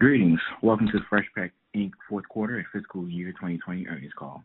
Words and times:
Greetings. 0.00 0.40
Welcome 0.60 0.88
to 0.88 0.98
Freshpet, 1.08 1.52
Inc. 1.76 1.92
fourth 2.08 2.28
quarter 2.28 2.56
and 2.56 2.66
fiscal 2.72 3.08
year 3.08 3.30
2020 3.30 3.86
earnings 3.86 4.12
call. 4.18 4.42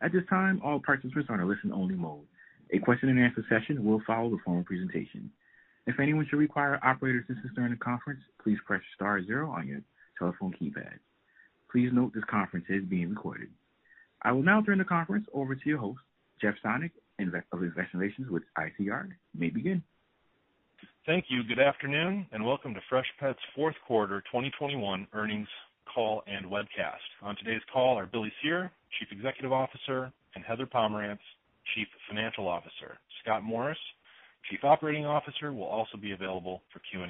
At 0.00 0.12
this 0.12 0.22
time, 0.30 0.60
all 0.64 0.78
participants 0.78 1.28
are 1.28 1.34
in 1.34 1.40
a 1.40 1.44
listen-only 1.44 1.96
mode. 1.96 2.24
A 2.72 2.78
question 2.78 3.08
and 3.08 3.18
answer 3.18 3.44
session 3.48 3.84
will 3.84 4.00
follow 4.06 4.30
the 4.30 4.38
formal 4.44 4.62
presentation. 4.62 5.28
If 5.88 5.98
anyone 5.98 6.28
should 6.30 6.38
require 6.38 6.78
operator 6.84 7.18
assistance 7.18 7.52
during 7.56 7.72
the 7.72 7.78
conference, 7.78 8.20
please 8.40 8.58
press 8.64 8.80
star 8.94 9.20
zero 9.24 9.50
on 9.50 9.66
your 9.66 9.80
telephone 10.20 10.54
keypad. 10.54 10.94
Please 11.70 11.90
note 11.92 12.12
this 12.14 12.22
conference 12.30 12.66
is 12.68 12.84
being 12.84 13.10
recorded. 13.10 13.48
I 14.22 14.30
will 14.30 14.44
now 14.44 14.62
turn 14.62 14.78
the 14.78 14.84
conference 14.84 15.26
over 15.34 15.56
to 15.56 15.68
your 15.68 15.78
host, 15.78 16.00
Jeff 16.40 16.54
Sonnek 16.64 16.92
of 17.18 17.62
Investor 17.62 17.98
Relations 17.98 18.30
with 18.30 18.44
ICR. 18.56 19.08
You 19.08 19.40
may 19.40 19.50
begin. 19.50 19.82
Thank 21.04 21.24
you. 21.28 21.42
Good 21.42 21.58
afternoon, 21.58 22.28
and 22.30 22.46
welcome 22.46 22.74
to 22.74 22.80
Freshpet's 22.88 23.40
fourth 23.56 23.74
quarter 23.88 24.20
2021 24.30 25.08
earnings 25.14 25.48
call 25.92 26.22
and 26.28 26.46
webcast. 26.46 27.02
On 27.22 27.34
today's 27.34 27.60
call 27.72 27.98
are 27.98 28.06
Billy 28.06 28.32
Cyr, 28.40 28.70
Chief 29.00 29.08
Executive 29.10 29.52
Officer, 29.52 30.12
and 30.36 30.44
Heather 30.44 30.64
Pomerantz, 30.64 31.18
Chief 31.74 31.88
Financial 32.08 32.46
Officer. 32.46 32.98
Scott 33.20 33.42
Morris, 33.42 33.78
Chief 34.48 34.60
Operating 34.62 35.04
Officer, 35.04 35.52
will 35.52 35.64
also 35.66 35.98
be 36.00 36.12
available 36.12 36.62
for 36.72 36.80
Q&A. 36.88 37.08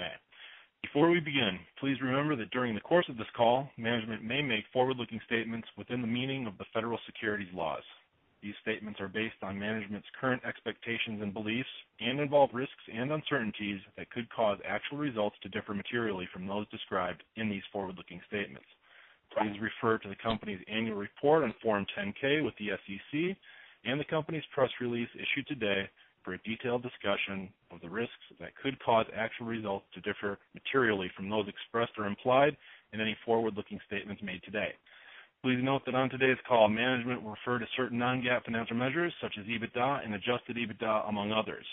Before 0.81 1.11
we 1.11 1.21
begin, 1.21 1.59
please 1.79 2.01
remember 2.01 2.35
that 2.37 2.51
during 2.51 2.75
the 2.75 2.81
course 2.81 3.07
of 3.11 3.19
this 3.19 3.29
call, 3.37 3.69
management 3.77 4.25
may 4.25 4.41
make 4.41 4.65
forward-looking 4.73 5.21
statements 5.27 5.69
within 5.77 6.01
the 6.01 6.07
meaning 6.07 6.47
of 6.47 6.57
the 6.57 6.65
federal 6.73 6.99
securities 7.05 7.53
laws. 7.53 7.83
These 8.43 8.55
statements 8.61 9.01
are 9.01 9.09
based 9.09 9.41
on 9.43 9.59
management's 9.59 10.09
current 10.21 10.43
expectations 10.45 11.23
and 11.23 11.33
beliefs 11.33 11.69
and 12.01 12.19
involve 12.19 12.51
risks 12.53 12.83
and 12.93 13.13
uncertainties 13.13 13.81
that 13.97 14.11
could 14.11 14.29
cause 14.31 14.59
actual 14.67 14.99
results 14.99 15.37
to 15.43 15.49
differ 15.49 15.75
materially 15.75 16.29
from 16.33 16.49
those 16.49 16.69
described 16.71 17.23
in 17.37 17.49
these 17.49 17.63
forward-looking 17.73 18.21
statements. 18.27 18.67
Please 19.39 19.57
refer 19.61 19.97
to 19.99 20.09
the 20.09 20.17
company's 20.17 20.61
annual 20.67 20.97
report 20.97 21.45
on 21.45 21.55
Form 21.63 21.87
10-K 21.97 22.41
with 22.41 22.55
the 22.59 22.71
SEC 22.71 23.37
and 23.85 24.01
the 24.01 24.05
company's 24.05 24.45
press 24.53 24.71
release 24.81 25.09
issued 25.15 25.47
today 25.47 25.89
for 26.25 26.35
a 26.35 26.39
detailed 26.39 26.83
discussion 26.83 27.49
of 27.71 27.81
the 27.81 27.89
risks 27.89 28.27
that 28.41 28.57
could 28.61 28.79
cause 28.83 29.07
actual 29.17 29.47
results 29.47 29.87
to 29.95 30.01
differ 30.01 30.39
materially 30.55 31.11
from 31.17 31.31
those 31.31 31.47
expressed 31.49 31.93
or 31.97 32.07
implied 32.07 32.57
in 32.93 33.01
any 33.01 33.17
forward-looking 33.25 33.81
statements 33.87 34.23
made 34.23 34.43
today. 34.45 34.73
Please 35.43 35.59
note 35.61 35.83
that 35.87 35.97
on 35.97 36.09
today's 36.09 36.39
call, 36.47 36.69
management 36.69 37.21
will 37.21 37.33
refer 37.33 37.59
to 37.59 37.67
certain 37.77 37.99
non-GAAP 37.99 38.45
financial 38.45 38.77
measures 38.77 39.13
such 39.21 39.35
as 39.41 39.45
EBITDA 39.47 40.05
and 40.05 40.15
adjusted 40.15 40.57
EBITDA, 40.57 41.09
among 41.09 41.33
others. 41.33 41.67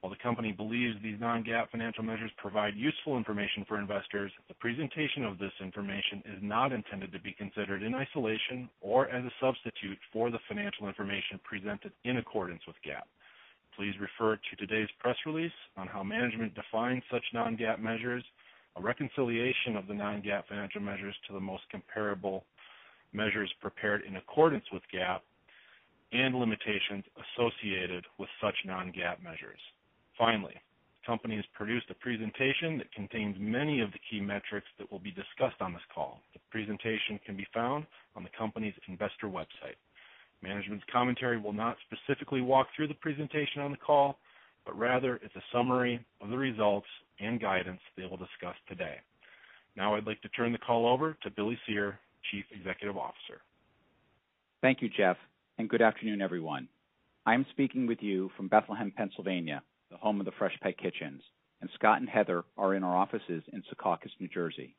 While 0.00 0.10
the 0.10 0.18
company 0.20 0.50
believes 0.50 0.96
these 1.00 1.20
non-GAAP 1.20 1.70
financial 1.70 2.02
measures 2.02 2.32
provide 2.38 2.74
useful 2.74 3.16
information 3.16 3.64
for 3.68 3.78
investors, 3.78 4.32
the 4.48 4.54
presentation 4.54 5.24
of 5.24 5.38
this 5.38 5.52
information 5.60 6.24
is 6.26 6.42
not 6.42 6.72
intended 6.72 7.12
to 7.12 7.20
be 7.20 7.32
considered 7.32 7.84
in 7.84 7.94
isolation 7.94 8.68
or 8.80 9.08
as 9.10 9.24
a 9.24 9.30
substitute 9.40 9.98
for 10.12 10.32
the 10.32 10.40
financial 10.48 10.88
information 10.88 11.38
presented 11.44 11.92
in 12.02 12.16
accordance 12.16 12.62
with 12.66 12.74
GAAP. 12.84 13.06
Please 13.76 13.94
refer 14.00 14.34
to 14.34 14.56
today's 14.56 14.90
press 14.98 15.16
release 15.24 15.54
on 15.76 15.86
how 15.86 16.02
management 16.02 16.52
defines 16.56 17.04
such 17.12 17.22
non-GAAP 17.32 17.78
measures, 17.78 18.24
a 18.76 18.82
reconciliation 18.82 19.76
of 19.76 19.86
the 19.86 19.94
non-GAAP 19.94 20.48
financial 20.48 20.80
measures 20.80 21.14
to 21.28 21.32
the 21.32 21.40
most 21.40 21.62
comparable 21.70 22.44
measures 23.14 23.52
prepared 23.60 24.02
in 24.04 24.16
accordance 24.16 24.64
with 24.72 24.82
GAAP, 24.92 25.20
and 26.12 26.34
limitations 26.34 27.04
associated 27.16 28.04
with 28.18 28.28
such 28.40 28.54
non-GAAP 28.64 29.22
measures. 29.22 29.60
Finally, 30.16 30.54
the 30.54 31.06
company 31.06 31.36
has 31.36 31.44
produced 31.54 31.90
a 31.90 31.94
presentation 31.94 32.78
that 32.78 32.92
contains 32.92 33.36
many 33.38 33.80
of 33.80 33.90
the 33.92 33.98
key 34.10 34.20
metrics 34.20 34.68
that 34.78 34.90
will 34.92 35.00
be 35.00 35.10
discussed 35.10 35.60
on 35.60 35.72
this 35.72 35.82
call. 35.92 36.20
The 36.32 36.40
presentation 36.50 37.18
can 37.26 37.36
be 37.36 37.46
found 37.52 37.86
on 38.14 38.22
the 38.22 38.30
company's 38.38 38.74
investor 38.88 39.26
website. 39.26 39.76
Management's 40.42 40.84
commentary 40.92 41.38
will 41.38 41.52
not 41.52 41.76
specifically 41.90 42.42
walk 42.42 42.68
through 42.76 42.88
the 42.88 42.94
presentation 42.94 43.62
on 43.62 43.70
the 43.70 43.76
call, 43.76 44.18
but 44.64 44.78
rather 44.78 45.16
it's 45.16 45.36
a 45.36 45.42
summary 45.52 46.04
of 46.20 46.30
the 46.30 46.38
results 46.38 46.86
and 47.18 47.40
guidance 47.40 47.80
they 47.96 48.04
will 48.04 48.16
discuss 48.16 48.54
today. 48.68 48.96
Now 49.76 49.94
I'd 49.96 50.06
like 50.06 50.20
to 50.22 50.28
turn 50.28 50.52
the 50.52 50.58
call 50.58 50.86
over 50.86 51.16
to 51.22 51.30
Billy 51.30 51.58
Cyr, 51.66 51.98
Chief 52.30 52.44
Executive 52.50 52.96
Officer. 52.96 53.40
Thank 54.62 54.82
you, 54.82 54.88
Jeff, 54.88 55.16
and 55.58 55.68
good 55.68 55.82
afternoon, 55.82 56.22
everyone. 56.22 56.68
I'm 57.26 57.46
speaking 57.50 57.86
with 57.86 58.02
you 58.02 58.30
from 58.36 58.48
Bethlehem, 58.48 58.92
Pennsylvania, 58.96 59.62
the 59.90 59.96
home 59.96 60.20
of 60.20 60.26
the 60.26 60.32
Freshpet 60.32 60.78
Kitchens, 60.78 61.22
and 61.60 61.70
Scott 61.74 62.00
and 62.00 62.08
Heather 62.08 62.44
are 62.56 62.74
in 62.74 62.82
our 62.84 62.96
offices 62.96 63.42
in 63.52 63.62
Secaucus, 63.62 64.10
New 64.20 64.28
Jersey. 64.28 64.74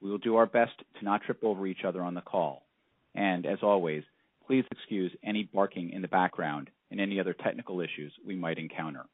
We 0.00 0.10
will 0.10 0.18
do 0.18 0.36
our 0.36 0.46
best 0.46 0.72
to 0.98 1.04
not 1.04 1.22
trip 1.22 1.42
over 1.42 1.66
each 1.66 1.84
other 1.86 2.02
on 2.02 2.14
the 2.14 2.20
call. 2.20 2.66
And 3.14 3.46
as 3.46 3.58
always, 3.62 4.02
please 4.46 4.64
excuse 4.70 5.12
any 5.22 5.44
barking 5.44 5.90
in 5.90 6.02
the 6.02 6.08
background 6.08 6.70
and 6.90 7.00
any 7.00 7.18
other 7.20 7.34
technical 7.34 7.80
issues 7.80 8.12
we 8.26 8.36
might 8.36 8.58
encounter. 8.58 9.04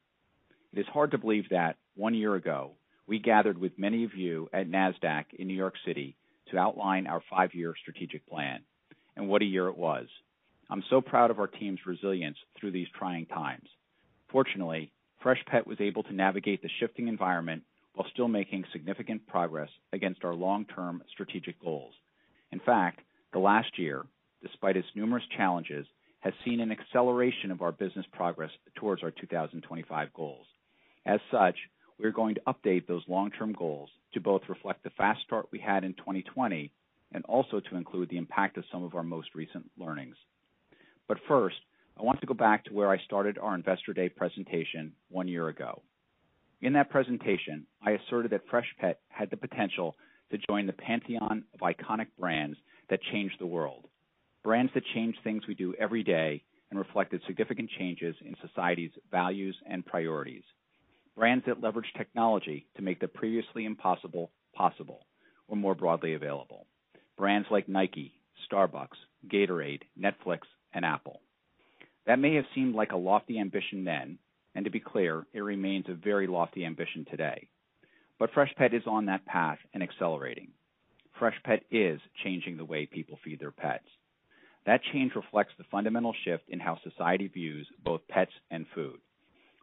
It 0.73 0.79
is 0.79 0.87
hard 0.87 1.11
to 1.11 1.17
believe 1.17 1.49
that 1.49 1.77
one 1.95 2.13
year 2.13 2.35
ago, 2.35 2.71
we 3.07 3.19
gathered 3.19 3.57
with 3.57 3.77
many 3.77 4.03
of 4.03 4.15
you 4.15 4.49
at 4.53 4.69
Nasdaq 4.69 5.25
in 5.37 5.47
New 5.47 5.53
York 5.53 5.75
City 5.85 6.15
to 6.49 6.57
outline 6.57 7.07
our 7.07 7.21
five-year 7.29 7.73
strategic 7.81 8.27
plan. 8.27 8.61
And 9.15 9.27
what 9.27 9.41
a 9.41 9.45
year 9.45 9.67
it 9.67 9.77
was. 9.77 10.07
I'm 10.69 10.83
so 10.89 11.01
proud 11.01 11.31
of 11.31 11.39
our 11.39 11.47
team's 11.47 11.85
resilience 11.85 12.37
through 12.57 12.71
these 12.71 12.87
trying 12.97 13.25
times. 13.25 13.67
Fortunately, 14.31 14.91
Freshpet 15.23 15.67
was 15.67 15.79
able 15.79 16.03
to 16.03 16.13
navigate 16.13 16.61
the 16.61 16.69
shifting 16.79 17.07
environment 17.07 17.63
while 17.93 18.07
still 18.13 18.27
making 18.27 18.63
significant 18.71 19.27
progress 19.27 19.69
against 19.91 20.23
our 20.23 20.33
long-term 20.33 21.03
strategic 21.11 21.61
goals. 21.61 21.93
In 22.51 22.59
fact, 22.59 23.01
the 23.33 23.39
last 23.39 23.77
year, 23.77 24.05
despite 24.41 24.77
its 24.77 24.87
numerous 24.95 25.23
challenges, 25.35 25.85
has 26.21 26.33
seen 26.45 26.59
an 26.59 26.71
acceleration 26.71 27.51
of 27.51 27.61
our 27.61 27.71
business 27.71 28.05
progress 28.13 28.51
towards 28.75 29.03
our 29.03 29.11
2025 29.11 30.13
goals. 30.13 30.45
As 31.05 31.19
such, 31.31 31.55
we 32.01 32.07
are 32.07 32.11
going 32.11 32.35
to 32.35 32.41
update 32.47 32.87
those 32.87 33.03
long-term 33.07 33.53
goals 33.53 33.89
to 34.13 34.19
both 34.19 34.41
reflect 34.49 34.83
the 34.83 34.89
fast 34.91 35.21
start 35.21 35.47
we 35.51 35.59
had 35.59 35.83
in 35.83 35.93
2020 35.93 36.71
and 37.13 37.23
also 37.25 37.59
to 37.59 37.75
include 37.75 38.09
the 38.09 38.17
impact 38.17 38.57
of 38.57 38.63
some 38.71 38.83
of 38.83 38.95
our 38.95 39.03
most 39.03 39.29
recent 39.35 39.69
learnings. 39.77 40.15
But 41.07 41.19
First, 41.27 41.57
I 41.99 42.03
want 42.03 42.19
to 42.21 42.25
go 42.25 42.33
back 42.33 42.65
to 42.65 42.73
where 42.73 42.89
I 42.89 42.97
started 43.05 43.37
our 43.37 43.53
Investor 43.53 43.93
Day 43.93 44.09
presentation 44.09 44.93
one 45.09 45.27
year 45.27 45.49
ago. 45.49 45.83
In 46.61 46.73
that 46.73 46.89
presentation, 46.89 47.67
I 47.85 47.91
asserted 47.91 48.31
that 48.31 48.47
Freshpet 48.47 48.95
had 49.09 49.29
the 49.29 49.37
potential 49.37 49.95
to 50.31 50.39
join 50.49 50.65
the 50.65 50.73
pantheon 50.73 51.43
of 51.53 51.59
iconic 51.59 52.07
brands 52.17 52.57
that 52.89 53.01
change 53.11 53.33
the 53.39 53.45
world, 53.45 53.85
brands 54.43 54.71
that 54.73 54.83
change 54.95 55.15
things 55.23 55.43
we 55.47 55.53
do 55.53 55.75
every 55.77 56.03
day 56.03 56.43
and 56.69 56.79
reflected 56.79 57.21
significant 57.27 57.69
changes 57.77 58.15
in 58.25 58.35
society's 58.41 58.91
values 59.11 59.55
and 59.69 59.85
priorities. 59.85 60.43
Brands 61.15 61.45
that 61.45 61.61
leverage 61.61 61.91
technology 61.97 62.67
to 62.75 62.81
make 62.81 62.99
the 62.99 63.07
previously 63.07 63.65
impossible 63.65 64.31
possible 64.55 65.05
or 65.47 65.57
more 65.57 65.75
broadly 65.75 66.13
available. 66.13 66.65
Brands 67.17 67.47
like 67.51 67.67
Nike, 67.67 68.13
Starbucks, 68.49 68.97
Gatorade, 69.27 69.81
Netflix, 69.99 70.39
and 70.73 70.85
Apple. 70.85 71.21
That 72.07 72.19
may 72.19 72.35
have 72.35 72.45
seemed 72.55 72.75
like 72.75 72.93
a 72.93 72.97
lofty 72.97 73.39
ambition 73.39 73.83
then, 73.83 74.17
and 74.55 74.65
to 74.65 74.71
be 74.71 74.79
clear, 74.79 75.25
it 75.33 75.41
remains 75.41 75.85
a 75.87 75.93
very 75.93 76.27
lofty 76.27 76.65
ambition 76.65 77.05
today. 77.09 77.49
But 78.17 78.31
Freshpet 78.33 78.73
is 78.73 78.83
on 78.87 79.05
that 79.05 79.25
path 79.25 79.59
and 79.73 79.83
accelerating. 79.83 80.49
Freshpet 81.19 81.61
is 81.69 81.99
changing 82.23 82.57
the 82.57 82.65
way 82.65 82.85
people 82.85 83.19
feed 83.23 83.39
their 83.39 83.51
pets. 83.51 83.85
That 84.65 84.81
change 84.93 85.13
reflects 85.15 85.53
the 85.57 85.63
fundamental 85.71 86.13
shift 86.23 86.43
in 86.49 86.59
how 86.59 86.79
society 86.83 87.27
views 87.27 87.67
both 87.83 88.07
pets 88.07 88.31
and 88.49 88.65
food. 88.73 88.99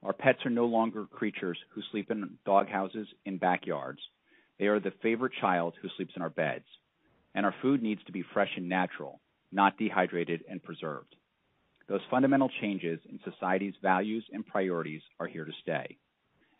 Our 0.03 0.13
pets 0.13 0.45
are 0.47 0.51
no 0.51 0.67
longer 0.67 1.07
creatures 1.07 1.59
who 1.71 1.83
sleep 1.91 2.11
in 2.11 2.39
doghouses 2.47 3.09
in 3.25 3.39
backyards. 3.39 4.01
They 4.59 4.67
are 4.67 4.81
the 4.81 4.93
favorite 5.03 5.33
child 5.41 5.75
who 5.81 5.89
sleeps 5.97 6.15
in 6.15 6.23
our 6.23 6.31
beds. 6.31 6.67
And 7.35 7.45
our 7.45 7.55
food 7.63 7.83
needs 7.83 8.03
to 8.05 8.13
be 8.13 8.25
fresh 8.33 8.51
and 8.57 8.69
natural, 8.69 9.21
not 9.53 9.77
dehydrated 9.77 10.45
and 10.49 10.63
preserved. 10.63 11.15
Those 11.89 12.01
fundamental 12.11 12.51
changes 12.61 13.01
in 13.09 13.19
society's 13.25 13.75
values 13.83 14.25
and 14.33 14.47
priorities 14.47 15.03
are 15.19 15.27
here 15.27 15.45
to 15.45 15.53
stay, 15.63 15.97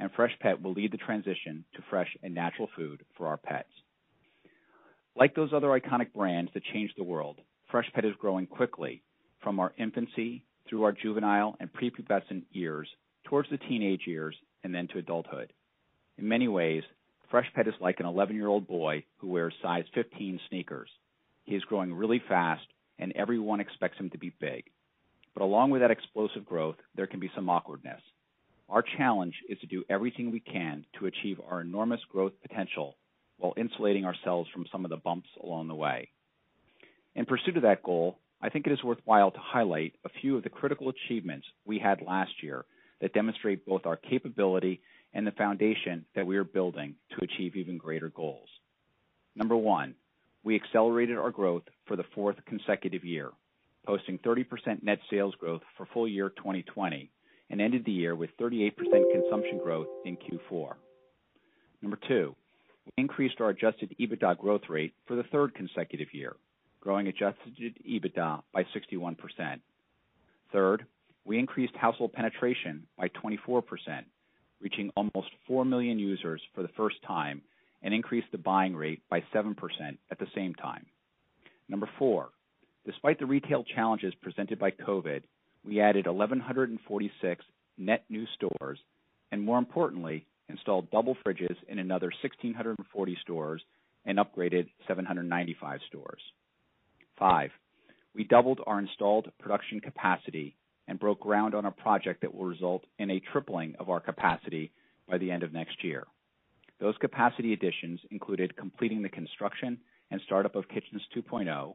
and 0.01 0.11
Freshpet 0.13 0.63
will 0.63 0.73
lead 0.73 0.93
the 0.93 0.99
transition 0.99 1.65
to 1.75 1.83
fresh 1.91 2.09
and 2.23 2.35
natural 2.35 2.69
food 2.75 3.05
for 3.17 3.27
our 3.27 3.37
pets. 3.37 3.69
Like 5.15 5.35
those 5.35 5.53
other 5.53 5.69
iconic 5.69 6.13
brands 6.15 6.51
that 6.55 6.63
changed 6.73 6.95
the 6.97 7.05
world, 7.05 7.41
Freshpet 7.73 8.05
is 8.05 8.15
growing 8.19 8.47
quickly 8.47 9.03
from 9.43 9.61
our 9.61 9.75
infancy 9.79 10.45
through 10.69 10.85
our 10.85 10.93
juvenile 10.93 11.57
and 11.61 11.71
prepubescent 11.73 12.45
years 12.51 12.89
towards 13.29 13.51
the 13.51 13.59
teenage 13.59 14.03
years 14.07 14.35
and 14.65 14.75
then 14.75 14.89
to 14.89 14.99
adulthood. 14.99 15.53
In 16.17 16.27
many 16.27 16.49
ways, 16.49 16.83
Freshpet 17.33 17.69
is 17.69 17.75
like 17.81 18.01
an 18.01 18.07
11-year-old 18.07 18.67
boy 18.67 19.05
who 19.19 19.29
wears 19.29 19.53
size 19.63 19.85
15 19.95 20.41
sneakers. 20.49 20.89
He 21.45 21.55
is 21.55 21.63
growing 21.65 21.93
really 21.93 22.23
fast, 22.27 22.65
and 22.99 23.13
everyone 23.15 23.61
expects 23.61 23.99
him 23.99 24.11
to 24.11 24.19
be 24.19 24.33
big. 24.41 24.65
But 25.35 25.45
along 25.45 25.71
with 25.71 25.83
that 25.83 25.91
explosive 25.91 26.47
growth, 26.47 26.77
there 26.97 27.07
can 27.07 27.21
be 27.21 27.31
some 27.35 27.51
awkwardness. 27.51 28.01
Our 28.69 28.83
challenge 28.97 29.35
is 29.49 29.59
to 29.61 29.67
do 29.67 29.85
everything 29.89 30.31
we 30.31 30.41
can 30.41 30.85
to 30.99 31.07
achieve 31.07 31.39
our 31.49 31.61
enormous 31.61 32.01
growth 32.11 32.33
potential 32.43 32.97
while 33.37 33.55
insulating 33.57 34.05
ourselves 34.05 34.49
from 34.53 34.67
some 34.73 34.85
of 34.85 34.91
the 34.91 34.97
bumps 34.97 35.29
along 35.43 35.69
the 35.69 35.75
way. 35.75 36.09
In 37.15 37.25
pursuit 37.25 37.57
of 37.57 37.63
that 37.63 37.83
goal, 37.83 38.19
I 38.43 38.49
think 38.49 38.67
it 38.67 38.73
is 38.73 38.83
worthwhile 38.83 39.31
to 39.31 39.39
highlight 39.39 39.95
a 40.05 40.11
few 40.21 40.37
of 40.37 40.43
the 40.43 40.51
critical 40.51 40.91
achievements 40.91 41.47
we 41.65 41.79
had 41.79 42.03
last 42.03 42.43
year 42.43 42.65
that 43.01 43.15
demonstrate 43.15 43.67
both 43.67 43.87
our 43.87 43.97
capability 43.97 44.81
and 45.15 45.27
the 45.27 45.33
foundation 45.33 46.05
that 46.15 46.27
we 46.27 46.37
are 46.37 46.45
building 46.45 46.95
to 47.11 47.25
achieve 47.25 47.57
even 47.57 47.79
greater 47.79 48.09
goals. 48.09 48.49
Number 49.35 49.57
one, 49.57 49.95
we 50.45 50.55
accelerated 50.57 51.17
our 51.19 51.31
growth 51.31 51.63
for 51.87 51.97
the 51.97 52.05
fourth 52.15 52.37
consecutive 52.47 53.05
year, 53.05 53.31
posting 53.87 54.19
30% 54.19 54.83
net 54.83 54.99
sales 55.11 55.35
growth 55.37 55.63
for 55.77 55.87
full 55.93 56.09
year 56.09 56.31
2020 56.31 57.11
and 57.51 57.61
ended 57.61 57.85
the 57.85 57.93
year 57.93 58.15
with 58.15 58.31
38% 58.39 59.09
consumption 59.09 59.59
growth 59.59 59.89
in 60.05 60.17
Q4. 60.17 60.75
Number 61.81 61.99
two, 62.09 62.35
we 62.85 63.03
increased 63.03 63.41
our 63.41 63.51
adjusted 63.51 63.95
EBITDA 63.99 64.39
growth 64.39 64.69
rate 64.69 64.95
for 65.07 65.17
the 65.17 65.23
third 65.25 65.55
consecutive 65.55 66.13
year, 66.13 66.37
growing 66.81 67.09
adjusted 67.09 67.79
EBITDA 67.89 68.43
by 68.53 68.65
61%. 68.65 69.17
Third, 70.53 70.87
we 71.29 71.39
increased 71.39 71.77
household 71.77 72.15
penetration 72.15 72.87
by 72.97 73.09
24%, 73.09 73.63
reaching 74.63 74.91
almost 74.97 75.29
4 75.47 75.67
million 75.67 75.99
users 75.99 76.41
for 76.55 76.63
the 76.63 76.71
first 76.75 76.97
time, 77.07 77.43
and 77.83 77.93
increased 77.93 78.29
the 78.33 78.39
buying 78.39 78.75
rate 78.75 79.03
by 79.11 79.23
7% 79.33 79.55
at 80.11 80.19
the 80.19 80.27
same 80.35 80.55
time. 80.55 80.87
Number 81.69 81.89
four, 81.99 82.31
despite 82.87 83.19
the 83.19 83.27
retail 83.27 83.63
challenges 83.63 84.15
presented 84.23 84.59
by 84.59 84.71
COVID, 84.71 85.23
we 85.65 85.81
added 85.81 86.07
1,146 86.07 87.45
net 87.77 88.05
new 88.09 88.25
stores, 88.35 88.79
and 89.31 89.43
more 89.43 89.59
importantly, 89.59 90.27
installed 90.49 90.91
double 90.91 91.15
fridges 91.25 91.57
in 91.69 91.79
another 91.79 92.11
1,640 92.23 93.19
stores 93.21 93.63
and 94.07 94.19
upgraded 94.19 94.67
795 94.89 95.81
stores. 95.89 96.23
Five, 97.19 97.51
we 98.15 98.25
doubled 98.25 98.61
our 98.67 98.79
installed 98.79 99.31
production 99.39 99.81
capacity 99.81 100.57
and 100.89 100.99
broke 100.99 101.21
ground 101.21 101.55
on 101.55 101.67
a 101.67 101.71
project 101.71 102.23
that 102.23 102.35
will 102.35 102.47
result 102.47 102.85
in 102.99 103.11
a 103.11 103.21
tripling 103.33 103.77
of 103.79 103.91
our 103.91 104.01
capacity 104.01 104.73
by 105.09 105.19
the 105.19 105.31
end 105.31 105.43
of 105.43 105.53
next 105.53 105.85
year. 105.85 106.07
Those 106.81 106.97
capacity 106.99 107.53
additions 107.53 108.01
included 108.11 108.57
completing 108.57 109.03
the 109.03 109.09
construction 109.09 109.79
and 110.11 110.21
startup 110.25 110.57
of 110.57 110.69
Kitchens 110.69 111.03
2.0, 111.15 111.75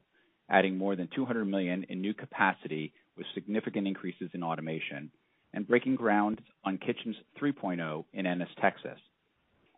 adding 0.50 0.78
more 0.78 0.96
than 0.96 1.08
200 1.16 1.46
million 1.46 1.86
in 1.90 2.02
new 2.02 2.14
capacity 2.14 2.92
with 3.16 3.28
significant 3.36 3.88
increases 3.88 4.32
in 4.34 4.44
automation, 4.44 5.12
and 5.54 5.68
breaking 5.68 5.96
ground 5.96 6.42
on 6.64 6.80
Kitchens 6.80 7.16
3.0 7.40 8.06
in 8.14 8.26
Ennis, 8.26 8.50
Texas. 8.60 8.98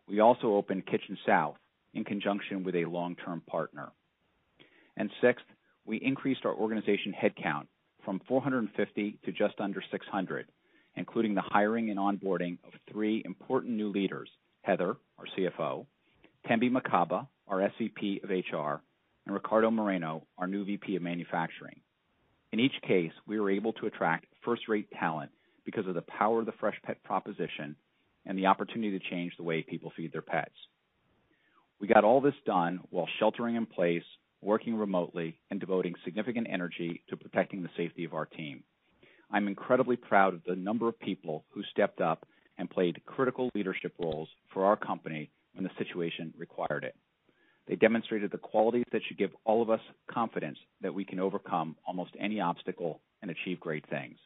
We 0.08 0.20
also 0.20 0.54
opened 0.54 0.86
Kitchen 0.86 1.18
South 1.26 1.56
in 1.92 2.04
conjunction 2.04 2.64
with 2.64 2.74
a 2.74 2.86
long-term 2.86 3.42
partner. 3.46 3.90
And 4.96 5.10
Sixth, 5.20 5.44
we 5.84 5.98
increased 5.98 6.46
our 6.46 6.54
organization 6.54 7.14
headcount 7.14 7.66
from 8.06 8.22
450 8.28 9.18
to 9.24 9.32
just 9.32 9.60
under 9.60 9.82
600, 9.90 10.46
including 10.94 11.34
the 11.34 11.42
hiring 11.42 11.90
and 11.90 11.98
onboarding 11.98 12.56
of 12.64 12.72
three 12.90 13.20
important 13.26 13.74
new 13.74 13.90
leaders, 13.90 14.30
Heather, 14.62 14.96
our 15.18 15.26
CFO, 15.36 15.84
Tembi 16.48 16.70
Makaba, 16.70 17.26
our 17.48 17.68
SVP 17.68 18.22
of 18.22 18.30
HR, 18.30 18.80
and 19.26 19.34
Ricardo 19.34 19.70
Moreno, 19.70 20.22
our 20.38 20.46
new 20.46 20.64
VP 20.64 20.96
of 20.96 21.02
Manufacturing. 21.02 21.80
In 22.52 22.60
each 22.60 22.80
case, 22.86 23.12
we 23.26 23.40
were 23.40 23.50
able 23.50 23.72
to 23.74 23.86
attract 23.86 24.26
first-rate 24.44 24.88
talent 24.98 25.32
because 25.64 25.86
of 25.88 25.94
the 25.94 26.02
power 26.02 26.40
of 26.40 26.46
the 26.46 26.52
Freshpet 26.52 27.02
proposition 27.04 27.74
and 28.24 28.38
the 28.38 28.46
opportunity 28.46 28.96
to 28.96 29.10
change 29.10 29.32
the 29.36 29.42
way 29.42 29.62
people 29.62 29.92
feed 29.96 30.12
their 30.12 30.22
pets. 30.22 30.54
We 31.80 31.88
got 31.88 32.04
all 32.04 32.20
this 32.20 32.34
done 32.46 32.80
while 32.90 33.08
sheltering 33.18 33.56
in 33.56 33.66
place, 33.66 34.04
working 34.46 34.76
remotely, 34.76 35.36
and 35.50 35.58
devoting 35.58 35.94
significant 36.04 36.46
energy 36.48 37.02
to 37.10 37.16
protecting 37.16 37.62
the 37.62 37.68
safety 37.76 38.04
of 38.04 38.14
our 38.14 38.26
team. 38.26 38.62
I'm 39.30 39.48
incredibly 39.48 39.96
proud 39.96 40.34
of 40.34 40.42
the 40.46 40.54
number 40.54 40.88
of 40.88 40.98
people 41.00 41.44
who 41.50 41.62
stepped 41.72 42.00
up 42.00 42.24
and 42.56 42.70
played 42.70 43.02
critical 43.06 43.50
leadership 43.56 43.92
roles 43.98 44.28
for 44.54 44.64
our 44.64 44.76
company 44.76 45.30
when 45.54 45.64
the 45.64 45.70
situation 45.76 46.32
required 46.38 46.84
it. 46.84 46.94
They 47.66 47.74
demonstrated 47.74 48.30
the 48.30 48.38
qualities 48.38 48.84
that 48.92 49.02
should 49.06 49.18
give 49.18 49.32
all 49.44 49.62
of 49.62 49.70
us 49.70 49.80
confidence 50.08 50.58
that 50.80 50.94
we 50.94 51.04
can 51.04 51.18
overcome 51.18 51.74
almost 51.84 52.12
any 52.20 52.40
obstacle 52.40 53.00
and 53.22 53.32
achieve 53.32 53.58
great 53.58 53.84
things. 53.90 54.16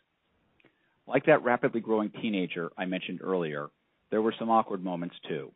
Like 1.07 1.25
that 1.27 1.43
rapidly 1.43 1.81
growing 1.81 2.11
teenager 2.11 2.71
I 2.77 2.85
mentioned 2.85 3.21
earlier, 3.23 3.69
there 4.11 4.21
were 4.21 4.35
some 4.39 4.51
awkward 4.51 4.85
moments, 4.85 5.17
too. 5.27 5.51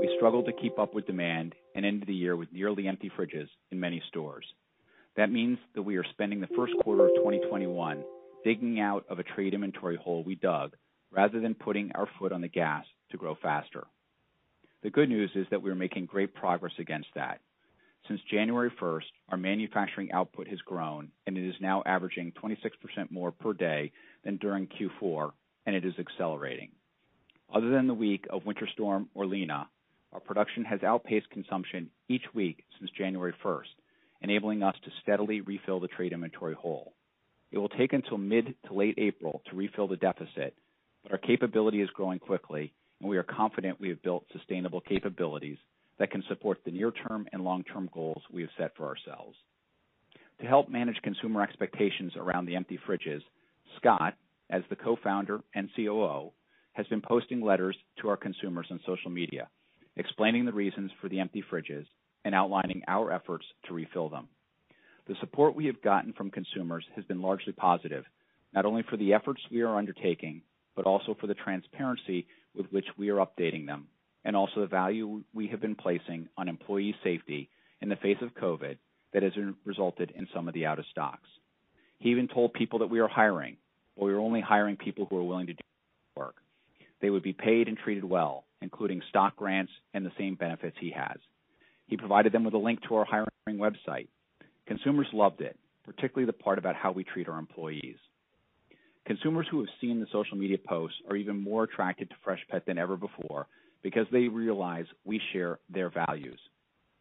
We 0.00 0.08
struggled 0.14 0.46
to 0.46 0.52
keep 0.54 0.78
up 0.78 0.94
with 0.94 1.06
demand 1.06 1.54
and 1.74 1.84
ended 1.84 2.08
the 2.08 2.14
year 2.14 2.34
with 2.34 2.52
nearly 2.52 2.88
empty 2.88 3.10
fridges 3.10 3.48
in 3.70 3.78
many 3.78 4.02
stores. 4.08 4.46
That 5.16 5.30
means 5.30 5.58
that 5.74 5.82
we 5.82 5.96
are 5.96 6.04
spending 6.04 6.40
the 6.40 6.48
first 6.56 6.74
quarter 6.78 7.04
of 7.04 7.12
2021 7.14 8.06
digging 8.42 8.80
out 8.80 9.04
of 9.10 9.18
a 9.18 9.22
trade 9.22 9.52
inventory 9.52 9.96
hole 9.96 10.24
we 10.24 10.36
dug 10.36 10.74
rather 11.10 11.40
than 11.40 11.54
putting 11.54 11.92
our 11.92 12.08
foot 12.18 12.32
on 12.32 12.40
the 12.40 12.48
gas 12.48 12.86
to 13.10 13.18
grow 13.18 13.34
faster. 13.42 13.86
The 14.82 14.88
good 14.90 15.10
news 15.10 15.30
is 15.34 15.46
that 15.50 15.60
we 15.60 15.70
are 15.70 15.74
making 15.74 16.06
great 16.06 16.34
progress 16.34 16.72
against 16.78 17.08
that. 17.14 17.40
Since 18.08 18.22
January 18.30 18.70
1st, 18.80 19.04
our 19.28 19.36
manufacturing 19.36 20.10
output 20.12 20.48
has 20.48 20.60
grown, 20.60 21.10
and 21.26 21.36
it 21.36 21.46
is 21.46 21.54
now 21.60 21.82
averaging 21.84 22.32
26% 22.42 23.10
more 23.10 23.30
per 23.30 23.52
day 23.52 23.92
than 24.24 24.38
during 24.38 24.66
Q4, 24.68 25.32
and 25.66 25.76
it 25.76 25.84
is 25.84 25.92
accelerating. 25.98 26.70
Other 27.54 27.68
than 27.68 27.86
the 27.86 27.94
week 27.94 28.26
of 28.30 28.46
Winter 28.46 28.66
Storm 28.72 29.10
Orlena, 29.14 29.66
our 30.12 30.20
production 30.20 30.64
has 30.64 30.82
outpaced 30.82 31.30
consumption 31.30 31.90
each 32.08 32.24
week 32.34 32.64
since 32.78 32.90
January 32.96 33.34
1st, 33.44 33.68
enabling 34.22 34.62
us 34.62 34.74
to 34.84 34.90
steadily 35.02 35.40
refill 35.40 35.80
the 35.80 35.88
trade 35.88 36.12
inventory 36.12 36.54
hole. 36.54 36.94
It 37.52 37.58
will 37.58 37.68
take 37.68 37.92
until 37.92 38.18
mid 38.18 38.54
to 38.66 38.74
late 38.74 38.96
April 38.98 39.42
to 39.50 39.56
refill 39.56 39.88
the 39.88 39.96
deficit, 39.96 40.54
but 41.02 41.12
our 41.12 41.18
capability 41.18 41.80
is 41.80 41.90
growing 41.90 42.18
quickly, 42.18 42.72
and 43.00 43.08
we 43.08 43.16
are 43.18 43.22
confident 43.22 43.80
we 43.80 43.88
have 43.88 44.02
built 44.02 44.24
sustainable 44.32 44.80
capabilities 44.80 45.58
that 45.98 46.10
can 46.10 46.22
support 46.28 46.58
the 46.64 46.70
near-term 46.70 47.26
and 47.32 47.44
long-term 47.44 47.90
goals 47.92 48.22
we 48.32 48.42
have 48.42 48.50
set 48.58 48.76
for 48.76 48.86
ourselves. 48.86 49.36
To 50.40 50.46
help 50.46 50.68
manage 50.68 50.96
consumer 51.02 51.42
expectations 51.42 52.12
around 52.16 52.46
the 52.46 52.56
empty 52.56 52.78
fridges, 52.88 53.20
Scott, 53.76 54.16
as 54.48 54.62
the 54.70 54.76
co-founder 54.76 55.40
and 55.54 55.68
COO, 55.76 56.32
has 56.72 56.86
been 56.86 57.02
posting 57.02 57.42
letters 57.42 57.76
to 58.00 58.08
our 58.08 58.16
consumers 58.16 58.66
on 58.70 58.80
social 58.86 59.10
media, 59.10 59.48
explaining 59.96 60.44
the 60.44 60.52
reasons 60.52 60.90
for 61.00 61.08
the 61.08 61.20
empty 61.20 61.44
fridges 61.50 61.86
and 62.24 62.34
outlining 62.34 62.82
our 62.86 63.12
efforts 63.12 63.44
to 63.66 63.74
refill 63.74 64.08
them. 64.08 64.28
The 65.08 65.16
support 65.20 65.56
we 65.56 65.66
have 65.66 65.82
gotten 65.82 66.12
from 66.12 66.30
consumers 66.30 66.84
has 66.94 67.04
been 67.04 67.22
largely 67.22 67.52
positive, 67.52 68.04
not 68.54 68.64
only 68.64 68.84
for 68.88 68.96
the 68.96 69.12
efforts 69.14 69.40
we 69.50 69.62
are 69.62 69.76
undertaking, 69.76 70.42
but 70.76 70.86
also 70.86 71.16
for 71.20 71.26
the 71.26 71.34
transparency 71.34 72.26
with 72.54 72.66
which 72.70 72.86
we 72.96 73.08
are 73.10 73.24
updating 73.24 73.66
them, 73.66 73.88
and 74.24 74.36
also 74.36 74.60
the 74.60 74.66
value 74.66 75.22
we 75.34 75.48
have 75.48 75.60
been 75.60 75.74
placing 75.74 76.28
on 76.36 76.48
employee 76.48 76.94
safety 77.02 77.48
in 77.80 77.88
the 77.88 77.96
face 77.96 78.18
of 78.20 78.34
COVID 78.34 78.76
that 79.12 79.22
has 79.22 79.32
resulted 79.64 80.12
in 80.14 80.28
some 80.34 80.46
of 80.46 80.54
the 80.54 80.66
out 80.66 80.78
of 80.78 80.84
stocks. 80.90 81.28
He 81.98 82.10
even 82.10 82.28
told 82.28 82.52
people 82.52 82.78
that 82.80 82.90
we 82.90 83.00
are 83.00 83.08
hiring, 83.08 83.56
but 83.96 84.04
we 84.04 84.12
are 84.12 84.20
only 84.20 84.40
hiring 84.40 84.76
people 84.76 85.06
who 85.06 85.16
are 85.16 85.22
willing 85.22 85.46
to 85.46 85.54
do. 85.54 85.60
They 87.00 87.10
would 87.10 87.22
be 87.22 87.32
paid 87.32 87.68
and 87.68 87.76
treated 87.78 88.04
well, 88.04 88.44
including 88.62 89.02
stock 89.08 89.36
grants 89.36 89.72
and 89.94 90.04
the 90.04 90.12
same 90.18 90.34
benefits 90.34 90.76
he 90.80 90.90
has. 90.90 91.18
He 91.86 91.96
provided 91.96 92.32
them 92.32 92.44
with 92.44 92.54
a 92.54 92.58
link 92.58 92.80
to 92.82 92.96
our 92.96 93.04
hiring 93.04 93.58
website. 93.58 94.08
Consumers 94.66 95.08
loved 95.12 95.40
it, 95.40 95.58
particularly 95.84 96.26
the 96.26 96.32
part 96.32 96.58
about 96.58 96.76
how 96.76 96.92
we 96.92 97.04
treat 97.04 97.28
our 97.28 97.38
employees. 97.38 97.96
Consumers 99.06 99.46
who 99.50 99.58
have 99.58 99.68
seen 99.80 99.98
the 99.98 100.06
social 100.12 100.36
media 100.36 100.58
posts 100.58 100.98
are 101.08 101.16
even 101.16 101.42
more 101.42 101.64
attracted 101.64 102.10
to 102.10 102.16
Freshpet 102.24 102.64
than 102.64 102.78
ever 102.78 102.96
before 102.96 103.46
because 103.82 104.06
they 104.12 104.28
realize 104.28 104.84
we 105.04 105.20
share 105.32 105.58
their 105.68 105.90
values. 105.90 106.38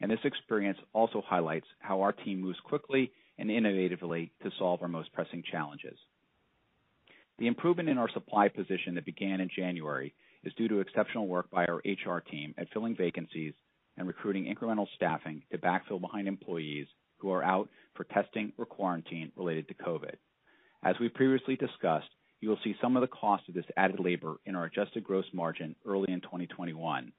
And 0.02 0.10
This 0.10 0.20
experience 0.24 0.80
also 0.94 1.22
highlights 1.26 1.68
how 1.80 2.02
our 2.02 2.14
team 2.14 2.42
moves 2.42 2.60
quickly 2.62 3.12
and 3.38 3.50
innovatively 3.50 4.32
to 4.44 4.52
solve 4.58 4.82
our 4.82 4.88
most 4.88 5.12
pressing 5.14 5.44
challenges. 5.52 5.98
The 7.40 7.48
improvement 7.48 7.88
in 7.88 7.98
our 7.98 8.10
supply 8.10 8.50
position 8.50 8.96
that 8.96 9.06
began 9.06 9.40
in 9.40 9.50
January 9.56 10.14
is 10.44 10.54
due 10.56 10.68
to 10.68 10.82
exceptional 10.82 11.26
work 11.26 11.50
by 11.50 11.66
our 11.68 11.82
HR 11.86 12.20
team 12.20 12.54
at 12.58 12.68
filling 12.74 12.98
vacancies 12.98 13.54
and 13.98 14.06
recruiting 14.06 14.54
incremental 14.54 14.88
staffing 14.98 15.44
to 15.52 15.58
backfill 15.58 16.02
behind 16.02 16.28
employees 16.28 16.88
who 17.18 17.32
are 17.32 17.44
out 17.44 17.70
for 17.96 18.04
testing 18.04 18.52
or 18.58 18.66
quarantine 18.66 19.32
related 19.38 19.70
to 19.70 19.74
COVID. 19.74 20.16
As 20.84 20.96
we 21.00 21.08
previously 21.08 21.56
discussed, 21.56 22.10
you 22.42 22.50
will 22.50 22.60
see 22.62 22.76
some 22.82 22.98
of 22.98 23.02
the 23.02 23.08
cost 23.08 23.48
of 23.48 23.56
this 23.56 23.66
added 23.78 24.02
labor 24.02 24.36
in 24.46 24.56
our 24.56 24.66
adjusted 24.66 25.06
gross 25.06 25.26
margin 25.34 25.78
early 25.88 26.12
in 26.12 26.20
2021, 26.20 27.12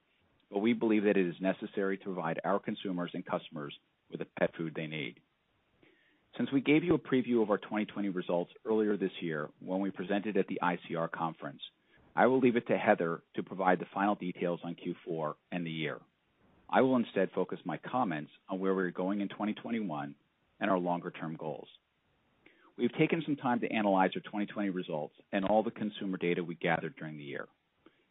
but 0.51 0.59
we 0.59 0.75
believe 0.75 1.05
that 1.05 1.17
it 1.17 1.27
is 1.27 1.41
necessary 1.41 1.97
to 1.97 2.05
provide 2.05 2.41
our 2.45 2.59
consumers 2.59 3.11
and 3.15 3.25
customers 3.25 3.75
with 4.11 4.21
the 4.21 4.27
pet 4.39 4.55
food 4.55 4.75
they 4.75 4.87
need. 4.87 5.19
Since 6.37 6.53
we 6.53 6.61
gave 6.61 6.85
you 6.85 6.95
a 6.95 6.99
preview 6.99 7.43
of 7.43 7.51
our 7.51 7.59
2020 7.59 8.09
results 8.11 8.53
earlier 8.65 8.97
this 8.97 9.11
year 9.21 9.49
when 9.61 9.81
we 9.81 9.91
presented 9.91 10.37
at 10.37 10.47
the 10.47 10.61
ICR 10.63 11.11
conference, 11.11 11.61
I 12.15 12.27
will 12.27 12.39
leave 12.39 12.57
it 12.57 12.67
to 12.69 12.79
Heather 12.79 13.23
to 13.35 13.43
provide 13.43 13.79
the 13.79 13.87
final 13.93 14.15
details 14.15 14.61
on 14.63 14.77
Q4 14.77 15.35
and 15.53 15.67
the 15.67 15.71
year. 15.71 15.99
I 16.69 16.83
will 16.83 16.97
instead 16.97 17.31
focus 17.35 17.59
my 17.65 17.79
comments 17.79 18.31
on 18.49 18.61
where 18.61 18.75
we're 18.75 18.91
going 18.91 19.21
in 19.21 19.29
2021 19.29 20.15
and 20.61 20.71
our 20.71 20.79
longer-term 20.79 21.37
goals. 21.37 21.69
We've 22.79 22.97
taken 22.97 23.23
some 23.27 23.37
time 23.37 23.61
to 23.61 23.73
analyze 23.73 24.13
our 24.15 24.23
2020 24.23 24.71
results 24.71 25.15
and 25.33 25.45
all 25.45 25.63
the 25.63 25.71
consumer 25.71 26.17
data 26.17 26.43
we 26.45 26.55
gathered 26.55 26.95
during 26.97 27.19
the 27.19 27.25
year. 27.25 27.49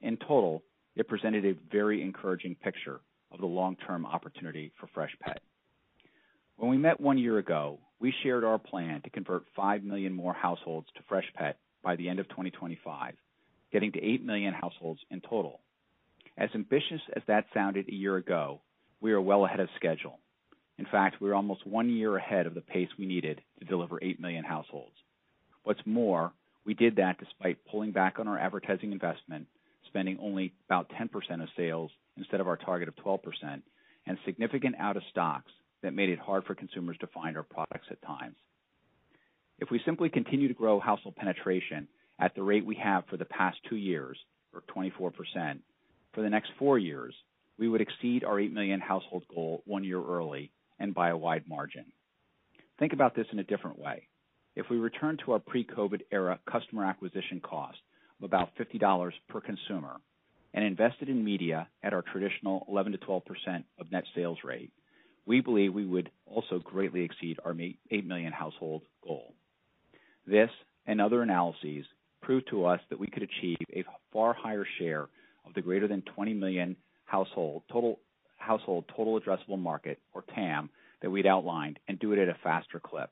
In 0.01 0.17
total, 0.17 0.61
it 0.95 1.07
presented 1.07 1.45
a 1.45 1.55
very 1.71 2.01
encouraging 2.01 2.55
picture 2.55 2.99
of 3.31 3.39
the 3.39 3.45
long-term 3.45 4.05
opportunity 4.05 4.71
for 4.79 4.87
Freshpet. 4.87 5.37
When 6.59 6.71
we 6.71 6.77
met 6.77 6.99
one 6.99 7.17
year 7.17 7.37
ago, 7.37 7.79
we 8.01 8.13
shared 8.21 8.43
our 8.43 8.59
plan 8.59 9.01
to 9.03 9.09
convert 9.09 9.45
5 9.55 9.81
million 9.81 10.11
more 10.11 10.33
households 10.33 10.87
to 10.97 11.03
Freshpet 11.03 11.53
by 11.81 11.95
the 11.95 12.09
end 12.09 12.19
of 12.19 12.27
2025, 12.27 13.13
getting 13.71 13.93
to 13.93 14.03
8 14.03 14.25
million 14.25 14.53
households 14.53 14.99
in 15.09 15.21
total. 15.21 15.61
As 16.37 16.49
ambitious 16.53 16.99
as 17.15 17.23
that 17.27 17.45
sounded 17.53 17.87
a 17.87 17.95
year 17.95 18.17
ago, 18.17 18.59
we 18.99 19.13
are 19.13 19.21
well 19.21 19.45
ahead 19.45 19.61
of 19.61 19.69
schedule. 19.77 20.19
In 20.77 20.85
fact, 20.85 21.21
we're 21.21 21.33
almost 21.33 21.65
one 21.65 21.89
year 21.89 22.17
ahead 22.17 22.45
of 22.45 22.55
the 22.55 22.61
pace 22.61 22.89
we 22.97 23.05
needed 23.05 23.39
to 23.59 23.65
deliver 23.65 23.97
8 24.01 24.19
million 24.19 24.43
households. 24.43 24.95
What's 25.63 25.85
more, 25.85 26.33
we 26.65 26.73
did 26.73 26.97
that 26.97 27.19
despite 27.19 27.65
pulling 27.71 27.93
back 27.93 28.19
on 28.19 28.27
our 28.27 28.37
advertising 28.37 28.91
investment, 28.91 29.47
spending 29.87 30.17
only 30.21 30.51
about 30.65 30.91
10% 30.99 31.09
of 31.41 31.47
sales 31.55 31.91
instead 32.17 32.41
of 32.41 32.49
our 32.49 32.57
target 32.57 32.89
of 32.89 32.97
12%, 32.97 33.21
and 34.05 34.17
significant 34.25 34.75
out 34.77 34.97
of 34.97 35.03
stocks 35.09 35.53
that 35.83 35.93
made 35.93 36.09
it 36.09 36.19
hard 36.19 36.45
for 36.45 36.55
consumers 36.55 36.97
to 36.99 37.07
find 37.07 37.37
our 37.37 37.43
products 37.43 37.87
at 37.91 38.01
times. 38.01 38.35
If 39.59 39.69
we 39.71 39.81
simply 39.85 40.09
continue 40.09 40.47
to 40.47 40.53
grow 40.53 40.79
household 40.79 41.15
penetration 41.15 41.87
at 42.19 42.35
the 42.35 42.43
rate 42.43 42.65
we 42.65 42.75
have 42.75 43.05
for 43.09 43.17
the 43.17 43.25
past 43.25 43.57
two 43.69 43.75
years, 43.75 44.17
or 44.53 44.63
24%, 44.75 45.59
for 46.13 46.21
the 46.21 46.29
next 46.29 46.51
four 46.57 46.77
years, 46.77 47.13
we 47.57 47.67
would 47.67 47.81
exceed 47.81 48.23
our 48.23 48.39
8 48.39 48.53
million 48.53 48.79
household 48.79 49.23
goal 49.33 49.63
one 49.65 49.83
year 49.83 50.01
early 50.01 50.51
and 50.79 50.93
by 50.93 51.09
a 51.09 51.17
wide 51.17 51.43
margin. 51.47 51.85
Think 52.79 52.93
about 52.93 53.15
this 53.15 53.27
in 53.31 53.39
a 53.39 53.43
different 53.43 53.77
way. 53.77 54.07
If 54.55 54.69
we 54.69 54.77
return 54.77 55.17
to 55.25 55.33
our 55.33 55.39
pre-COVID 55.39 56.01
era 56.11 56.39
customer 56.49 56.85
acquisition 56.85 57.41
cost 57.41 57.77
of 58.19 58.25
about 58.25 58.55
$50 58.57 59.11
per 59.27 59.41
consumer 59.41 59.97
and 60.53 60.63
invested 60.63 61.09
in 61.09 61.23
media 61.23 61.67
at 61.83 61.93
our 61.93 62.01
traditional 62.01 62.65
11%-12% 62.71 63.63
of 63.79 63.91
net 63.91 64.05
sales 64.15 64.39
rate, 64.43 64.71
we 65.29 65.41
believe 65.41 65.75
we 65.75 65.85
would 65.85 66.09
also 66.25 66.57
greatly 66.57 67.03
exceed 67.03 67.37
our 67.45 67.55
8 67.91 68.07
million 68.07 68.33
household 68.33 68.81
goal. 69.03 69.35
This 70.25 70.49
and 70.87 70.99
other 70.99 71.21
analyses 71.21 71.85
prove 72.19 72.43
to 72.47 72.65
us 72.65 72.79
that 72.89 72.99
we 72.99 73.05
could 73.05 73.21
achieve 73.21 73.57
a 73.71 73.85
far 74.11 74.33
higher 74.33 74.65
share 74.79 75.03
of 75.45 75.53
the 75.53 75.61
greater 75.61 75.87
than 75.87 76.01
20 76.01 76.33
million 76.33 76.75
household 77.05 77.61
total 77.71 77.99
household 78.37 78.85
total 78.95 79.19
addressable 79.19 79.59
market, 79.59 79.99
or 80.13 80.23
TAM, 80.33 80.71
that 81.03 81.11
we'd 81.11 81.27
outlined 81.27 81.77
and 81.87 81.99
do 81.99 82.11
it 82.11 82.19
at 82.19 82.29
a 82.29 82.37
faster 82.41 82.79
clip. 82.79 83.11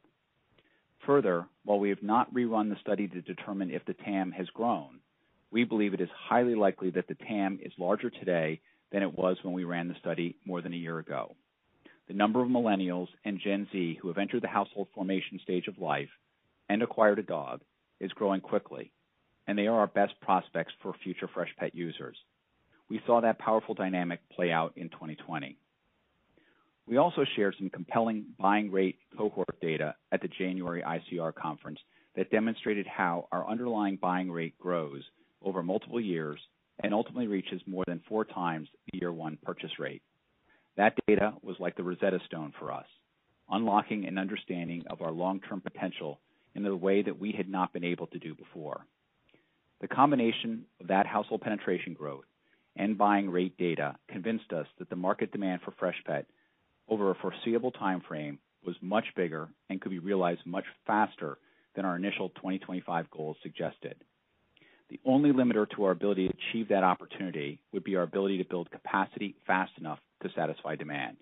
Further, 1.06 1.46
while 1.66 1.80
we 1.80 1.90
have 1.90 2.02
not 2.02 2.34
rerun 2.34 2.70
the 2.70 2.82
study 2.82 3.08
to 3.08 3.22
determine 3.22 3.70
if 3.70 3.86
the 3.86 3.94
TAM 3.94 4.32
has 4.32 4.48
grown, 4.48 5.02
we 5.52 5.66
believe 5.66 5.94
it 5.94 6.02
is 6.02 6.10
highly 6.28 6.56
likely 6.56 6.90
that 6.92 7.08
the 7.08 7.16
TAM 7.28 7.60
is 7.62 7.74
larger 7.78 8.10
today 8.10 8.60
than 8.92 9.04
it 9.04 9.14
was 9.16 9.38
when 9.44 9.54
we 9.54 9.66
ran 9.66 9.88
the 9.88 9.96
study 10.00 10.36
more 10.46 10.62
than 10.62 10.74
a 10.74 10.78
year 10.78 10.98
ago. 10.98 11.36
The 12.08 12.14
number 12.14 12.42
of 12.42 12.48
millennials 12.48 13.10
and 13.26 13.40
Gen 13.40 13.68
Z 13.72 14.00
who 14.02 14.08
have 14.08 14.18
entered 14.18 14.42
the 14.42 14.48
household 14.48 14.88
formation 14.96 15.40
stage 15.44 15.68
of 15.68 15.78
life 15.78 16.10
and 16.70 16.82
acquired 16.82 17.20
a 17.20 17.24
dog 17.24 17.62
is 18.00 18.12
growing 18.14 18.40
quickly, 18.40 18.92
and 19.46 19.58
they 19.58 19.68
are 19.68 19.80
our 19.80 19.88
best 19.88 20.14
prospects 20.22 20.74
for 20.82 20.94
future 21.04 21.28
Freshpet 21.28 21.74
users. 21.74 22.18
We 22.90 23.02
saw 23.06 23.20
that 23.22 23.40
powerful 23.40 23.76
dynamic 23.76 24.22
play 24.30 24.52
out 24.52 24.74
in 24.78 24.90
2020. 24.90 25.58
We 26.88 26.96
also 26.96 27.26
shared 27.36 27.56
some 27.58 27.70
compelling 27.70 28.28
buying 28.40 28.72
rate 28.72 29.00
cohort 29.18 29.60
data 29.62 29.96
at 30.14 30.22
the 30.22 30.30
January 30.30 30.82
ICR 30.82 31.36
conference 31.36 31.80
that 32.16 32.32
demonstrated 32.32 32.88
how 32.88 33.28
our 33.34 33.46
underlying 33.46 33.98
buying 33.98 34.32
rate 34.32 34.58
grows 34.58 35.04
over 35.42 35.62
multiple 35.62 36.00
years 36.00 36.40
and 36.82 36.94
ultimately 36.94 37.28
reaches 37.28 37.62
more 37.66 37.84
than 37.86 38.02
four 38.08 38.24
times 38.24 38.70
the 38.92 39.00
year 39.00 39.12
one 39.12 39.38
purchase 39.44 39.78
rate. 39.78 40.02
That 40.78 40.94
data 41.08 41.34
was 41.42 41.56
like 41.60 41.76
the 41.76 41.84
Rosetta 41.84 42.20
Stone 42.28 42.54
for 42.60 42.72
us, 42.72 42.86
unlocking 43.50 44.06
an 44.06 44.20
understanding 44.20 44.84
of 44.90 45.02
our 45.02 45.12
long-term 45.12 45.62
potential 45.62 46.20
in 46.54 46.66
a 46.66 46.76
way 46.76 47.02
that 47.02 47.20
we 47.20 47.32
had 47.32 47.50
not 47.50 47.74
been 47.74 47.84
able 47.84 48.08
to 48.08 48.20
do 48.20 48.36
before. 48.36 48.86
The 49.82 49.88
combination 49.88 50.66
of 50.80 50.88
that 50.88 51.08
household 51.08 51.42
penetration 51.42 51.94
growth 51.94 52.26
and 52.76 52.98
buying 52.98 53.30
rate 53.30 53.58
data 53.58 53.96
convinced 54.08 54.54
us 54.54 54.68
that 54.78 54.90
the 54.90 54.96
market 54.96 55.32
demand 55.32 55.62
for 55.62 55.72
Freshpet 55.72 56.26
over 56.88 57.10
a 57.10 57.16
foreseeable 57.16 57.72
timeframe 57.72 58.38
was 58.64 58.76
much 58.82 59.06
bigger 59.16 59.50
and 59.70 59.82
could 59.82 59.92
be 59.92 60.00
realized 60.00 60.46
much 60.46 60.66
faster 60.86 61.40
than 61.76 61.86
our 61.86 61.96
initial 61.96 62.30
2025 62.30 63.10
goals 63.10 63.38
suggested. 63.42 63.96
The 64.90 65.00
only 65.06 65.32
limiter 65.32 65.70
to 65.72 65.84
our 65.86 65.92
ability 65.92 66.28
to 66.28 66.34
achieve 66.34 66.70
that 66.70 66.84
opportunity 66.84 67.60
would 67.74 67.84
be 67.84 67.96
our 67.96 68.04
ability 68.04 68.38
to 68.38 68.50
build 68.50 68.72
capacity 68.72 69.36
fast 69.46 69.72
enough 69.78 70.00
to 70.22 70.30
satisfy 70.36 70.76
demand. 70.76 71.18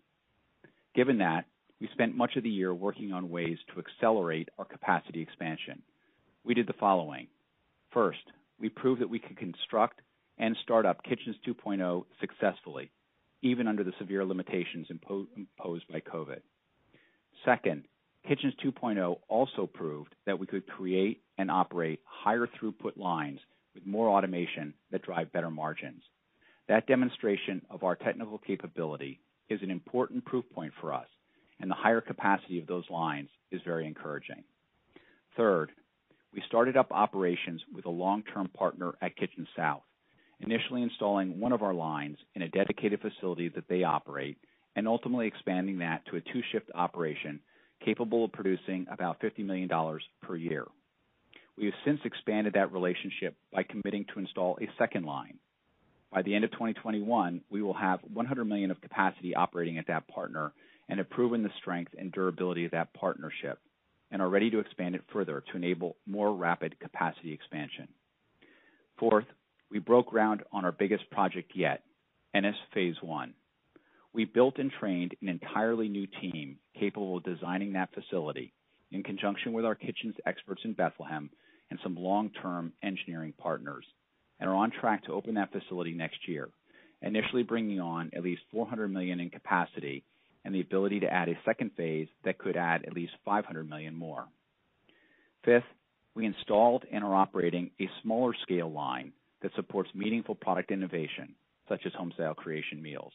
Given 0.95 1.17
that, 1.19 1.45
we 1.81 1.89
spent 1.93 2.15
much 2.15 2.35
of 2.37 2.43
the 2.43 2.49
year 2.49 2.73
working 2.73 3.11
on 3.11 3.29
ways 3.29 3.57
to 3.73 3.79
accelerate 3.79 4.49
our 4.57 4.65
capacity 4.65 5.21
expansion. 5.21 5.81
We 6.43 6.53
did 6.53 6.67
the 6.67 6.73
following. 6.73 7.27
First, 7.91 8.31
we 8.59 8.69
proved 8.69 9.01
that 9.01 9.09
we 9.09 9.19
could 9.19 9.37
construct 9.37 9.99
and 10.37 10.55
start 10.63 10.85
up 10.85 11.03
Kitchens 11.03 11.35
2.0 11.45 12.05
successfully, 12.21 12.91
even 13.41 13.67
under 13.67 13.83
the 13.83 13.93
severe 13.99 14.25
limitations 14.25 14.87
imposed 14.89 15.87
by 15.91 15.99
COVID. 15.99 16.39
Second, 17.43 17.83
Kitchens 18.27 18.53
2.0 18.63 19.17
also 19.27 19.67
proved 19.67 20.15
that 20.25 20.39
we 20.39 20.47
could 20.47 20.65
create 20.67 21.21
and 21.37 21.51
operate 21.51 21.99
higher 22.05 22.47
throughput 22.47 22.97
lines 22.97 23.39
with 23.73 23.85
more 23.85 24.09
automation 24.09 24.73
that 24.91 25.03
drive 25.03 25.31
better 25.31 25.51
margins. 25.51 26.01
That 26.67 26.87
demonstration 26.87 27.61
of 27.69 27.83
our 27.83 27.95
technical 27.95 28.39
capability 28.39 29.19
is 29.49 29.61
an 29.61 29.69
important 29.69 30.25
proof 30.25 30.45
point 30.53 30.73
for 30.81 30.93
us, 30.93 31.07
and 31.59 31.69
the 31.69 31.75
higher 31.75 32.01
capacity 32.01 32.59
of 32.59 32.67
those 32.67 32.89
lines 32.89 33.29
is 33.51 33.61
very 33.63 33.85
encouraging. 33.85 34.43
Third, 35.37 35.71
we 36.33 36.41
started 36.47 36.75
up 36.75 36.91
operations 36.91 37.61
with 37.73 37.85
a 37.85 37.89
long-term 37.89 38.49
partner 38.49 38.95
at 39.01 39.15
Kitchen 39.15 39.47
South, 39.55 39.83
initially 40.39 40.81
installing 40.81 41.39
one 41.39 41.53
of 41.53 41.61
our 41.61 41.73
lines 41.73 42.17
in 42.33 42.41
a 42.41 42.49
dedicated 42.49 42.99
facility 42.99 43.49
that 43.49 43.67
they 43.69 43.83
operate, 43.83 44.37
and 44.75 44.87
ultimately 44.87 45.27
expanding 45.27 45.77
that 45.79 46.05
to 46.07 46.17
a 46.17 46.21
two-shift 46.21 46.69
operation 46.73 47.39
capable 47.83 48.25
of 48.25 48.31
producing 48.31 48.87
about 48.89 49.21
$50 49.21 49.45
million 49.45 49.69
per 50.21 50.35
year. 50.35 50.65
We 51.57 51.65
have 51.65 51.73
since 51.85 51.99
expanded 52.03 52.53
that 52.53 52.73
relationship 52.73 53.37
by 53.53 53.63
committing 53.63 54.05
to 54.13 54.19
install 54.19 54.57
a 54.59 54.67
second 54.77 55.05
line. 55.05 55.39
By 56.11 56.21
the 56.21 56.35
end 56.35 56.45
of 56.45 56.51
2021, 56.51 57.41
we 57.49 57.61
will 57.61 57.73
have 57.73 57.99
100 58.13 58.45
million 58.45 58.71
of 58.71 58.81
capacity 58.81 59.35
operating 59.35 59.77
at 59.77 59.87
that 59.87 60.07
partner 60.07 60.53
and 60.87 60.99
have 60.99 61.09
proven 61.09 61.43
the 61.43 61.49
strength 61.59 61.93
and 61.97 62.11
durability 62.11 62.65
of 62.65 62.71
that 62.71 62.93
partnership 62.93 63.59
and 64.11 64.21
are 64.21 64.29
ready 64.29 64.49
to 64.51 64.59
expand 64.59 64.95
it 64.95 65.03
further 65.11 65.43
to 65.51 65.57
enable 65.57 65.97
more 66.05 66.33
rapid 66.33 66.79
capacity 66.79 67.33
expansion. 67.33 67.87
Fourth, 68.97 69.25
we 69.69 69.79
broke 69.79 70.07
ground 70.07 70.43
on 70.51 70.63
our 70.63 70.71
biggest 70.71 71.09
project 71.09 71.51
yet, 71.55 71.83
Ennis 72.33 72.55
Phase 72.73 72.95
1. 73.01 73.33
We 74.13 74.25
built 74.25 74.57
and 74.59 74.71
trained 74.71 75.15
an 75.21 75.27
entirely 75.27 75.89
new 75.89 76.07
team 76.07 76.57
capable 76.79 77.17
of 77.17 77.23
designing 77.23 77.73
that 77.73 77.93
facility 77.93 78.53
in 78.91 79.03
conjunction 79.03 79.51
with 79.51 79.65
our 79.65 79.75
kitchens 79.75 80.15
experts 80.25 80.61
in 80.63 80.73
Bethlehem 80.73 81.29
and 81.69 81.79
some 81.83 81.95
long-term 81.95 82.71
engineering 82.83 83.33
partners, 83.37 83.85
and 84.39 84.49
are 84.49 84.55
on 84.55 84.71
track 84.71 85.03
to 85.05 85.13
open 85.13 85.35
that 85.35 85.51
facility 85.51 85.93
next 85.93 86.27
year, 86.27 86.49
initially 87.01 87.43
bringing 87.43 87.79
on 87.79 88.11
at 88.15 88.23
least 88.23 88.41
400 88.51 88.87
million 88.89 89.19
in 89.19 89.29
capacity 89.29 90.03
and 90.43 90.53
the 90.53 90.61
ability 90.61 90.99
to 90.99 91.11
add 91.11 91.27
a 91.27 91.39
second 91.43 91.71
phase 91.75 92.07
that 92.23 92.37
could 92.37 92.55
add 92.55 92.85
at 92.85 92.93
least 92.93 93.13
500 93.25 93.67
million 93.67 93.95
more. 93.95 94.25
Fifth, 95.43 95.63
we 96.15 96.25
installed 96.25 96.85
and 96.91 97.03
are 97.03 97.15
operating 97.15 97.71
a 97.81 97.89
smaller 98.01 98.33
scale 98.43 98.71
line 98.71 99.11
that 99.41 99.51
supports 99.55 99.89
meaningful 99.93 100.35
product 100.35 100.71
innovation, 100.71 101.35
such 101.67 101.81
as 101.85 101.91
Homestyle 101.93 102.35
Creation 102.35 102.81
meals. 102.81 103.11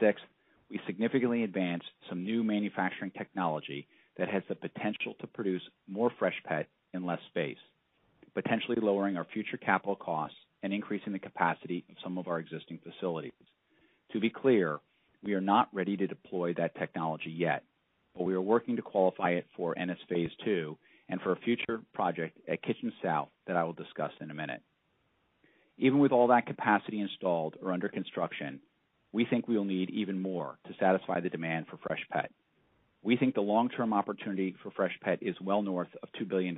Sixth, 0.00 0.24
we 0.70 0.80
significantly 0.86 1.44
advanced 1.44 1.86
some 2.08 2.24
new 2.24 2.42
manufacturing 2.42 3.12
technology 3.12 3.86
that 4.18 4.28
has 4.28 4.42
the 4.48 4.54
potential 4.54 5.14
to 5.20 5.26
produce 5.26 5.62
more 5.88 6.10
Freshpet 6.20 6.66
in 6.92 7.06
less 7.06 7.20
space, 7.28 7.58
potentially 8.36 8.76
lowering 8.80 9.16
our 9.16 9.24
future 9.32 9.56
capital 9.56 9.96
costs 9.96 10.36
and 10.62 10.70
increasing 10.70 11.14
the 11.14 11.18
capacity 11.18 11.84
of 11.88 11.96
some 12.04 12.18
of 12.18 12.28
our 12.28 12.38
existing 12.38 12.78
facilities. 12.84 13.32
To 14.12 14.20
be 14.20 14.28
clear, 14.28 14.78
we 15.22 15.32
are 15.32 15.40
not 15.40 15.70
ready 15.72 15.96
to 15.96 16.06
deploy 16.06 16.52
that 16.54 16.76
technology 16.78 17.30
yet, 17.30 17.64
but 18.14 18.24
we 18.24 18.34
are 18.34 18.42
working 18.42 18.76
to 18.76 18.82
qualify 18.82 19.30
it 19.30 19.46
for 19.56 19.76
Ennis 19.78 19.98
Phase 20.10 20.30
2 20.44 20.76
and 21.08 21.18
for 21.22 21.32
a 21.32 21.36
future 21.36 21.80
project 21.94 22.38
at 22.46 22.62
Kitchen 22.62 22.92
South 23.02 23.28
that 23.46 23.56
I 23.56 23.64
will 23.64 23.72
discuss 23.72 24.12
in 24.20 24.30
a 24.30 24.34
minute. 24.34 24.60
Even 25.78 25.98
with 25.98 26.12
all 26.12 26.28
that 26.28 26.46
capacity 26.46 27.00
installed 27.00 27.56
or 27.62 27.72
under 27.72 27.88
construction, 27.88 28.60
we 29.12 29.24
think 29.24 29.48
we 29.48 29.56
will 29.56 29.64
need 29.64 29.88
even 29.90 30.20
more 30.20 30.58
to 30.66 30.74
satisfy 30.78 31.20
the 31.20 31.30
demand 31.30 31.66
for 31.68 31.78
Freshpet. 31.78 32.28
We 33.02 33.16
think 33.16 33.34
the 33.34 33.40
long-term 33.40 33.94
opportunity 33.94 34.54
for 34.62 34.70
Freshpet 34.72 35.18
is 35.22 35.36
well 35.40 35.62
north 35.62 35.88
of 36.02 36.10
$2 36.20 36.28
billion, 36.28 36.54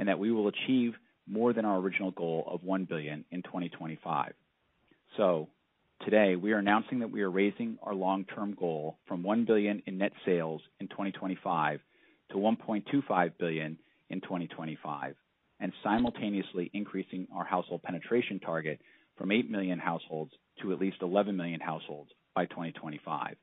and 0.00 0.08
that 0.08 0.18
we 0.18 0.32
will 0.32 0.48
achieve 0.48 0.94
more 1.28 1.52
than 1.52 1.64
our 1.64 1.78
original 1.78 2.10
goal 2.10 2.44
of 2.48 2.64
1 2.64 2.86
billion 2.86 3.24
in 3.30 3.42
2025. 3.42 4.32
So 5.16 5.48
Today, 6.04 6.34
we 6.34 6.52
are 6.52 6.58
announcing 6.58 7.00
that 7.00 7.10
we 7.10 7.20
are 7.20 7.30
raising 7.30 7.76
our 7.82 7.94
long-term 7.94 8.56
goal 8.58 8.96
from 9.06 9.22
1 9.22 9.44
billion 9.44 9.82
in 9.84 9.98
net 9.98 10.12
sales 10.24 10.62
in 10.80 10.88
2025 10.88 11.78
to 12.30 12.36
1.25 12.36 13.32
billion 13.38 13.78
in 14.08 14.22
2025, 14.22 15.14
and 15.60 15.72
simultaneously 15.84 16.70
increasing 16.72 17.28
our 17.34 17.44
household 17.44 17.82
penetration 17.82 18.40
target 18.40 18.80
from 19.18 19.30
8 19.30 19.50
million 19.50 19.78
households 19.78 20.32
to 20.62 20.72
at 20.72 20.80
least 20.80 20.96
11 21.02 21.36
million 21.36 21.60
households 21.60 22.10
by 22.34 22.46
2025. 22.46 23.36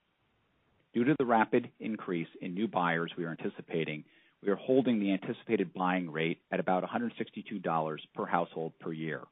Due 0.95 1.03
to 1.03 1.15
the 1.19 1.25
rapid 1.25 1.69
increase 1.79 2.27
in 2.41 2.55
new 2.55 2.67
buyers 2.67 3.11
we 3.15 3.25
are 3.25 3.37
anticipating, 3.39 4.03
we 4.47 4.53
are 4.53 4.55
holding 4.55 5.01
the 5.01 5.11
anticipated 5.11 5.73
buying 5.73 6.09
rate 6.09 6.39
at 6.53 6.61
about 6.61 6.81
$162 6.81 7.97
per 8.15 8.25
household 8.25 8.71
per 8.79 8.93
year. 8.93 9.23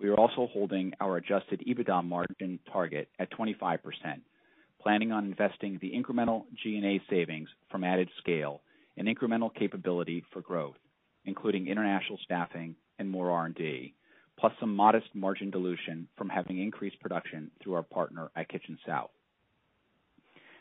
We 0.00 0.08
are 0.08 0.14
also 0.14 0.48
holding 0.50 0.94
our 0.98 1.18
adjusted 1.18 1.62
EBITDA 1.68 2.02
margin 2.02 2.58
target 2.72 3.10
at 3.18 3.30
25%, 3.32 3.80
planning 4.80 5.12
on 5.12 5.26
investing 5.26 5.78
the 5.82 5.92
incremental 5.92 6.44
G&A 6.62 7.02
savings 7.10 7.50
from 7.70 7.84
added 7.84 8.08
scale 8.16 8.62
and 8.96 9.06
incremental 9.06 9.54
capability 9.54 10.24
for 10.32 10.40
growth, 10.40 10.76
including 11.26 11.68
international 11.68 12.18
staffing 12.24 12.76
and 12.98 13.10
more 13.10 13.30
R&D, 13.30 13.92
plus 14.38 14.54
some 14.58 14.74
modest 14.74 15.08
margin 15.12 15.50
dilution 15.50 16.08
from 16.16 16.30
having 16.30 16.62
increased 16.62 16.98
production 17.00 17.50
through 17.62 17.74
our 17.74 17.82
partner 17.82 18.30
at 18.34 18.48
Kitchen 18.48 18.78
South. 18.86 19.10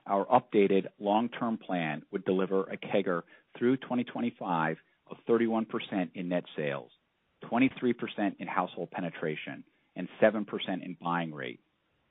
Our 0.10 0.26
updated 0.26 0.88
long-term 1.00 1.60
plan 1.60 2.02
would 2.12 2.26
deliver 2.26 2.64
a 2.64 2.78
CAGR 2.78 3.22
through 3.58 3.78
2025 3.78 4.78
of 5.12 5.18
31% 5.28 6.10
in 6.16 6.30
net 6.30 6.46
sales, 6.56 6.90
23% 7.46 8.36
in 8.40 8.48
household 8.48 8.90
penetration, 8.90 9.64
and 9.96 10.10
7% 10.20 10.46
in 10.84 10.98
buying 11.00 11.32
rate, 11.32 11.60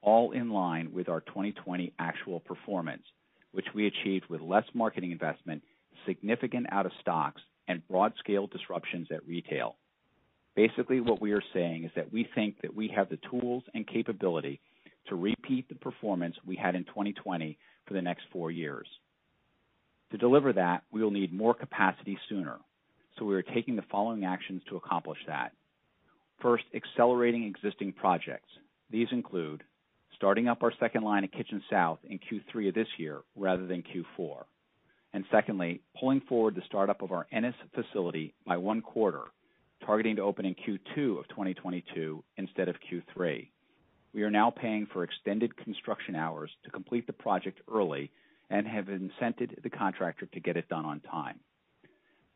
all 0.00 0.30
in 0.30 0.50
line 0.50 0.92
with 0.92 1.08
our 1.08 1.20
2020 1.22 1.92
actual 1.98 2.38
performance, 2.38 3.02
which 3.50 3.66
we 3.74 3.88
achieved 3.88 4.26
with 4.28 4.40
less 4.40 4.64
marketing 4.74 5.10
investment, 5.10 5.62
significant 6.06 6.68
out 6.70 6.86
of 6.86 6.92
stocks, 7.00 7.42
and 7.66 7.86
broad-scale 7.88 8.46
disruptions 8.46 9.08
at 9.10 9.26
retail. 9.26 9.76
Basically, 10.54 11.00
what 11.00 11.20
we 11.20 11.32
are 11.32 11.42
saying 11.52 11.84
is 11.84 11.90
that 11.96 12.12
we 12.12 12.28
think 12.34 12.62
that 12.62 12.74
we 12.74 12.88
have 12.94 13.08
the 13.08 13.18
tools 13.28 13.64
and 13.74 13.86
capability 13.86 14.60
to 15.08 15.16
repeat 15.16 15.68
the 15.68 15.74
performance 15.74 16.36
we 16.46 16.54
had 16.54 16.76
in 16.76 16.84
2020 16.84 17.58
for 17.88 17.94
the 17.94 18.02
next 18.02 18.24
four 18.30 18.50
years. 18.50 18.86
To 20.12 20.18
deliver 20.18 20.52
that, 20.52 20.84
we 20.92 21.02
will 21.02 21.10
need 21.10 21.32
more 21.32 21.54
capacity 21.54 22.18
sooner. 22.28 22.58
So 23.18 23.24
we 23.24 23.34
are 23.34 23.42
taking 23.42 23.74
the 23.74 23.82
following 23.90 24.24
actions 24.24 24.62
to 24.68 24.76
accomplish 24.76 25.18
that. 25.26 25.52
First, 26.40 26.64
accelerating 26.74 27.44
existing 27.44 27.92
projects. 27.92 28.48
These 28.90 29.08
include 29.10 29.64
starting 30.14 30.48
up 30.48 30.62
our 30.62 30.72
second 30.78 31.02
line 31.02 31.24
at 31.24 31.32
Kitchen 31.32 31.62
South 31.70 31.98
in 32.04 32.18
Q3 32.18 32.68
of 32.68 32.74
this 32.74 32.88
year 32.96 33.20
rather 33.36 33.66
than 33.66 33.82
Q4. 33.82 34.44
And 35.14 35.24
Secondly, 35.30 35.80
pulling 35.98 36.20
forward 36.28 36.54
the 36.54 36.62
startup 36.66 37.02
of 37.02 37.12
our 37.12 37.26
Ennis 37.32 37.54
facility 37.74 38.34
by 38.46 38.56
one 38.56 38.82
quarter, 38.82 39.22
targeting 39.84 40.16
to 40.16 40.22
open 40.22 40.44
in 40.44 40.54
Q2 40.54 41.18
of 41.18 41.28
2022 41.28 42.22
instead 42.36 42.68
of 42.68 42.76
Q3. 42.90 43.48
We 44.14 44.22
are 44.22 44.30
now 44.30 44.50
paying 44.50 44.86
for 44.92 45.04
extended 45.04 45.56
construction 45.56 46.14
hours 46.14 46.50
to 46.64 46.70
complete 46.70 47.06
the 47.06 47.12
project 47.12 47.60
early 47.72 48.10
and 48.50 48.66
have 48.66 48.86
incented 48.86 49.62
the 49.62 49.70
contractor 49.70 50.26
to 50.26 50.40
get 50.40 50.56
it 50.56 50.68
done 50.68 50.86
on 50.86 51.00
time. 51.00 51.40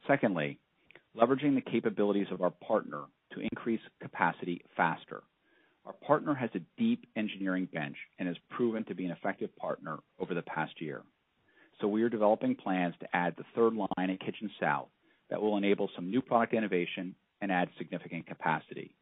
Secondly, 0.06 0.58
leveraging 1.16 1.54
the 1.54 1.70
capabilities 1.70 2.26
of 2.30 2.42
our 2.42 2.50
partner 2.50 3.04
to 3.32 3.40
increase 3.40 3.80
capacity 4.00 4.62
faster. 4.76 5.22
Our 5.86 5.94
partner 5.94 6.34
has 6.34 6.50
a 6.54 6.60
deep 6.78 7.06
engineering 7.16 7.68
bench 7.72 7.96
and 8.18 8.28
has 8.28 8.36
proven 8.50 8.84
to 8.84 8.94
be 8.94 9.04
an 9.04 9.10
effective 9.10 9.54
partner 9.56 9.98
over 10.20 10.34
the 10.34 10.42
past 10.42 10.80
year. 10.80 11.02
So 11.80 11.88
we 11.88 12.02
are 12.02 12.08
developing 12.08 12.54
plans 12.54 12.94
to 13.00 13.16
add 13.16 13.34
the 13.36 13.44
third 13.56 13.74
line 13.74 14.10
at 14.10 14.20
Kitchen 14.20 14.50
South 14.60 14.88
that 15.30 15.40
will 15.40 15.56
enable 15.56 15.90
some 15.96 16.10
new 16.10 16.20
product 16.20 16.54
innovation 16.54 17.14
and 17.40 17.50
add 17.50 17.68
significant 17.78 18.26
capacity. 18.26 18.94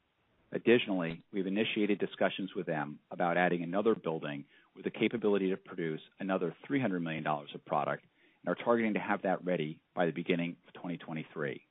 Additionally, 0.53 1.23
we've 1.33 1.47
initiated 1.47 1.99
discussions 1.99 2.51
with 2.57 2.67
them 2.67 2.99
about 3.11 3.37
adding 3.37 3.63
another 3.63 3.95
building 3.95 4.45
with 4.75 4.85
the 4.85 4.91
capability 4.91 5.51
to 5.51 5.57
produce 5.57 6.01
another 6.19 6.55
$300 6.69 7.01
million 7.01 7.27
of 7.27 7.65
product 7.67 8.05
and 8.45 8.53
are 8.53 8.65
targeting 8.65 8.95
to 8.95 9.01
have 9.01 9.23
that 9.23 9.45
ready 9.45 9.79
by 9.95 10.07
the 10.07 10.13
beginning 10.13 10.57
of 10.67 10.75
2023. 10.75 11.63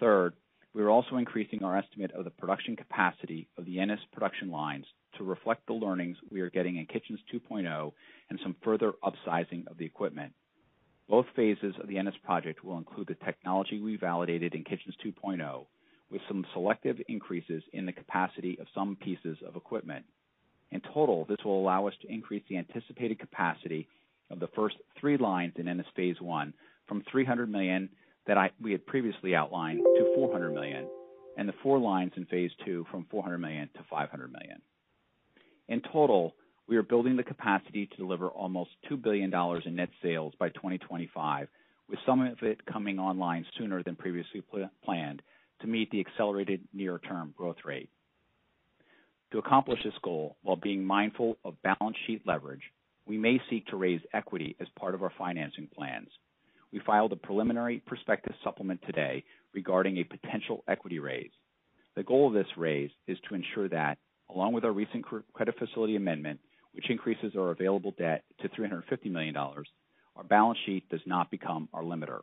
Third, 0.00 0.34
we 0.74 0.82
are 0.82 0.90
also 0.90 1.16
increasing 1.16 1.62
our 1.62 1.76
estimate 1.76 2.12
of 2.12 2.24
the 2.24 2.30
production 2.30 2.76
capacity 2.76 3.48
of 3.56 3.64
the 3.64 3.80
Ennis 3.80 4.00
production 4.12 4.50
lines 4.50 4.86
to 5.16 5.24
reflect 5.24 5.66
the 5.66 5.72
learnings 5.72 6.16
we 6.30 6.40
are 6.40 6.50
getting 6.50 6.76
in 6.76 6.86
Kitchens 6.86 7.20
2.0 7.32 7.92
and 8.30 8.38
some 8.42 8.56
further 8.62 8.92
upsizing 9.02 9.66
of 9.68 9.78
the 9.78 9.84
equipment. 9.84 10.32
Both 11.08 11.26
phases 11.34 11.74
of 11.80 11.88
the 11.88 11.96
Ennis 11.96 12.14
project 12.22 12.62
will 12.62 12.76
include 12.76 13.08
the 13.08 13.24
technology 13.24 13.80
we 13.80 13.96
validated 13.96 14.54
in 14.54 14.62
Kitchens 14.64 14.94
2.0, 15.04 15.66
with 16.10 16.20
some 16.28 16.44
selective 16.52 16.96
increases 17.08 17.62
in 17.72 17.86
the 17.86 17.92
capacity 17.92 18.58
of 18.60 18.66
some 18.74 18.96
pieces 18.96 19.38
of 19.46 19.56
equipment. 19.56 20.04
In 20.70 20.80
total, 20.80 21.24
this 21.28 21.38
will 21.44 21.60
allow 21.60 21.86
us 21.86 21.94
to 22.02 22.12
increase 22.12 22.42
the 22.48 22.58
anticipated 22.58 23.18
capacity 23.18 23.88
of 24.30 24.40
the 24.40 24.48
first 24.48 24.76
three 25.00 25.16
lines 25.16 25.54
in 25.56 25.68
Ennis 25.68 25.86
phase 25.96 26.20
1 26.20 26.52
from 26.86 27.02
300 27.10 27.50
million 27.50 27.88
that 28.26 28.52
we 28.60 28.72
had 28.72 28.86
previously 28.86 29.34
outlined 29.34 29.82
to 29.96 30.04
400 30.14 30.50
million, 30.50 30.90
and 31.36 31.48
the 31.48 31.54
four 31.62 31.78
lines 31.78 32.12
in 32.16 32.26
phase 32.26 32.50
2 32.64 32.86
from 32.90 33.06
400 33.10 33.38
million 33.38 33.68
to 33.74 33.80
500 33.88 34.30
million. 34.30 34.60
In 35.68 35.80
total, 35.92 36.34
we 36.68 36.76
are 36.76 36.82
building 36.82 37.16
the 37.16 37.22
capacity 37.22 37.86
to 37.86 37.96
deliver 37.96 38.28
almost 38.28 38.70
$2 38.90 39.02
billion 39.02 39.32
in 39.64 39.76
net 39.76 39.88
sales 40.02 40.34
by 40.38 40.50
2025, 40.50 41.48
with 41.88 41.98
some 42.04 42.20
of 42.20 42.42
it 42.42 42.64
coming 42.66 42.98
online 42.98 43.46
sooner 43.58 43.82
than 43.82 43.96
previously 43.96 44.42
planned 44.84 45.22
to 45.60 45.66
meet 45.66 45.90
the 45.90 46.00
accelerated 46.00 46.60
near-term 46.72 47.34
growth 47.36 47.64
rate. 47.64 47.90
To 49.32 49.38
accomplish 49.38 49.80
this 49.84 49.94
goal 50.02 50.36
while 50.42 50.56
being 50.56 50.84
mindful 50.84 51.36
of 51.44 51.60
balance 51.62 51.96
sheet 52.06 52.22
leverage, 52.26 52.62
we 53.06 53.18
may 53.18 53.40
seek 53.50 53.66
to 53.66 53.76
raise 53.76 54.00
equity 54.12 54.56
as 54.60 54.68
part 54.78 54.94
of 54.94 55.02
our 55.02 55.12
financing 55.18 55.68
plans. 55.74 56.08
We 56.72 56.80
filed 56.80 57.12
a 57.12 57.16
preliminary 57.16 57.82
prospectus 57.86 58.36
supplement 58.44 58.80
today 58.86 59.24
regarding 59.54 59.98
a 59.98 60.04
potential 60.04 60.64
equity 60.68 60.98
raise. 60.98 61.30
The 61.96 62.02
goal 62.02 62.28
of 62.28 62.34
this 62.34 62.46
raise 62.56 62.90
is 63.06 63.18
to 63.28 63.34
ensure 63.34 63.68
that, 63.70 63.98
along 64.30 64.52
with 64.52 64.64
our 64.64 64.72
recent 64.72 65.04
credit 65.32 65.58
facility 65.58 65.96
amendment, 65.96 66.40
which 66.72 66.90
increases 66.90 67.32
our 67.36 67.50
available 67.50 67.94
debt 67.98 68.24
to 68.40 68.48
$350 68.48 69.10
million, 69.10 69.34
our 69.36 70.24
balance 70.28 70.58
sheet 70.64 70.88
does 70.90 71.00
not 71.06 71.30
become 71.30 71.68
our 71.72 71.82
limiter. 71.82 72.20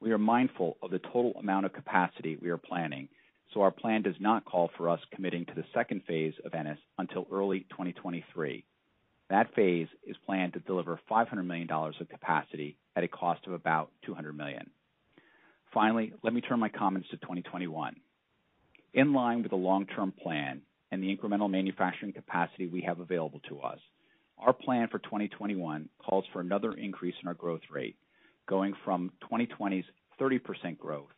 We 0.00 0.12
are 0.12 0.18
mindful 0.18 0.76
of 0.82 0.90
the 0.90 0.98
total 0.98 1.32
amount 1.38 1.66
of 1.66 1.72
capacity 1.72 2.36
we 2.36 2.50
are 2.50 2.58
planning, 2.58 3.08
so 3.52 3.62
our 3.62 3.70
plan 3.70 4.02
does 4.02 4.14
not 4.20 4.44
call 4.44 4.70
for 4.76 4.90
us 4.90 5.00
committing 5.14 5.46
to 5.46 5.54
the 5.54 5.64
second 5.72 6.02
phase 6.06 6.34
of 6.44 6.54
Ennis 6.54 6.78
until 6.98 7.26
early 7.32 7.60
2023. 7.70 8.64
That 9.30 9.54
phase 9.54 9.88
is 10.06 10.16
planned 10.26 10.52
to 10.52 10.60
deliver 10.60 11.00
$500 11.10 11.44
million 11.46 11.68
of 11.70 12.08
capacity 12.10 12.76
at 12.94 13.04
a 13.04 13.08
cost 13.08 13.46
of 13.46 13.54
about 13.54 13.90
200 14.04 14.36
million. 14.36 14.70
Finally, 15.72 16.12
let 16.22 16.32
me 16.32 16.40
turn 16.40 16.60
my 16.60 16.68
comments 16.68 17.08
to 17.10 17.16
2021. 17.16 17.96
In 18.94 19.12
line 19.12 19.42
with 19.42 19.50
the 19.50 19.56
long-term 19.56 20.12
plan 20.22 20.62
and 20.92 21.02
the 21.02 21.14
incremental 21.14 21.50
manufacturing 21.50 22.12
capacity 22.12 22.66
we 22.66 22.82
have 22.82 23.00
available 23.00 23.40
to 23.48 23.60
us, 23.60 23.78
our 24.38 24.52
plan 24.52 24.88
for 24.88 24.98
2021 24.98 25.88
calls 25.98 26.24
for 26.32 26.40
another 26.40 26.72
increase 26.72 27.14
in 27.22 27.28
our 27.28 27.34
growth 27.34 27.62
rate, 27.70 27.96
going 28.46 28.74
from 28.84 29.12
2020's 29.30 29.86
30% 30.20 30.78
growth 30.78 31.08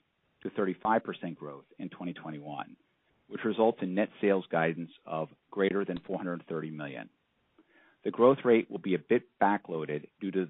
to 0.42 0.50
35% 0.50 1.36
growth 1.36 1.64
in 1.78 1.88
2021, 1.88 2.76
which 3.28 3.44
results 3.44 3.78
in 3.82 3.94
net 3.94 4.08
sales 4.20 4.44
guidance 4.50 4.90
of 5.06 5.28
greater 5.50 5.84
than 5.84 6.00
430 6.06 6.70
million. 6.70 7.08
The 8.04 8.10
growth 8.10 8.38
rate 8.44 8.70
will 8.70 8.78
be 8.78 8.94
a 8.94 8.98
bit 8.98 9.24
back-loaded 9.40 10.06
due 10.20 10.30
to 10.30 10.48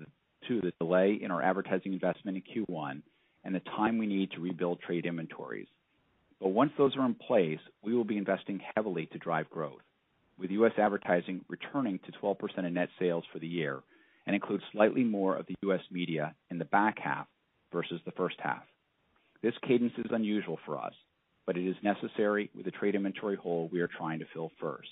the 0.49 0.73
delay 0.79 1.19
in 1.21 1.31
our 1.31 1.43
advertising 1.43 1.93
investment 1.93 2.37
in 2.37 2.65
Q1 2.65 3.03
and 3.45 3.55
the 3.55 3.61
time 3.61 3.99
we 3.99 4.07
need 4.07 4.31
to 4.33 4.41
rebuild 4.41 4.81
trade 4.81 5.07
inventories. 5.07 5.67
But 6.41 6.51
Once 6.51 6.73
those 6.79 6.97
are 6.97 7.05
in 7.05 7.15
place, 7.15 7.59
we 7.83 7.95
will 7.95 8.05
be 8.05 8.17
investing 8.17 8.61
heavily 8.75 9.07
to 9.07 9.19
drive 9.19 9.51
growth, 9.51 9.83
with 10.39 10.51
U.S. 10.53 10.73
advertising 10.79 11.45
returning 11.49 11.99
to 12.07 12.13
12% 12.13 12.67
of 12.67 12.73
net 12.73 12.91
sales 12.99 13.25
for 13.33 13.39
the 13.39 13.47
year 13.47 13.83
and 14.29 14.35
includes 14.35 14.63
slightly 14.73 15.03
more 15.03 15.37
of 15.37 15.47
the 15.47 15.55
U.S. 15.63 15.81
media 15.91 16.35
in 16.51 16.59
the 16.59 16.67
back 16.67 16.99
half 16.99 17.27
versus 17.73 17.99
the 18.05 18.13
first 18.13 18.37
half. 18.39 18.63
This 19.43 19.55
cadence 19.67 19.95
is 19.97 20.11
unusual 20.11 20.59
for 20.67 20.79
us, 20.79 20.93
but 21.47 21.57
it 21.57 21.67
is 21.67 21.77
necessary 21.83 22.51
with 22.55 22.67
the 22.67 22.71
trade 22.71 22.95
inventory 22.95 23.37
hole 23.37 23.71
we 23.73 23.81
are 23.81 23.89
trying 23.89 24.19
to 24.19 24.27
fill 24.35 24.53
first. 24.61 24.91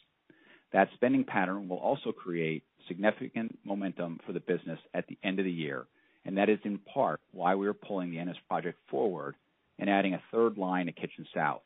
That 0.73 0.89
spending 0.95 1.23
pattern 1.23 1.69
will 1.69 1.77
also 1.77 2.13
create 2.13 2.65
significant 2.89 3.59
momentum 3.63 4.21
for 4.27 4.33
the 4.33 4.41
business 4.41 4.79
at 4.95 5.07
the 5.07 5.19
end 5.23 5.39
of 5.39 5.45
the 5.45 5.53
year, 5.53 5.85
and 6.25 6.39
that 6.39 6.49
is 6.49 6.59
in 6.65 6.79
part 6.79 7.21
why 7.33 7.57
we 7.57 7.67
are 7.67 7.75
pulling 7.75 8.11
the 8.11 8.19
Ennis 8.19 8.39
project 8.49 8.79
forward 8.91 9.35
and 9.79 9.91
adding 9.91 10.15
a 10.15 10.23
third 10.33 10.57
line 10.57 10.89
at 10.89 10.97
Kitchen 10.97 11.27
South. 11.35 11.61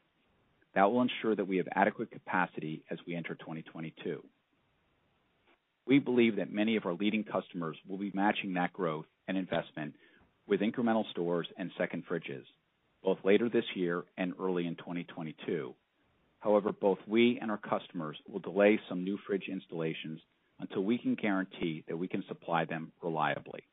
That 0.75 0.91
will 0.91 1.03
ensure 1.03 1.37
that 1.37 1.47
we 1.47 1.59
have 1.59 1.69
adequate 1.73 2.11
capacity 2.11 2.83
as 2.91 2.99
we 3.07 3.15
enter 3.15 3.37
2022. 3.37 4.25
We 5.91 5.99
believe 5.99 6.37
that 6.37 6.53
many 6.53 6.77
of 6.77 6.87
our 6.87 6.95
leading 6.95 7.25
customers 7.25 7.77
will 7.89 7.99
be 7.99 8.13
matching 8.15 8.55
that 8.55 8.73
growth 8.73 9.07
and 9.27 9.37
investment 9.37 9.97
with 10.47 10.61
incremental 10.61 11.03
stores 11.11 11.49
and 11.59 11.73
second 11.77 12.05
fridges, 12.09 12.45
both 13.03 13.19
later 13.25 13.49
this 13.49 13.65
year 13.75 14.05
and 14.17 14.33
early 14.41 14.69
in 14.69 14.77
2022. 14.77 15.75
However, 16.39 16.71
both 16.71 16.99
we 17.09 17.41
and 17.43 17.51
our 17.51 17.59
customers 17.59 18.17
will 18.29 18.39
delay 18.39 18.79
some 18.89 19.03
new 19.03 19.19
fridge 19.27 19.49
installations 19.51 20.21
until 20.61 20.85
we 20.85 20.97
can 20.97 21.17
guarantee 21.17 21.83
that 21.89 21.97
we 21.97 22.07
can 22.07 22.23
supply 22.29 22.65
them 22.65 22.93
reliably. 23.03 23.65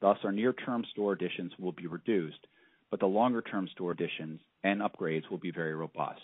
Thus, 0.00 0.18
our 0.24 0.32
near-term 0.32 0.84
store 0.90 1.12
additions 1.12 1.52
will 1.56 1.70
be 1.70 1.86
reduced, 1.86 2.48
but 2.90 2.98
the 2.98 3.06
longer-term 3.06 3.68
store 3.68 3.92
additions 3.92 4.40
and 4.64 4.80
upgrades 4.80 5.30
will 5.30 5.38
be 5.38 5.52
very 5.52 5.76
robust. 5.76 6.20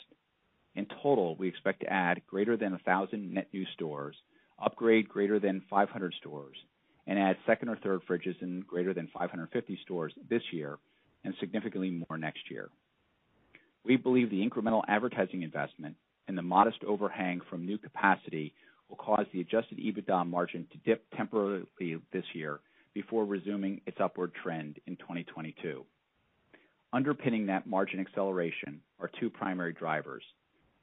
In 0.74 0.86
total, 1.00 1.36
we 1.36 1.46
expect 1.46 1.82
to 1.82 1.92
add 1.92 2.20
greater 2.26 2.56
than 2.56 2.72
1,000 2.72 3.32
net 3.32 3.46
new 3.52 3.64
stores, 3.74 4.16
upgrade 4.60 5.08
greater 5.08 5.38
than 5.38 5.62
500 5.70 6.14
stores, 6.20 6.56
and 7.06 7.18
add 7.18 7.36
second 7.46 7.68
or 7.68 7.76
third 7.76 8.00
fridges 8.08 8.40
in 8.42 8.60
greater 8.66 8.94
than 8.94 9.08
550 9.12 9.78
stores 9.82 10.12
this 10.28 10.42
year 10.52 10.78
and 11.24 11.34
significantly 11.40 12.04
more 12.08 12.18
next 12.18 12.50
year. 12.50 12.70
We 13.84 13.96
believe 13.96 14.30
the 14.30 14.46
incremental 14.46 14.82
advertising 14.88 15.42
investment 15.42 15.96
and 16.28 16.36
the 16.36 16.42
modest 16.42 16.84
overhang 16.84 17.40
from 17.48 17.66
new 17.66 17.78
capacity 17.78 18.54
will 18.88 18.96
cause 18.96 19.26
the 19.32 19.40
adjusted 19.40 19.78
EBITDA 19.78 20.26
margin 20.28 20.66
to 20.72 20.78
dip 20.78 21.04
temporarily 21.16 21.64
this 22.12 22.24
year 22.34 22.60
before 22.92 23.24
resuming 23.24 23.80
its 23.86 23.98
upward 24.00 24.32
trend 24.42 24.78
in 24.86 24.96
2022. 24.96 25.84
Underpinning 26.92 27.46
that 27.46 27.68
margin 27.68 28.00
acceleration 28.00 28.80
are 28.98 29.10
two 29.20 29.30
primary 29.30 29.72
drivers, 29.72 30.24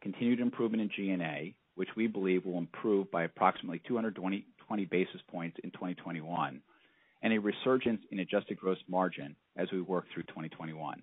continued 0.02 0.40
improvement 0.40 0.82
in 0.82 0.90
G&A, 0.96 1.54
which 1.78 1.90
we 1.96 2.08
believe 2.08 2.44
will 2.44 2.58
improve 2.58 3.10
by 3.12 3.24
approximately 3.24 3.80
220 3.88 4.86
basis 4.86 5.22
points 5.30 5.58
in 5.64 5.70
2021, 5.70 6.60
and 7.22 7.34
a 7.34 7.40
resurgence 7.40 8.02
in 8.12 8.20
adjusted 8.20 8.58
gross 8.58 8.80
margin 8.90 9.36
as 9.56 9.72
we 9.72 9.80
work 9.80 10.06
through 10.12 10.24
2021. 10.24 11.02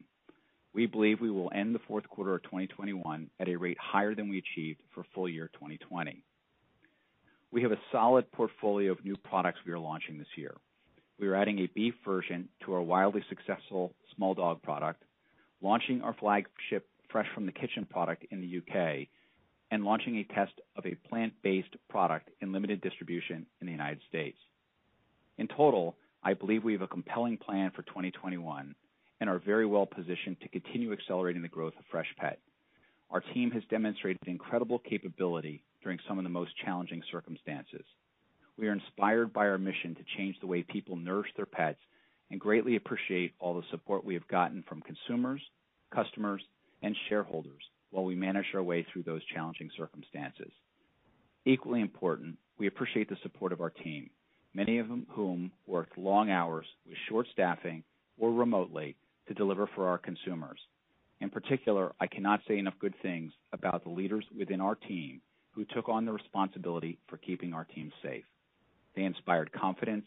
We 0.74 0.87
believe 0.87 1.20
we 1.20 1.30
will 1.30 1.52
end 1.54 1.76
the 1.76 1.80
fourth 1.87 2.08
quarter 2.08 2.34
of 2.34 2.42
2021 2.42 3.30
at 3.38 3.48
a 3.48 3.54
rate 3.54 3.78
higher 3.80 4.16
than 4.16 4.28
we 4.28 4.38
achieved 4.38 4.80
for 4.92 5.04
full 5.14 5.28
year 5.28 5.48
2020. 5.54 6.24
We 7.52 7.62
have 7.62 7.70
a 7.70 7.78
solid 7.92 8.30
portfolio 8.32 8.90
of 8.90 9.04
new 9.04 9.16
products 9.16 9.60
we 9.64 9.72
are 9.72 9.78
launching 9.78 10.18
this 10.18 10.26
year. 10.37 10.56
We 11.20 11.28
are 11.28 11.37
adding 11.37 11.60
a 11.60 11.68
beef 11.68 11.94
version 12.04 12.48
to 12.64 12.74
our 12.74 12.82
wildly 12.82 13.22
successful 13.28 13.94
Small 14.16 14.34
Dog 14.34 14.60
product, 14.62 15.04
launching 15.62 16.02
our 16.02 16.14
flagship 16.14 16.88
Fresh 17.12 17.28
from 17.32 17.46
the 17.46 17.52
Kitchen 17.52 17.87
product 17.88 18.26
in 18.32 18.40
the 18.40 18.46
U.K., 18.48 19.08
and 19.74 19.84
launching 19.84 20.18
a 20.18 20.34
test 20.34 20.52
of 20.76 20.87
a 20.87 20.94
plant-based 21.08 21.74
product 21.90 22.30
in 22.40 22.52
limited 22.52 22.80
distribution 22.80 23.44
in 23.60 23.66
the 23.66 23.72
United 23.72 23.98
States. 24.08 24.38
In 25.37 25.48
total, 25.48 25.96
I 26.22 26.34
believe 26.34 26.62
we 26.62 26.74
have 26.74 26.82
a 26.82 26.87
compelling 26.87 27.38
plan 27.38 27.72
for 27.74 27.82
2021 27.82 28.72
and 29.20 29.28
are 29.28 29.40
very 29.40 29.66
well 29.66 29.84
positioned 29.84 30.40
to 30.42 30.48
continue 30.48 30.92
accelerating 30.92 31.42
the 31.42 31.48
growth 31.48 31.72
of 31.76 31.84
Freshpet. 31.92 32.37
Our 33.10 33.20
team 33.34 33.50
has 33.50 33.64
demonstrated 33.68 34.20
incredible 34.28 34.78
capability 34.78 35.64
during 35.82 35.98
some 36.06 36.18
of 36.18 36.24
the 36.24 36.30
most 36.30 36.52
challenging 36.64 37.02
circumstances. 37.10 37.84
We 38.56 38.68
are 38.68 38.72
inspired 38.72 39.32
by 39.32 39.48
our 39.48 39.58
mission 39.58 39.96
to 39.96 40.16
change 40.16 40.37
the 40.38 40.46
way 40.46 40.62
people 40.62 40.94
nourish 40.94 41.30
their 41.34 41.46
pets 41.46 41.80
and 42.30 42.38
greatly 42.38 42.76
appreciate 42.76 43.34
all 43.40 43.56
the 43.56 43.66
support 43.72 44.04
we 44.04 44.14
have 44.14 44.28
gotten 44.28 44.62
from 44.68 44.82
consumers, 44.82 45.42
customers, 45.92 46.42
and 46.80 46.94
shareholders 47.08 47.64
while 47.94 48.04
we 48.04 48.16
manage 48.16 48.46
our 48.54 48.62
way 48.62 48.85
through 48.92 49.04
those 49.04 49.24
challenging 49.33 49.70
circumstances. 49.76 50.50
Equally 51.44 51.80
important, 51.80 52.37
we 52.59 52.66
appreciate 52.66 53.09
the 53.09 53.16
support 53.22 53.52
of 53.52 53.61
our 53.61 53.70
team, 53.70 54.11
many 54.52 54.78
of 54.78 54.88
whom 55.11 55.52
worked 55.64 55.96
long 55.96 56.28
hours 56.28 56.66
with 56.88 56.96
short 57.09 57.28
staffing 57.33 57.85
or 58.18 58.33
remotely 58.33 58.96
to 59.28 59.35
deliver 59.35 59.68
for 59.76 59.87
our 59.87 59.98
consumers. 59.98 60.59
In 61.20 61.30
particular, 61.30 61.92
I 62.00 62.09
cannot 62.09 62.40
say 62.48 62.59
enough 62.59 62.74
good 62.80 62.94
things 63.00 63.33
about 63.52 63.85
the 63.85 63.90
leaders 63.90 64.24
within 64.37 64.61
our 64.61 64.74
team 64.74 65.20
who 65.52 65.64
took 65.64 65.88
on 65.88 66.04
the 66.04 66.12
responsibility 66.12 66.98
for 67.07 67.18
keeping 67.18 67.54
our 67.54 67.64
team 67.64 67.92
safe. 68.02 68.24
They 68.96 69.04
inspired 69.04 69.52
confidence, 69.52 70.04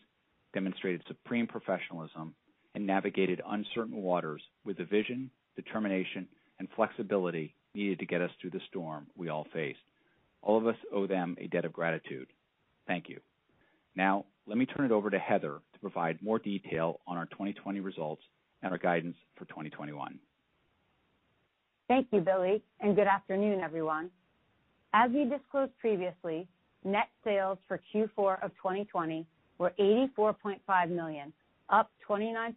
demonstrated 0.53 1.03
supreme 1.07 1.47
professionalism, 1.47 2.35
and 2.75 2.85
navigated 2.85 3.41
uncertain 3.47 3.95
waters 3.95 4.41
with 4.65 4.77
the 4.77 4.83
vision, 4.83 5.31
determination, 5.55 6.27
and 6.59 6.67
flexibility 6.75 7.53
needed 7.77 7.99
to 7.99 8.05
get 8.05 8.21
us 8.21 8.31
through 8.41 8.49
the 8.49 8.61
storm 8.67 9.07
we 9.15 9.29
all 9.29 9.47
faced. 9.53 9.79
All 10.41 10.57
of 10.57 10.67
us 10.67 10.75
owe 10.93 11.07
them 11.07 11.35
a 11.39 11.47
debt 11.47 11.65
of 11.65 11.73
gratitude. 11.73 12.27
Thank 12.87 13.07
you. 13.07 13.19
Now, 13.95 14.25
let 14.45 14.57
me 14.57 14.65
turn 14.65 14.85
it 14.85 14.91
over 14.91 15.09
to 15.09 15.19
Heather 15.19 15.59
to 15.73 15.79
provide 15.79 16.21
more 16.21 16.39
detail 16.39 16.99
on 17.07 17.17
our 17.17 17.25
2020 17.27 17.79
results 17.79 18.21
and 18.63 18.71
our 18.71 18.77
guidance 18.77 19.15
for 19.35 19.45
2021. 19.45 20.19
Thank 21.87 22.07
you, 22.11 22.19
Billy, 22.19 22.61
and 22.81 22.95
good 22.95 23.07
afternoon, 23.07 23.61
everyone. 23.61 24.09
As 24.93 25.11
we 25.11 25.25
disclosed 25.25 25.71
previously, 25.79 26.47
net 26.83 27.07
sales 27.23 27.57
for 27.67 27.79
Q4 27.93 28.43
of 28.43 28.51
2020 28.55 29.25
were 29.57 29.73
84.5 29.79 30.89
million, 30.89 31.33
up 31.69 31.91
29% 32.07 32.55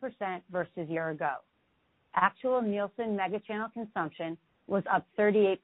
versus 0.50 0.88
year 0.88 1.10
ago. 1.10 1.34
Actual 2.14 2.60
Nielsen 2.60 3.16
Mega 3.16 3.40
Channel 3.40 3.68
consumption 3.72 4.36
was 4.70 4.84
up 4.90 5.06
38%, 5.18 5.58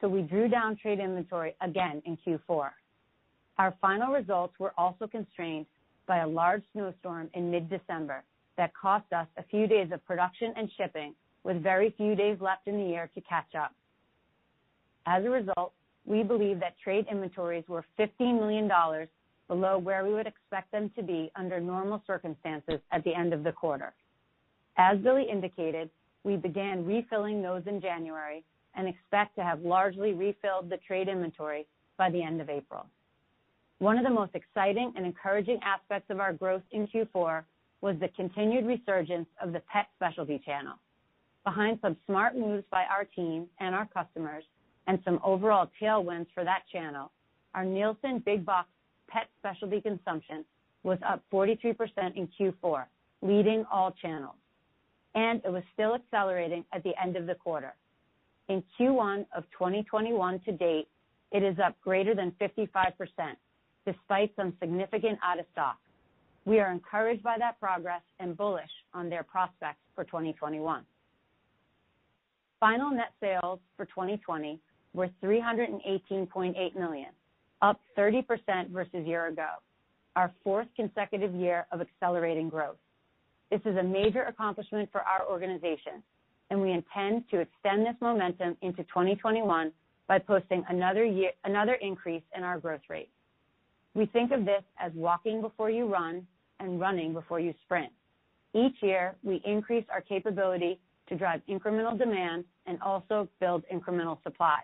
so 0.00 0.08
we 0.08 0.22
drew 0.22 0.48
down 0.48 0.76
trade 0.76 0.98
inventory 0.98 1.54
again 1.60 2.02
in 2.06 2.16
Q4. 2.26 2.70
Our 3.58 3.74
final 3.80 4.12
results 4.12 4.54
were 4.58 4.72
also 4.78 5.06
constrained 5.06 5.66
by 6.06 6.18
a 6.18 6.26
large 6.26 6.62
snowstorm 6.72 7.30
in 7.34 7.50
mid-December 7.50 8.24
that 8.56 8.72
cost 8.74 9.12
us 9.12 9.26
a 9.36 9.42
few 9.44 9.66
days 9.66 9.88
of 9.92 10.04
production 10.06 10.54
and 10.56 10.70
shipping, 10.76 11.14
with 11.44 11.62
very 11.62 11.94
few 11.96 12.14
days 12.14 12.38
left 12.40 12.66
in 12.66 12.78
the 12.78 12.84
year 12.84 13.10
to 13.14 13.20
catch 13.20 13.54
up. 13.54 13.72
As 15.06 15.24
a 15.24 15.30
result, 15.30 15.72
we 16.06 16.22
believe 16.22 16.60
that 16.60 16.78
trade 16.82 17.06
inventories 17.10 17.64
were 17.68 17.84
$15 17.98 18.40
million 18.40 18.70
below 19.48 19.76
where 19.76 20.04
we 20.04 20.14
would 20.14 20.26
expect 20.26 20.72
them 20.72 20.90
to 20.96 21.02
be 21.02 21.30
under 21.36 21.60
normal 21.60 22.02
circumstances 22.06 22.80
at 22.90 23.04
the 23.04 23.14
end 23.14 23.34
of 23.34 23.44
the 23.44 23.52
quarter. 23.52 23.92
As 24.78 24.98
Billy 24.98 25.26
indicated, 25.30 25.90
we 26.24 26.36
began 26.36 26.84
refilling 26.84 27.42
those 27.42 27.62
in 27.66 27.80
January 27.80 28.42
and 28.74 28.88
expect 28.88 29.36
to 29.36 29.44
have 29.44 29.60
largely 29.60 30.12
refilled 30.12 30.68
the 30.68 30.78
trade 30.78 31.08
inventory 31.08 31.66
by 31.96 32.10
the 32.10 32.22
end 32.22 32.40
of 32.40 32.50
April. 32.50 32.86
One 33.78 33.98
of 33.98 34.04
the 34.04 34.10
most 34.10 34.34
exciting 34.34 34.92
and 34.96 35.04
encouraging 35.04 35.60
aspects 35.62 36.10
of 36.10 36.18
our 36.18 36.32
growth 36.32 36.62
in 36.72 36.88
Q4 36.88 37.44
was 37.80 37.96
the 38.00 38.08
continued 38.08 38.66
resurgence 38.66 39.28
of 39.42 39.52
the 39.52 39.60
pet 39.70 39.86
specialty 39.96 40.40
channel. 40.44 40.74
Behind 41.44 41.78
some 41.82 41.96
smart 42.06 42.36
moves 42.36 42.64
by 42.70 42.84
our 42.84 43.04
team 43.04 43.46
and 43.60 43.74
our 43.74 43.86
customers 43.86 44.44
and 44.86 44.98
some 45.04 45.20
overall 45.22 45.70
tailwinds 45.80 46.26
for 46.34 46.44
that 46.44 46.62
channel, 46.72 47.10
our 47.54 47.64
Nielsen 47.64 48.20
Big 48.24 48.44
Box 48.44 48.68
pet 49.08 49.28
specialty 49.38 49.80
consumption 49.80 50.44
was 50.82 50.98
up 51.06 51.22
43% 51.32 51.76
in 52.16 52.28
Q4, 52.38 52.84
leading 53.22 53.64
all 53.70 53.90
channels, 53.90 54.36
and 55.14 55.40
it 55.44 55.50
was 55.50 55.62
still 55.72 55.94
accelerating 55.94 56.64
at 56.72 56.82
the 56.82 56.92
end 57.02 57.16
of 57.16 57.26
the 57.26 57.34
quarter. 57.34 57.74
In 58.48 58.62
Q1 58.78 59.26
of 59.36 59.44
2021 59.52 60.40
to 60.40 60.52
date, 60.52 60.88
it 61.32 61.42
is 61.42 61.56
up 61.64 61.74
greater 61.82 62.14
than 62.14 62.32
55%, 62.40 62.66
despite 63.86 64.32
some 64.36 64.52
significant 64.60 65.18
out-of-stock. 65.22 65.78
We 66.44 66.60
are 66.60 66.70
encouraged 66.70 67.22
by 67.22 67.36
that 67.38 67.58
progress 67.58 68.02
and 68.20 68.36
bullish 68.36 68.70
on 68.92 69.08
their 69.08 69.22
prospects 69.22 69.80
for 69.94 70.04
2021. 70.04 70.84
Final 72.60 72.90
net 72.90 73.12
sales 73.20 73.60
for 73.76 73.86
2020 73.86 74.60
were 74.92 75.08
318.8 75.22 76.76
million, 76.76 77.08
up 77.62 77.80
30% 77.98 78.70
versus 78.70 79.06
year 79.06 79.26
ago, 79.26 79.48
our 80.16 80.32
fourth 80.44 80.68
consecutive 80.76 81.34
year 81.34 81.66
of 81.72 81.80
accelerating 81.80 82.48
growth. 82.48 82.76
This 83.54 83.72
is 83.72 83.78
a 83.78 83.84
major 83.84 84.24
accomplishment 84.24 84.90
for 84.90 85.02
our 85.02 85.30
organization, 85.30 86.02
and 86.50 86.60
we 86.60 86.72
intend 86.72 87.22
to 87.30 87.38
extend 87.38 87.86
this 87.86 87.94
momentum 88.00 88.56
into 88.62 88.82
2021 88.82 89.70
by 90.08 90.18
posting 90.18 90.64
another 90.68 91.74
increase 91.74 92.24
in 92.36 92.42
our 92.42 92.58
growth 92.58 92.80
rate. 92.88 93.10
We 93.94 94.06
think 94.06 94.32
of 94.32 94.44
this 94.44 94.64
as 94.80 94.90
walking 94.96 95.40
before 95.40 95.70
you 95.70 95.86
run 95.86 96.26
and 96.58 96.80
running 96.80 97.12
before 97.12 97.38
you 97.38 97.54
sprint. 97.64 97.92
Each 98.54 98.74
year, 98.82 99.14
we 99.22 99.40
increase 99.44 99.84
our 99.88 100.00
capability 100.00 100.80
to 101.08 101.16
drive 101.16 101.40
incremental 101.48 101.96
demand 101.96 102.46
and 102.66 102.82
also 102.82 103.28
build 103.38 103.62
incremental 103.72 104.20
supply. 104.24 104.58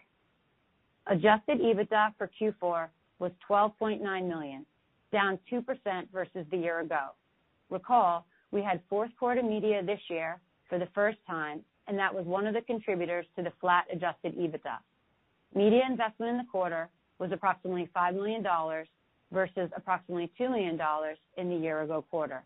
Adjusted 1.07 1.61
EBITDA 1.61 2.15
for 2.19 2.29
Q4 2.41 2.89
was 3.21 3.31
12.9 3.49 4.01
million, 4.27 4.67
down 5.13 5.39
2% 5.49 5.63
versus 6.13 6.45
the 6.51 6.57
year 6.57 6.81
ago. 6.81 7.11
Recall, 7.71 8.27
we 8.53 8.63
had 8.63 8.81
fourth 8.89 9.11
quarter 9.19 9.43
media 9.43 9.83
this 9.83 10.01
year 10.09 10.39
for 10.69 10.79
the 10.79 10.89
first 10.95 11.19
time, 11.27 11.61
and 11.89 11.99
that 11.99 12.15
was 12.15 12.25
one 12.25 12.47
of 12.47 12.55
the 12.55 12.63
contributors 12.63 13.27
to 13.37 13.43
the 13.43 13.53
flat 13.61 13.87
adjusted 13.93 14.37
EBITDA. 14.37 14.79
Media 15.55 15.83
investment 15.89 16.31
in 16.33 16.39
the 16.39 16.51
quarter 16.51 16.89
was 17.19 17.33
approximately 17.33 17.89
$5 17.95 18.15
million 18.15 18.45
versus 19.33 19.71
approximately 19.77 20.31
$2 20.39 20.51
million 20.51 20.79
in 21.37 21.49
the 21.49 21.57
year 21.57 21.83
ago 21.83 22.05
quarter. 22.11 22.45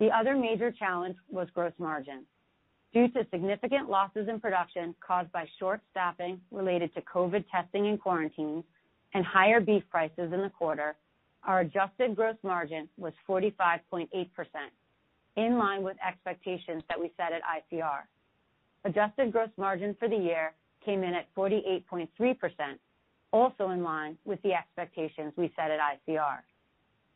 The 0.00 0.10
other 0.10 0.36
major 0.36 0.70
challenge 0.70 1.16
was 1.28 1.48
gross 1.54 1.72
margin. 1.78 2.24
Due 2.94 3.08
to 3.08 3.26
significant 3.30 3.90
losses 3.90 4.28
in 4.28 4.40
production 4.40 4.94
caused 5.06 5.30
by 5.32 5.46
short 5.58 5.80
staffing 5.90 6.40
related 6.50 6.94
to 6.94 7.02
COVID 7.02 7.44
testing 7.50 7.86
and 7.88 8.00
quarantines 8.00 8.64
and 9.14 9.24
higher 9.24 9.60
beef 9.60 9.82
prices 9.90 10.32
in 10.32 10.40
the 10.40 10.50
quarter, 10.50 10.96
our 11.44 11.60
adjusted 11.60 12.16
gross 12.16 12.36
margin 12.42 12.88
was 12.96 13.12
45.8%, 13.28 14.08
in 15.36 15.58
line 15.58 15.82
with 15.82 15.96
expectations 16.06 16.82
that 16.88 16.98
we 16.98 17.12
set 17.16 17.32
at 17.32 17.42
ICR. 17.42 18.00
Adjusted 18.84 19.32
gross 19.32 19.50
margin 19.56 19.96
for 19.98 20.08
the 20.08 20.16
year 20.16 20.52
came 20.84 21.02
in 21.02 21.14
at 21.14 21.32
48.3%, 21.34 22.08
also 23.32 23.70
in 23.70 23.82
line 23.82 24.16
with 24.24 24.40
the 24.42 24.52
expectations 24.52 25.32
we 25.36 25.52
set 25.56 25.70
at 25.70 25.78
ICR. 25.80 26.38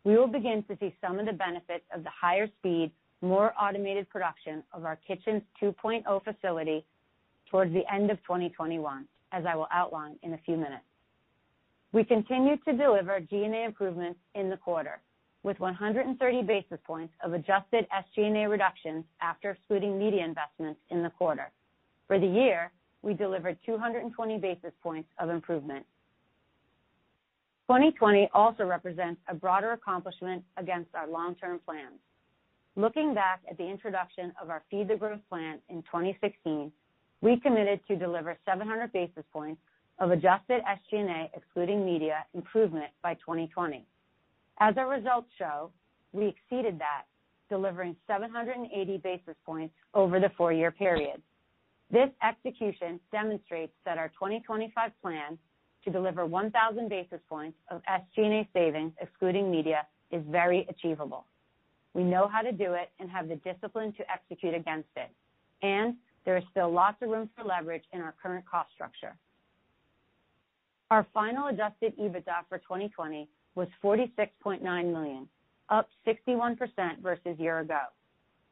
We 0.04 0.16
will 0.16 0.26
begin 0.26 0.64
to 0.64 0.76
see 0.80 0.94
some 1.00 1.18
of 1.18 1.26
the 1.26 1.32
benefits 1.32 1.84
of 1.94 2.02
the 2.02 2.10
higher 2.10 2.48
speed, 2.58 2.90
more 3.20 3.54
automated 3.60 4.08
production 4.10 4.62
of 4.72 4.84
our 4.84 4.98
Kitchens 5.06 5.42
2.0 5.60 6.24
facility 6.24 6.84
towards 7.50 7.72
the 7.72 7.82
end 7.92 8.10
of 8.10 8.18
2021, 8.22 9.06
as 9.30 9.44
I 9.46 9.54
will 9.54 9.68
outline 9.70 10.16
in 10.22 10.32
a 10.32 10.38
few 10.38 10.56
minutes. 10.56 10.84
We 11.92 12.04
continued 12.04 12.64
to 12.64 12.72
deliver 12.72 13.20
G&A 13.20 13.64
improvements 13.66 14.18
in 14.34 14.48
the 14.48 14.56
quarter, 14.56 15.00
with 15.42 15.60
130 15.60 16.42
basis 16.42 16.78
points 16.86 17.12
of 17.22 17.34
adjusted 17.34 17.86
SG&A 17.92 18.48
reductions 18.48 19.04
after 19.20 19.50
excluding 19.50 19.98
media 19.98 20.24
investments 20.24 20.80
in 20.90 21.02
the 21.02 21.10
quarter. 21.10 21.50
For 22.06 22.18
the 22.18 22.26
year, 22.26 22.70
we 23.02 23.12
delivered 23.12 23.58
220 23.66 24.38
basis 24.38 24.72
points 24.82 25.08
of 25.18 25.28
improvement. 25.28 25.84
2020 27.68 28.28
also 28.32 28.64
represents 28.64 29.20
a 29.28 29.34
broader 29.34 29.72
accomplishment 29.72 30.42
against 30.56 30.94
our 30.94 31.06
long-term 31.06 31.60
plans. 31.66 32.00
Looking 32.74 33.12
back 33.12 33.40
at 33.50 33.58
the 33.58 33.68
introduction 33.68 34.32
of 34.40 34.48
our 34.48 34.62
Feed 34.70 34.88
the 34.88 34.96
Growth 34.96 35.20
plan 35.28 35.58
in 35.68 35.82
2016, 35.82 36.72
we 37.20 37.38
committed 37.38 37.80
to 37.86 37.96
deliver 37.96 38.36
700 38.46 38.92
basis 38.92 39.24
points 39.30 39.60
of 40.02 40.10
adjusted 40.10 40.60
SG&A, 40.64 41.30
excluding 41.32 41.86
media, 41.86 42.26
improvement 42.34 42.90
by 43.04 43.14
2020. 43.14 43.86
As 44.58 44.74
our 44.76 44.88
results 44.88 45.28
show, 45.38 45.70
we 46.12 46.26
exceeded 46.26 46.80
that, 46.80 47.04
delivering 47.48 47.94
780 48.08 48.96
basis 48.98 49.36
points 49.46 49.72
over 49.94 50.18
the 50.18 50.28
four-year 50.36 50.72
period. 50.72 51.22
This 51.92 52.08
execution 52.20 52.98
demonstrates 53.12 53.72
that 53.84 53.96
our 53.96 54.08
2025 54.08 54.90
plan 55.00 55.38
to 55.84 55.90
deliver 55.92 56.26
1,000 56.26 56.88
basis 56.88 57.20
points 57.28 57.56
of 57.70 57.80
SG&A 57.88 58.48
savings, 58.52 58.92
excluding 59.00 59.52
media, 59.52 59.86
is 60.10 60.22
very 60.28 60.66
achievable. 60.68 61.26
We 61.94 62.02
know 62.02 62.26
how 62.26 62.42
to 62.42 62.50
do 62.50 62.72
it 62.72 62.90
and 62.98 63.08
have 63.08 63.28
the 63.28 63.36
discipline 63.36 63.92
to 63.98 64.04
execute 64.10 64.54
against 64.54 64.88
it, 64.96 65.10
and 65.64 65.94
there 66.24 66.36
is 66.36 66.44
still 66.50 66.72
lots 66.72 66.96
of 67.02 67.10
room 67.10 67.30
for 67.36 67.44
leverage 67.44 67.84
in 67.92 68.00
our 68.00 68.14
current 68.20 68.44
cost 68.50 68.72
structure. 68.74 69.14
Our 70.92 71.06
final 71.14 71.46
adjusted 71.46 71.96
EBITDA 71.96 72.44
for 72.50 72.58
2020 72.58 73.26
was 73.54 73.66
46.9 73.82 74.60
million, 74.92 75.26
up 75.70 75.88
61% 76.06 76.58
versus 77.02 77.38
year 77.38 77.60
ago. 77.60 77.80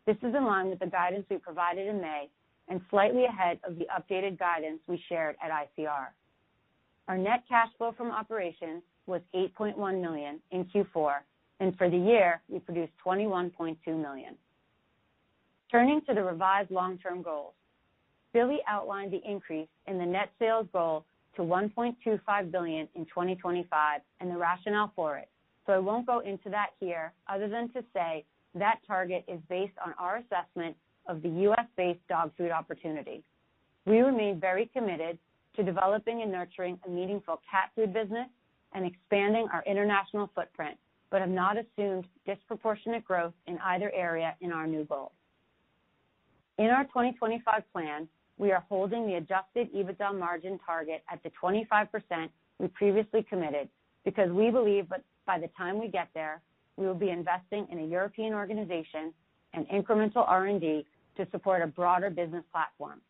This 0.07 0.17
is 0.23 0.35
in 0.35 0.47
line 0.47 0.71
with 0.71 0.79
the 0.79 0.87
guidance 0.87 1.27
we 1.31 1.37
provided 1.37 1.87
in 1.87 2.01
May 2.01 2.31
and 2.69 2.81
slightly 2.89 3.27
ahead 3.27 3.59
of 3.63 3.77
the 3.77 3.87
updated 3.95 4.39
guidance 4.39 4.81
we 4.89 4.99
shared 5.07 5.37
at 5.45 5.51
ICR. 5.51 6.07
Our 7.09 7.19
net 7.19 7.43
cash 7.47 7.69
flow 7.77 7.93
from 7.95 8.11
operations 8.11 8.85
was 9.07 9.21
8.1 9.35 10.01
million 10.01 10.41
in 10.51 10.65
Q4, 10.65 11.17
and 11.61 11.77
for 11.77 11.91
the 11.91 11.99
year, 11.99 12.41
we 12.49 12.59
produced 12.59 12.93
21.2 13.05 13.77
million. 13.87 14.35
Turning 15.71 16.01
to 16.09 16.15
the 16.15 16.23
revised 16.23 16.71
long-term 16.71 17.21
goals. 17.21 17.53
Billy 18.33 18.61
outlined 18.67 19.13
the 19.13 19.21
increase 19.31 19.69
in 19.87 19.99
the 19.99 20.07
net 20.07 20.31
sales 20.39 20.69
goal 20.73 21.05
to 21.41 21.47
1.25 21.47 22.53
billion 22.53 22.87
in 22.95 23.07
2025 23.07 24.01
and 24.21 24.31
the 24.31 24.37
rationale 24.37 24.93
for 24.95 25.17
it, 25.17 25.29
so 25.67 25.73
I 25.73 25.79
won't 25.79 26.07
go 26.07 26.19
into 26.19 26.51
that 26.51 26.69
here 26.79 27.15
other 27.29 27.49
than 27.49 27.73
to 27.73 27.83
say 27.95 28.27
that 28.55 28.81
target 28.87 29.25
is 29.27 29.41
based 29.49 29.73
on 29.85 29.95
our 29.99 30.19
assessment 30.19 30.77
of 31.07 31.23
the 31.23 31.31
U.S.-based 31.31 32.01
dog 32.11 32.33
food 32.37 32.51
opportunity. 32.51 33.23
We 33.87 34.01
remain 34.01 34.39
very 34.39 34.67
committed 34.67 35.19
to 35.57 35.63
developing 35.63 36.21
and 36.21 36.31
nurturing 36.31 36.79
a 36.87 36.91
meaningful 36.91 37.41
cat 37.51 37.71
food 37.75 37.95
business 37.95 38.29
and 38.75 38.85
expanding 38.85 39.49
our 39.51 39.65
international 39.67 40.31
footprint, 40.35 40.77
but 41.11 41.23
have 41.23 41.31
not 41.31 41.57
assumed 41.57 42.05
disproportionate 42.27 43.05
growth 43.05 43.33
in 43.47 43.57
either 43.65 43.91
area 43.95 44.37
in 44.43 44.53
our 44.53 44.67
new 44.67 44.85
goal. 44.85 45.13
In 46.59 46.67
our 46.67 46.85
2025 46.85 47.63
plan, 47.73 48.07
we 48.41 48.53
are 48.53 48.65
holding 48.71 49.07
the 49.07 49.17
adjusted 49.17 49.71
EBITDA 49.75 50.19
margin 50.19 50.59
target 50.65 51.05
at 51.13 51.23
the 51.23 51.31
25% 51.43 51.87
we 52.59 52.69
previously 52.69 53.23
committed 53.23 53.69
because 54.03 54.31
we 54.31 54.51
believe 54.51 54.89
that 54.89 55.03
by 55.27 55.39
the 55.39 55.49
time 55.59 55.79
we 55.79 55.89
get 55.89 56.09
there, 56.15 56.41
we 56.79 56.87
will 56.87 56.95
be 56.95 57.11
investing 57.11 57.67
in 57.71 57.81
a 57.81 57.85
European 57.85 58.33
organization 58.33 59.13
and 59.53 59.69
incremental 59.69 60.27
R&D 60.27 60.87
to 61.19 61.27
support 61.31 61.61
a 61.61 61.67
broader 61.67 62.09
business 62.09 62.43
platform. 62.51 63.03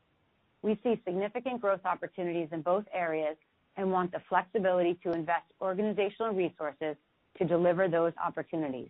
We 0.62 0.76
see 0.82 1.00
significant 1.04 1.60
growth 1.60 1.84
opportunities 1.84 2.48
in 2.50 2.62
both 2.62 2.84
areas 2.92 3.36
and 3.76 3.92
want 3.92 4.10
the 4.10 4.20
flexibility 4.28 4.98
to 5.04 5.12
invest 5.12 5.44
organizational 5.60 6.32
resources 6.34 6.96
to 7.38 7.44
deliver 7.44 7.86
those 7.86 8.12
opportunities. 8.22 8.88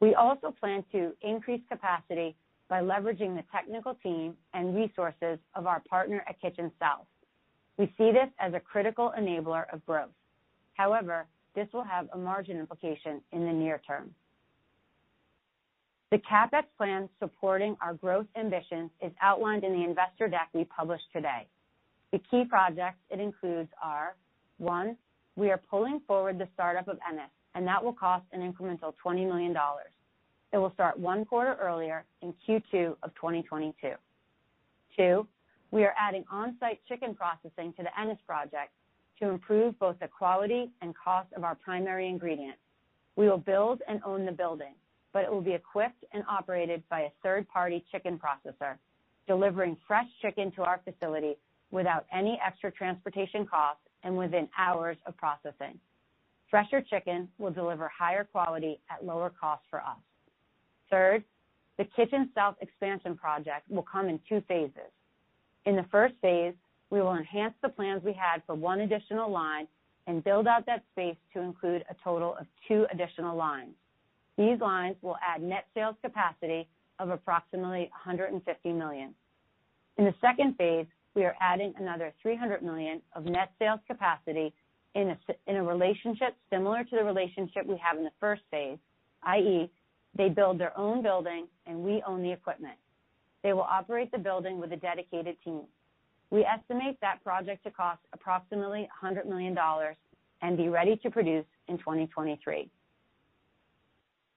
We 0.00 0.16
also 0.16 0.52
plan 0.58 0.84
to 0.90 1.12
increase 1.22 1.60
capacity 1.70 2.34
by 2.68 2.80
leveraging 2.80 3.34
the 3.34 3.44
technical 3.52 3.94
team 4.02 4.34
and 4.54 4.74
resources 4.74 5.38
of 5.54 5.66
our 5.66 5.80
partner 5.88 6.24
at 6.28 6.40
Kitchen 6.40 6.70
South. 6.78 7.06
We 7.78 7.86
see 7.96 8.10
this 8.12 8.28
as 8.38 8.54
a 8.54 8.60
critical 8.60 9.12
enabler 9.18 9.64
of 9.72 9.84
growth. 9.86 10.10
However, 10.74 11.26
this 11.54 11.68
will 11.72 11.84
have 11.84 12.08
a 12.12 12.18
margin 12.18 12.58
implication 12.58 13.20
in 13.32 13.46
the 13.46 13.52
near 13.52 13.80
term. 13.86 14.10
The 16.10 16.18
CapEx 16.18 16.64
plan 16.76 17.08
supporting 17.18 17.76
our 17.82 17.94
growth 17.94 18.26
ambitions 18.36 18.90
is 19.02 19.12
outlined 19.20 19.64
in 19.64 19.72
the 19.72 19.84
investor 19.84 20.26
deck 20.28 20.48
we 20.54 20.64
published 20.64 21.04
today. 21.12 21.46
The 22.12 22.20
key 22.30 22.44
projects 22.48 22.98
it 23.10 23.20
includes 23.20 23.68
are, 23.82 24.16
one, 24.56 24.96
we 25.36 25.50
are 25.50 25.60
pulling 25.70 26.00
forward 26.06 26.38
the 26.38 26.48
startup 26.54 26.88
of 26.88 26.98
Ennis, 27.08 27.30
and 27.54 27.66
that 27.66 27.82
will 27.84 27.92
cost 27.92 28.24
an 28.32 28.40
incremental 28.40 28.94
$20 29.04 29.26
million. 29.26 29.54
It 30.52 30.58
will 30.58 30.72
start 30.72 30.98
one 30.98 31.24
quarter 31.24 31.56
earlier 31.60 32.04
in 32.22 32.32
Q2 32.46 32.96
of 33.02 33.14
2022. 33.14 33.92
Two, 34.96 35.26
we 35.70 35.84
are 35.84 35.94
adding 35.98 36.24
on-site 36.30 36.80
chicken 36.88 37.14
processing 37.14 37.74
to 37.76 37.82
the 37.82 38.00
Ennis 38.00 38.18
project 38.26 38.72
to 39.20 39.28
improve 39.28 39.78
both 39.78 39.98
the 40.00 40.08
quality 40.08 40.70
and 40.80 40.94
cost 40.96 41.28
of 41.36 41.44
our 41.44 41.54
primary 41.54 42.08
ingredient. 42.08 42.56
We 43.16 43.28
will 43.28 43.38
build 43.38 43.82
and 43.88 44.00
own 44.04 44.24
the 44.24 44.32
building, 44.32 44.74
but 45.12 45.24
it 45.24 45.30
will 45.30 45.42
be 45.42 45.52
equipped 45.52 46.04
and 46.12 46.24
operated 46.28 46.82
by 46.88 47.00
a 47.00 47.10
third-party 47.22 47.84
chicken 47.92 48.18
processor, 48.18 48.76
delivering 49.26 49.76
fresh 49.86 50.08
chicken 50.22 50.50
to 50.52 50.62
our 50.62 50.80
facility 50.84 51.36
without 51.70 52.06
any 52.10 52.40
extra 52.44 52.72
transportation 52.72 53.44
costs 53.44 53.82
and 54.02 54.16
within 54.16 54.48
hours 54.56 54.96
of 55.04 55.14
processing. 55.18 55.78
Fresher 56.50 56.80
chicken 56.80 57.28
will 57.36 57.50
deliver 57.50 57.88
higher 57.88 58.24
quality 58.24 58.80
at 58.90 59.04
lower 59.04 59.30
cost 59.38 59.62
for 59.68 59.80
us. 59.80 59.98
Third, 60.90 61.24
the 61.76 61.84
Kitchen 61.84 62.30
South 62.34 62.56
expansion 62.60 63.16
project 63.16 63.70
will 63.70 63.84
come 63.90 64.08
in 64.08 64.20
two 64.28 64.42
phases. 64.48 64.90
In 65.64 65.76
the 65.76 65.84
first 65.90 66.14
phase, 66.20 66.54
we 66.90 67.00
will 67.00 67.14
enhance 67.14 67.54
the 67.62 67.68
plans 67.68 68.02
we 68.02 68.12
had 68.12 68.42
for 68.46 68.54
one 68.54 68.80
additional 68.80 69.30
line 69.30 69.68
and 70.06 70.24
build 70.24 70.46
out 70.46 70.64
that 70.66 70.82
space 70.92 71.16
to 71.34 71.40
include 71.40 71.84
a 71.90 71.94
total 72.02 72.34
of 72.40 72.46
two 72.66 72.86
additional 72.92 73.36
lines. 73.36 73.74
These 74.38 74.60
lines 74.60 74.96
will 75.02 75.16
add 75.22 75.42
net 75.42 75.66
sales 75.74 75.96
capacity 76.02 76.66
of 76.98 77.10
approximately 77.10 77.90
$150 78.06 78.40
million. 78.74 79.14
In 79.98 80.04
the 80.04 80.14
second 80.20 80.56
phase, 80.56 80.86
we 81.14 81.24
are 81.24 81.36
adding 81.40 81.74
another 81.78 82.12
$300 82.24 82.62
million 82.62 83.02
of 83.14 83.24
net 83.24 83.52
sales 83.58 83.80
capacity 83.86 84.52
in 84.94 85.16
a 85.48 85.62
relationship 85.62 86.34
similar 86.50 86.84
to 86.84 86.96
the 86.96 87.04
relationship 87.04 87.66
we 87.66 87.76
have 87.76 87.98
in 87.98 88.04
the 88.04 88.10
first 88.18 88.42
phase, 88.50 88.78
i.e., 89.24 89.70
they 90.18 90.28
build 90.28 90.58
their 90.58 90.76
own 90.76 91.02
building 91.02 91.46
and 91.66 91.78
we 91.78 92.02
own 92.06 92.22
the 92.22 92.30
equipment. 92.30 92.76
They 93.42 93.52
will 93.54 93.62
operate 93.62 94.10
the 94.10 94.18
building 94.18 94.60
with 94.60 94.72
a 94.72 94.76
dedicated 94.76 95.36
team. 95.42 95.62
We 96.30 96.44
estimate 96.44 96.98
that 97.00 97.22
project 97.24 97.64
to 97.64 97.70
cost 97.70 98.00
approximately 98.12 98.88
$100 99.02 99.24
million 99.26 99.56
and 100.42 100.56
be 100.56 100.68
ready 100.68 100.96
to 100.96 101.10
produce 101.10 101.46
in 101.68 101.78
2023. 101.78 102.68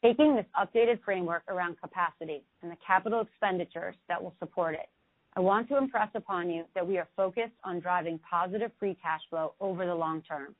Taking 0.03 0.35
this 0.35 0.45
updated 0.59 0.99
framework 1.03 1.43
around 1.47 1.77
capacity 1.81 2.43
and 2.61 2.71
the 2.71 2.77
capital 2.85 3.21
expenditures 3.21 3.95
that 4.07 4.21
will 4.21 4.33
support 4.39 4.75
it, 4.75 4.87
I 5.35 5.39
want 5.39 5.67
to 5.69 5.77
impress 5.77 6.09
upon 6.15 6.49
you 6.49 6.65
that 6.75 6.87
we 6.87 6.97
are 6.97 7.07
focused 7.15 7.53
on 7.63 7.79
driving 7.79 8.19
positive 8.29 8.71
free 8.79 8.97
cash 9.01 9.21
flow 9.29 9.53
over 9.59 9.85
the 9.85 9.95
long 9.95 10.21
term. 10.21 10.55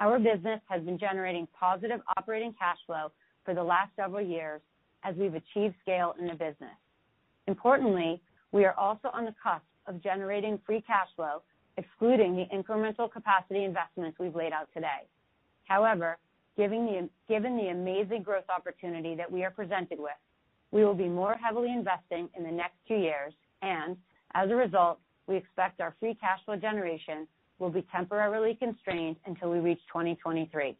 Our 0.00 0.18
business 0.18 0.60
has 0.68 0.82
been 0.82 0.98
generating 0.98 1.48
positive 1.58 2.00
operating 2.16 2.54
cash 2.58 2.78
flow 2.86 3.10
for 3.48 3.54
the 3.54 3.64
last 3.64 3.90
several 3.96 4.20
years 4.20 4.60
as 5.04 5.14
we've 5.16 5.32
achieved 5.32 5.74
scale 5.80 6.14
in 6.20 6.26
the 6.26 6.34
business. 6.34 6.76
Importantly, 7.46 8.20
we 8.52 8.66
are 8.66 8.74
also 8.74 9.08
on 9.14 9.24
the 9.24 9.34
cusp 9.42 9.64
of 9.86 10.02
generating 10.02 10.60
free 10.66 10.82
cash 10.82 11.08
flow, 11.16 11.40
excluding 11.78 12.36
the 12.36 12.44
incremental 12.54 13.10
capacity 13.10 13.64
investments 13.64 14.18
we've 14.20 14.36
laid 14.36 14.52
out 14.52 14.68
today. 14.74 15.08
However, 15.64 16.18
given 16.58 17.08
the 17.26 17.68
amazing 17.70 18.22
growth 18.22 18.44
opportunity 18.54 19.14
that 19.14 19.32
we 19.32 19.44
are 19.44 19.50
presented 19.50 19.98
with, 19.98 20.20
we 20.70 20.84
will 20.84 20.92
be 20.94 21.08
more 21.08 21.34
heavily 21.34 21.72
investing 21.72 22.28
in 22.36 22.44
the 22.44 22.52
next 22.52 22.76
two 22.86 22.96
years, 22.96 23.32
and 23.62 23.96
as 24.34 24.50
a 24.50 24.54
result, 24.54 24.98
we 25.26 25.36
expect 25.36 25.80
our 25.80 25.94
free 25.98 26.14
cash 26.20 26.40
flow 26.44 26.56
generation 26.56 27.26
will 27.58 27.70
be 27.70 27.80
temporarily 27.90 28.56
constrained 28.56 29.16
until 29.24 29.50
we 29.50 29.58
reach 29.58 29.80
2023. 29.90 30.76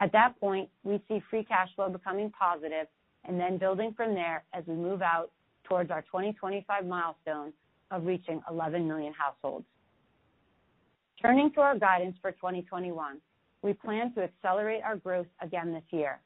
At 0.00 0.12
that 0.12 0.38
point, 0.38 0.68
we 0.84 1.00
see 1.08 1.22
free 1.30 1.44
cash 1.44 1.68
flow 1.74 1.88
becoming 1.88 2.30
positive 2.30 2.86
and 3.24 3.40
then 3.40 3.58
building 3.58 3.94
from 3.96 4.14
there 4.14 4.44
as 4.52 4.64
we 4.66 4.74
move 4.74 5.02
out 5.02 5.30
towards 5.64 5.90
our 5.90 6.02
2025 6.02 6.86
milestone 6.86 7.52
of 7.90 8.04
reaching 8.04 8.42
11 8.50 8.86
million 8.86 9.12
households. 9.12 9.64
Turning 11.20 11.50
to 11.52 11.60
our 11.60 11.78
guidance 11.78 12.16
for 12.20 12.32
2021, 12.32 13.18
we 13.62 13.72
plan 13.72 14.12
to 14.14 14.22
accelerate 14.22 14.82
our 14.84 14.96
growth 14.96 15.26
again 15.40 15.72
this 15.72 15.82
year. 15.90 16.20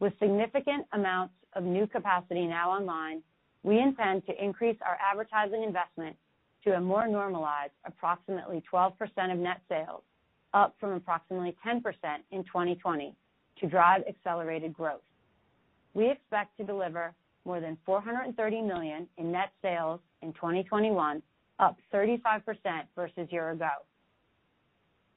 With 0.00 0.12
significant 0.20 0.86
amounts 0.92 1.34
of 1.54 1.64
new 1.64 1.86
capacity 1.86 2.46
now 2.46 2.70
online, 2.70 3.22
we 3.62 3.78
intend 3.78 4.26
to 4.26 4.44
increase 4.44 4.76
our 4.86 4.98
advertising 5.00 5.64
investment 5.64 6.14
to 6.64 6.74
a 6.74 6.80
more 6.80 7.08
normalized 7.08 7.72
approximately 7.84 8.62
12% 8.72 8.92
of 9.32 9.38
net 9.38 9.60
sales, 9.68 10.02
up 10.54 10.74
from 10.80 10.92
approximately 10.92 11.54
10% 11.66 11.82
in 12.30 12.44
2020 12.44 13.14
to 13.60 13.66
drive 13.66 14.02
accelerated 14.08 14.72
growth. 14.72 15.00
We 15.94 16.10
expect 16.10 16.56
to 16.58 16.64
deliver 16.64 17.12
more 17.44 17.60
than 17.60 17.78
430 17.84 18.62
million 18.62 19.08
in 19.16 19.32
net 19.32 19.50
sales 19.62 20.00
in 20.22 20.32
2021, 20.34 21.22
up 21.58 21.76
35% 21.92 22.42
versus 22.94 23.28
year 23.30 23.50
ago. 23.50 23.70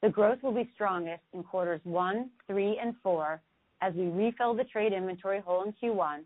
The 0.02 0.08
growth 0.08 0.42
will 0.42 0.54
be 0.54 0.68
strongest 0.74 1.22
in 1.32 1.44
quarters 1.44 1.80
one, 1.84 2.30
three, 2.48 2.78
and 2.82 2.94
four 3.02 3.40
as 3.80 3.94
we 3.94 4.08
refill 4.08 4.54
the 4.54 4.64
trade 4.64 4.92
inventory 4.92 5.40
hole 5.40 5.64
in 5.64 5.72
Q1, 5.72 6.20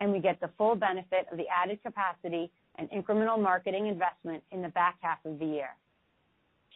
and 0.00 0.12
we 0.12 0.18
get 0.18 0.40
the 0.40 0.50
full 0.58 0.74
benefit 0.74 1.26
of 1.30 1.38
the 1.38 1.46
added 1.48 1.82
capacity 1.82 2.50
and 2.78 2.90
incremental 2.90 3.40
marketing 3.40 3.86
investment 3.86 4.42
in 4.52 4.60
the 4.60 4.68
back 4.68 4.96
half 5.00 5.18
of 5.24 5.38
the 5.38 5.46
year. 5.46 5.70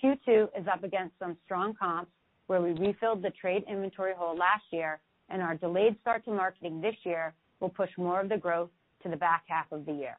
Q2 0.02 0.48
is 0.58 0.66
up 0.66 0.84
against 0.84 1.18
some 1.18 1.36
strong 1.44 1.74
comps 1.74 2.10
where 2.46 2.60
we 2.60 2.72
refilled 2.72 3.22
the 3.22 3.30
trade 3.30 3.64
inventory 3.68 4.12
hole 4.16 4.36
last 4.36 4.64
year, 4.70 5.00
and 5.28 5.40
our 5.42 5.54
delayed 5.54 5.96
start 6.00 6.24
to 6.24 6.32
marketing 6.32 6.80
this 6.80 6.96
year 7.04 7.34
will 7.60 7.68
push 7.68 7.90
more 7.96 8.20
of 8.20 8.28
the 8.28 8.36
growth 8.36 8.70
to 9.02 9.08
the 9.08 9.16
back 9.16 9.44
half 9.46 9.70
of 9.70 9.86
the 9.86 9.92
year. 9.92 10.16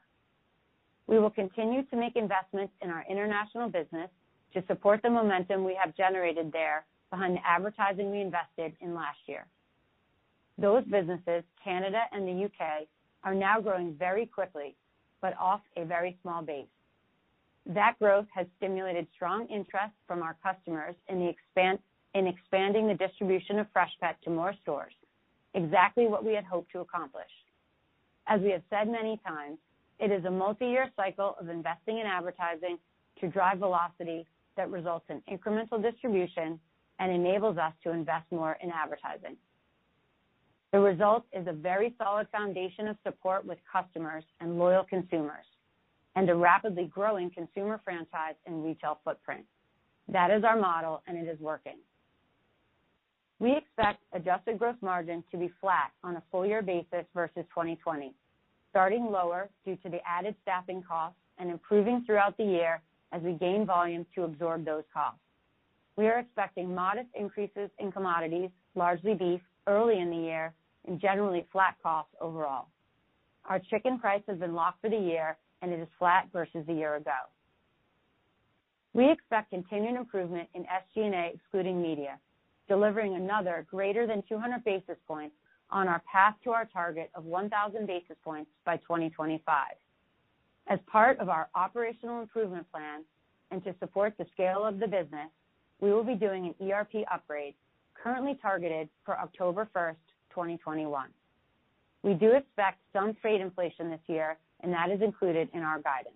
We 1.08 1.20
will 1.20 1.30
continue 1.30 1.84
to 1.84 1.96
make 1.96 2.16
investments 2.16 2.74
in 2.82 2.90
our 2.90 3.04
international 3.10 3.70
business 3.70 4.10
to 4.54 4.64
support 4.68 5.02
the 5.02 5.10
momentum 5.10 5.64
we 5.64 5.78
have 5.82 5.96
generated 5.96 6.52
there 6.52 6.86
behind 7.10 7.36
the 7.36 7.46
advertising 7.46 8.12
we 8.12 8.22
invested 8.22 8.74
in 8.80 8.94
last 8.96 9.20
year. 9.26 9.46
Those 10.58 10.84
businesses, 10.86 11.44
Canada 11.64 12.04
and 12.12 12.28
the 12.28 12.34
U.K., 12.34 12.88
are 13.24 13.36
now 13.36 13.60
growing 13.60 13.96
very 13.98 14.26
quickly, 14.26 14.76
but 15.22 15.38
off 15.40 15.62
a 15.76 15.86
very 15.86 16.18
small 16.22 16.42
base. 16.42 16.66
That 17.68 17.98
growth 18.00 18.26
has 18.34 18.48
stimulated 18.58 19.08
strong 19.14 19.48
interest 19.48 19.94
from 20.08 20.24
our 20.24 20.36
customers 20.44 20.96
in 21.08 21.22
expanding 22.28 22.88
the 22.88 22.96
distribution 22.96 23.60
of 23.60 23.68
Freshpet 23.74 24.16
to 24.24 24.30
more 24.30 24.54
stores, 24.62 24.94
exactly 25.54 26.08
what 26.08 26.26
we 26.26 26.34
had 26.34 26.44
hoped 26.44 26.72
to 26.72 26.80
accomplish. 26.80 27.30
As 28.28 28.42
we 28.42 28.52
have 28.52 28.64
said 28.70 28.88
many 28.90 29.20
times, 29.26 29.58
it 30.00 30.12
is 30.12 30.26
a 30.26 30.32
multi-year 30.32 30.90
cycle 30.96 31.36
of 31.40 31.50
investing 31.50 32.00
in 32.00 32.08
advertising 32.08 32.78
to 33.20 33.28
drive 33.28 33.60
velocity 33.60 34.26
that 34.58 34.70
results 34.72 35.06
in 35.10 35.22
incremental 35.32 35.82
distribution 35.82 36.60
and 37.00 37.12
enables 37.12 37.58
us 37.58 37.74
to 37.84 37.92
invest 37.92 38.26
more 38.32 38.58
in 38.62 38.72
advertising. 38.72 39.38
The 40.72 40.80
result 40.80 41.26
is 41.34 41.48
a 41.48 41.54
very 41.54 41.94
solid 41.98 42.28
foundation 42.32 42.88
of 42.88 42.98
support 43.04 43.46
with 43.46 43.60
customers 43.72 44.24
and 44.40 44.58
loyal 44.58 44.84
consumers, 44.84 45.46
and 46.16 46.30
a 46.30 46.36
rapidly 46.36 46.86
growing 46.86 47.30
consumer 47.30 47.80
franchise 47.84 48.36
and 48.46 48.64
retail 48.64 49.00
footprint. 49.04 49.46
That 50.08 50.32
is 50.32 50.44
our 50.44 50.60
model, 50.60 51.02
and 51.08 51.18
it 51.18 51.30
is 51.30 51.40
working. 51.40 51.78
We 53.40 53.56
expect 53.56 54.04
adjusted 54.14 54.60
gross 54.60 54.76
margin 54.82 55.24
to 55.32 55.38
be 55.38 55.52
flat 55.60 55.92
on 56.04 56.18
a 56.18 56.24
full 56.32 56.46
year 56.46 56.62
basis 56.62 57.06
versus 57.16 57.44
2020, 57.50 58.14
starting 58.70 59.06
lower 59.06 59.50
due 59.66 59.76
to 59.78 59.90
the 59.90 60.00
added 60.08 60.36
staffing 60.44 60.84
costs 60.88 61.18
and 61.40 61.50
improving 61.50 62.04
throughout 62.06 62.38
the 62.38 62.44
year 62.44 62.82
as 63.12 63.22
we 63.24 63.34
gain 63.34 63.66
volume 63.66 64.06
to 64.16 64.24
absorb 64.24 64.64
those 64.64 64.84
costs. 64.94 65.20
We 65.98 66.08
are 66.08 66.20
expecting 66.20 66.74
modest 66.74 67.10
increases 67.16 67.70
in 67.80 67.92
commodities, 67.92 68.50
largely 68.76 69.14
beef, 69.14 69.42
early 69.68 70.00
in 70.00 70.10
the 70.10 70.18
year, 70.18 70.54
and 70.88 71.00
generally 71.00 71.46
flat 71.52 71.76
costs 71.82 72.14
overall. 72.22 72.68
Our 73.46 73.60
chicken 73.60 74.00
price 74.00 74.22
has 74.28 74.38
been 74.38 74.54
locked 74.54 74.82
for 74.82 74.90
the 74.90 74.98
year, 74.98 75.38
and 75.62 75.72
it 75.72 75.80
is 75.80 75.88
flat 75.98 76.28
versus 76.34 76.66
a 76.68 76.74
year 76.74 76.96
ago. 76.96 77.12
We 78.94 79.10
expect 79.10 79.52
continued 79.52 79.96
improvement 79.96 80.50
in 80.54 80.64
SG&A 80.64 81.34
excluding 81.36 81.82
media, 81.82 82.20
delivering 82.68 83.16
another 83.16 83.66
greater 83.70 84.06
than 84.06 84.24
200 84.28 84.64
basis 84.64 84.98
points 85.08 85.36
on 85.70 85.88
our 85.88 86.02
path 86.12 86.36
to 86.44 86.52
our 86.52 86.66
target 86.66 87.10
of 87.16 87.24
1,000 87.24 87.88
basis 87.88 88.18
points 88.24 88.52
by 88.66 88.78
2025. 88.78 89.68
As 90.68 90.80
part 90.88 91.20
of 91.20 91.30
our 91.30 91.48
operational 91.56 92.22
improvement 92.22 92.70
plan 92.72 93.04
and 93.52 93.64
to 93.64 93.74
support 93.80 94.14
the 94.18 94.26
scale 94.34 94.66
of 94.66 94.80
the 94.80 94.88
business, 94.88 95.30
we 95.80 95.92
will 95.92 96.04
be 96.04 96.16
doing 96.16 96.54
an 96.60 96.72
ERP 96.72 97.06
upgrade 97.12 97.56
currently 98.02 98.38
targeted 98.42 98.90
for 99.06 99.18
October 99.20 99.68
1st, 99.76 99.96
2021. 100.30 101.10
We 102.04 102.14
do 102.14 102.32
expect 102.32 102.80
some 102.94 103.16
freight 103.22 103.42
inflation 103.42 103.90
this 103.90 104.00
year, 104.08 104.38
and 104.62 104.74
that 104.74 104.90
is 104.90 105.02
included 105.02 105.50
in 105.54 105.62
our 105.62 105.80
guidance. 105.82 106.16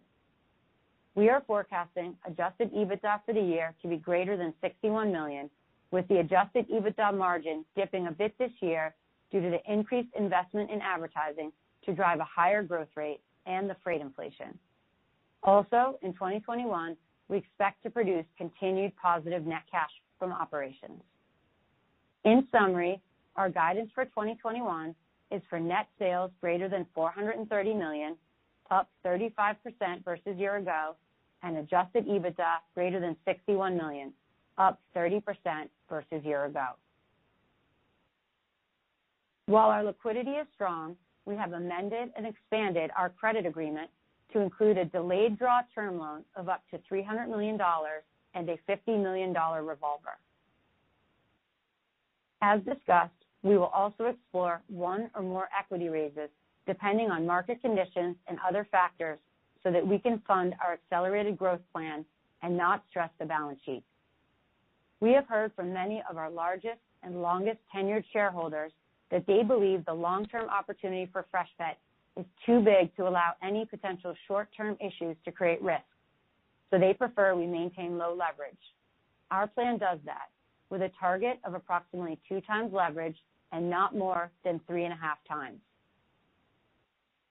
We 1.16 1.30
are 1.30 1.42
forecasting 1.48 2.16
adjusted 2.28 2.74
EBITDA 2.74 3.22
for 3.26 3.34
the 3.34 3.42
year 3.42 3.74
to 3.82 3.88
be 3.88 3.98
greater 3.98 4.36
than 4.36 4.54
61 4.62 5.12
million, 5.12 5.50
with 5.92 6.08
the 6.10 6.20
adjusted 6.20 6.68
EBITDA 6.70 7.18
margin 7.18 7.64
dipping 7.76 8.08
a 8.08 8.12
bit 8.12 8.38
this 8.38 8.52
year 8.62 8.94
due 9.32 9.42
to 9.42 9.50
the 9.50 9.72
increased 9.72 10.10
investment 10.18 10.70
in 10.70 10.82
advertising 10.82 11.52
to 11.86 11.94
drive 11.94 12.20
a 12.20 12.26
higher 12.26 12.64
growth 12.64 12.90
rate 12.96 13.22
and 13.46 13.70
the 13.70 13.76
freight 13.84 14.02
inflation. 14.02 14.58
Also, 15.44 15.98
in 16.02 16.12
2021, 16.14 16.98
we 17.30 17.38
expect 17.38 17.82
to 17.84 17.90
produce 17.90 18.26
continued 18.38 18.92
positive 19.02 19.46
net 19.46 19.62
cash 19.72 19.90
from 20.20 20.32
operations. 20.32 21.02
In 22.24 22.48
summary, 22.52 23.02
our 23.36 23.50
guidance 23.50 23.90
for 23.94 24.06
2021 24.06 24.96
is 25.32 25.42
for 25.50 25.60
net 25.60 25.88
sales 26.00 26.32
greater 26.42 26.68
than 26.68 26.86
$430 26.98 27.78
million, 27.78 28.16
up 28.72 28.90
35% 29.06 29.56
versus 30.04 30.38
year 30.38 30.58
ago, 30.58 30.96
and 31.44 31.58
adjusted 31.58 32.08
EBITDA 32.08 32.56
greater 32.74 33.00
than 33.00 33.16
61 33.26 33.78
million, 33.78 34.12
up 34.58 34.80
30% 34.96 35.22
versus 35.90 36.24
year 36.24 36.46
ago. 36.46 36.70
While 39.48 39.70
our 39.70 39.84
liquidity 39.84 40.32
is 40.32 40.48
strong, 40.56 40.96
we 41.26 41.36
have 41.36 41.54
amended 41.54 42.12
and 42.16 42.26
expanded 42.26 42.90
our 42.98 43.10
credit 43.10 43.46
agreement 43.46 43.90
to 44.34 44.40
include 44.40 44.78
a 44.78 44.86
delayed 44.86 45.38
draw 45.38 45.62
term 45.74 46.00
loan 46.00 46.24
of 46.36 46.50
up 46.50 46.64
to 46.72 46.80
$300 46.92 47.30
million 47.30 47.60
and 48.34 48.50
a 48.50 48.58
$50 48.70 49.02
million 49.02 49.30
revolver. 49.30 50.18
As 52.42 52.60
discussed, 52.62 53.14
we 53.44 53.58
will 53.58 53.66
also 53.66 54.06
explore 54.06 54.62
one 54.68 55.10
or 55.16 55.22
more 55.22 55.48
equity 55.58 55.90
raises 55.90 56.30
depending 56.68 57.12
on 57.12 57.26
market 57.26 57.62
conditions 57.62 58.16
and 58.28 58.38
other 58.48 58.68
factors 58.72 59.20
so 59.64 59.72
that 59.72 59.86
we 59.86 59.98
can 59.98 60.22
fund 60.28 60.54
our 60.64 60.74
accelerated 60.74 61.38
growth 61.38 61.62
plan 61.74 62.06
and 62.42 62.56
not 62.56 62.84
stress 62.90 63.10
the 63.20 63.26
balance 63.26 63.60
sheet. 63.66 63.84
We 65.00 65.12
have 65.14 65.28
heard 65.28 65.52
from 65.56 65.74
many 65.74 66.02
of 66.10 66.18
our 66.18 66.30
largest 66.30 66.80
and 67.04 67.22
longest 67.22 67.60
tenured 67.76 68.04
shareholders 68.14 68.72
that 69.12 69.26
they 69.28 69.44
believe 69.44 69.86
the 69.86 69.94
long-term 69.94 70.50
opportunity 70.50 71.10
for 71.12 71.26
Freshpet 71.34 71.76
is 72.18 72.26
too 72.46 72.62
big 72.62 72.96
to 72.96 73.08
allow 73.08 73.34
any 73.44 73.66
potential 73.66 74.16
short-term 74.28 74.78
issues 74.80 75.16
to 75.26 75.32
create 75.32 75.62
risk. 75.62 75.84
so 76.72 76.80
they 76.80 76.94
prefer 76.94 77.36
we 77.36 77.46
maintain 77.46 77.98
low 77.98 78.12
leverage. 78.14 78.58
Our 79.32 79.48
plan 79.48 79.78
does 79.78 80.00
that 80.06 80.30
with 80.70 80.82
a 80.82 80.92
target 81.00 81.40
of 81.44 81.54
approximately 81.54 82.20
2x 82.30 82.74
leverage 82.74 83.18
and 83.52 83.70
not 83.70 83.96
more 83.96 84.32
than 84.44 84.60
3.5x. 84.70 85.54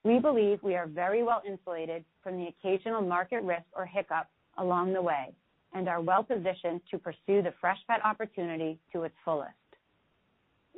We 0.05 0.19
believe 0.19 0.63
we 0.63 0.77
are 0.77 0.87
very 0.87 1.23
well 1.23 1.43
insulated 1.47 2.05
from 2.23 2.37
the 2.37 2.49
occasional 2.49 3.01
market 3.01 3.43
risk 3.43 3.65
or 3.75 3.87
hiccup 3.87 4.29
along 4.59 4.93
the 4.93 5.03
way 5.03 5.33
and 5.73 5.89
are 5.89 6.01
well-positioned 6.01 6.83
to 6.91 6.99
pursue 6.99 7.43
the 7.43 7.53
Freshpet 7.63 8.05
opportunity 8.05 8.79
to 8.93 9.03
its 9.05 9.15
fullest. 9.25 9.51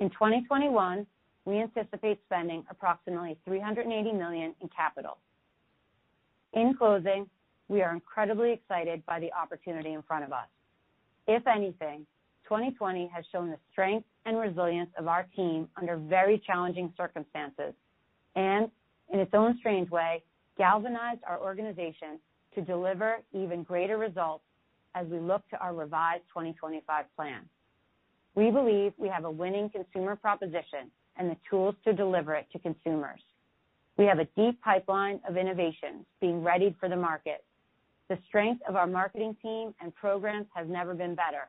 In 0.01 0.11
2021, 0.11 1.07
we 1.45 1.59
anticipate 1.59 2.20
spending 2.27 2.64
approximately 2.70 3.37
380 3.45 4.12
million 4.12 4.55
in 4.61 4.68
capital. 4.68 5.18
In 6.53 6.74
closing, 6.77 7.29
we 7.68 7.83
are 7.83 7.93
incredibly 7.93 8.53
excited 8.53 9.05
by 9.07 9.20
the 9.20 9.33
opportunity 9.33 9.93
in 9.93 10.03
front 10.03 10.24
of 10.24 10.33
us. 10.33 10.47
If 11.27 11.47
anything, 11.47 12.07
2020 12.45 13.11
has 13.14 13.24
shown 13.33 13.51
the 13.51 13.59
strength 13.72 14.07
and 14.24 14.39
resilience 14.39 14.91
of 14.97 15.09
our 15.09 15.27
team 15.35 15.68
under 15.77 15.97
very 15.97 16.41
challenging 16.47 16.93
circumstances 16.97 17.74
and, 18.37 18.70
in 19.13 19.21
its 19.21 19.33
own 19.35 19.57
strange 19.59 19.91
way, 19.91 20.23
galvanized 20.59 21.21
our 21.29 21.41
organization 21.41 22.19
to 22.55 22.63
deliver 22.63 23.19
even 23.33 23.63
greater 23.63 23.99
results 23.99 24.45
as 24.95 25.07
we 25.09 25.19
look 25.19 25.47
to 25.51 25.59
our 25.59 25.75
revised 25.75 26.25
2025 26.29 27.05
plan. 27.15 27.43
We 28.35 28.51
believe 28.51 28.93
we 28.97 29.09
have 29.09 29.25
a 29.25 29.31
winning 29.31 29.71
consumer 29.71 30.17
proposition 30.17 30.91
and 31.17 31.31
the 31.31 31.37
tools 31.49 31.75
to 31.85 31.93
deliver 31.93 32.35
it 32.35 32.47
to 32.53 32.59
consumers. 32.59 33.21
We 33.97 34.05
have 34.07 34.19
a 34.19 34.27
deep 34.37 34.61
pipeline 34.63 35.21
of 35.29 35.37
innovations 35.37 36.05
being 36.21 36.45
readied 36.45 36.75
for 36.79 36.89
the 36.89 36.97
market. 36.97 37.45
The 38.09 38.19
strength 38.29 38.63
of 38.69 38.77
our 38.77 38.87
marketing 38.87 39.37
team 39.43 39.75
and 39.81 39.95
programs 39.95 40.47
has 40.55 40.67
never 40.69 40.95
been 40.95 41.15
better, 41.15 41.49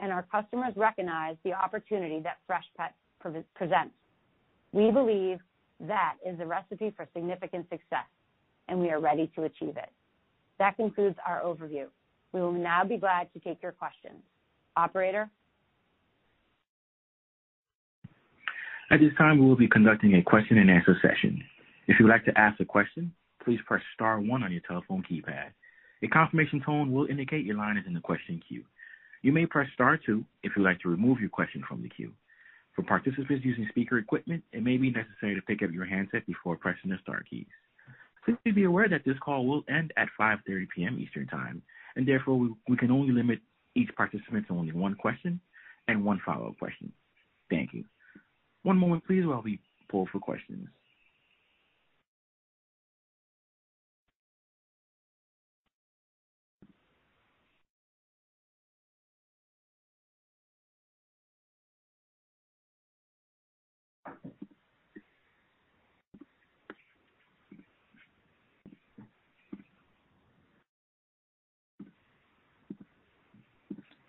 and 0.00 0.12
our 0.12 0.24
customers 0.30 0.72
recognize 0.76 1.36
the 1.44 1.52
opportunity 1.52 2.20
that 2.20 2.38
Freshpet 2.48 2.90
presents. 3.54 3.94
We 4.72 4.90
believe 4.90 5.38
that 5.80 6.14
is 6.24 6.38
a 6.40 6.46
recipe 6.46 6.92
for 6.96 7.06
significant 7.14 7.68
success, 7.68 8.06
and 8.68 8.80
we 8.80 8.90
are 8.90 9.00
ready 9.00 9.30
to 9.34 9.44
achieve 9.44 9.76
it. 9.76 9.90
That 10.58 10.76
concludes 10.76 11.16
our 11.26 11.42
overview. 11.42 11.86
We 12.32 12.40
will 12.40 12.52
now 12.52 12.84
be 12.84 12.96
glad 12.96 13.32
to 13.34 13.40
take 13.40 13.62
your 13.62 13.72
questions. 13.72 14.22
Operator? 14.76 15.30
At 18.90 19.00
this 19.00 19.12
time, 19.18 19.38
we 19.38 19.46
will 19.46 19.56
be 19.56 19.68
conducting 19.68 20.14
a 20.14 20.22
question-and-answer 20.22 20.98
session. 21.02 21.42
If 21.88 21.98
you 21.98 22.06
would 22.06 22.12
like 22.12 22.24
to 22.26 22.38
ask 22.38 22.60
a 22.60 22.64
question, 22.64 23.12
please 23.44 23.58
press 23.66 23.82
star 23.94 24.20
one 24.20 24.42
on 24.42 24.52
your 24.52 24.62
telephone 24.66 25.02
keypad. 25.10 25.50
A 26.02 26.08
confirmation 26.08 26.60
tone 26.64 26.92
will 26.92 27.06
indicate 27.06 27.44
your 27.44 27.56
line 27.56 27.76
is 27.76 27.84
in 27.86 27.94
the 27.94 28.00
question 28.00 28.40
queue. 28.46 28.64
You 29.22 29.32
may 29.32 29.46
press 29.46 29.68
star 29.74 29.96
two 29.96 30.24
if 30.42 30.52
you'd 30.56 30.64
like 30.64 30.80
to 30.80 30.88
remove 30.88 31.20
your 31.20 31.30
question 31.30 31.64
from 31.66 31.82
the 31.82 31.88
queue. 31.88 32.12
For 32.76 32.82
participants 32.82 33.44
using 33.44 33.66
speaker 33.70 33.98
equipment, 33.98 34.44
it 34.52 34.62
may 34.62 34.76
be 34.76 34.90
necessary 34.90 35.34
to 35.34 35.40
pick 35.42 35.62
up 35.62 35.72
your 35.72 35.86
handset 35.86 36.26
before 36.26 36.56
pressing 36.56 36.90
the 36.90 36.98
star 37.02 37.22
keys. 37.28 37.46
Please 38.24 38.54
be 38.54 38.64
aware 38.64 38.88
that 38.88 39.02
this 39.04 39.18
call 39.24 39.46
will 39.46 39.64
end 39.68 39.92
at 39.96 40.08
5:30 40.20 40.68
P.M. 40.74 40.98
Eastern 41.00 41.26
Time, 41.26 41.62
and 41.96 42.06
therefore, 42.06 42.50
we 42.68 42.76
can 42.76 42.90
only 42.90 43.12
limit 43.12 43.40
each 43.74 43.88
participant 43.96 44.46
to 44.48 44.52
only 44.54 44.72
one 44.72 44.94
question 44.94 45.40
and 45.88 46.04
one 46.04 46.20
follow-up 46.24 46.58
question. 46.58 46.92
Thank 47.48 47.72
you. 47.72 47.84
One 48.62 48.76
moment, 48.76 49.06
please, 49.06 49.24
while 49.24 49.42
we 49.42 49.58
pull 49.88 50.06
for 50.12 50.18
questions. 50.18 50.68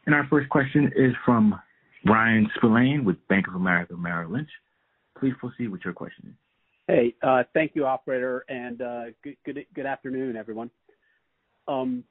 And 0.08 0.16
our 0.16 0.26
first 0.30 0.48
question 0.48 0.90
is 0.96 1.14
from 1.26 1.60
Bryan 2.06 2.50
Spillane 2.56 3.04
with 3.04 3.18
Bank 3.28 3.46
of 3.50 3.56
America 3.56 3.94
Merrill 3.98 4.32
Lynch. 4.32 4.50
Please 5.20 5.34
proceed 5.38 5.68
with 5.68 5.82
your 5.84 5.94
question. 5.94 6.34
Hey, 6.88 7.14
uh, 7.22 7.44
thank 7.54 7.74
you, 7.76 7.86
operator, 7.86 8.46
and 8.48 8.82
uh, 8.82 9.04
good 9.44 9.86
afternoon, 9.86 10.38
everyone. 10.38 10.72
Um 11.68 12.04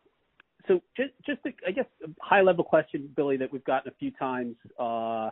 so 0.69 0.83
just 0.97 1.39
a, 1.47 1.51
I 1.65 1.71
guess, 1.71 1.85
a 2.05 2.09
high-level 2.21 2.65
question, 2.65 3.09
Billy, 3.15 3.37
that 3.37 3.53
we've 3.53 3.65
gotten 3.65 3.89
a 3.89 3.95
few 4.01 4.11
times, 4.11 4.57
uh, 4.81 5.31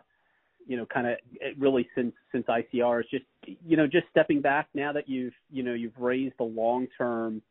you 0.64 0.76
know, 0.76 0.86
kinda 0.86 1.16
really 1.58 1.88
since 1.96 2.14
ICR 2.32 3.00
is 3.00 3.06
just, 3.10 3.24
you 3.66 3.76
know, 3.76 3.88
just 3.88 4.06
stepping 4.10 4.40
back 4.40 4.68
now 4.74 4.92
that 4.92 5.08
you've, 5.08 5.34
you 5.50 5.64
know, 5.64 5.74
you've 5.74 5.98
raised 5.98 6.36
the 6.38 6.44
long-term, 6.44 7.42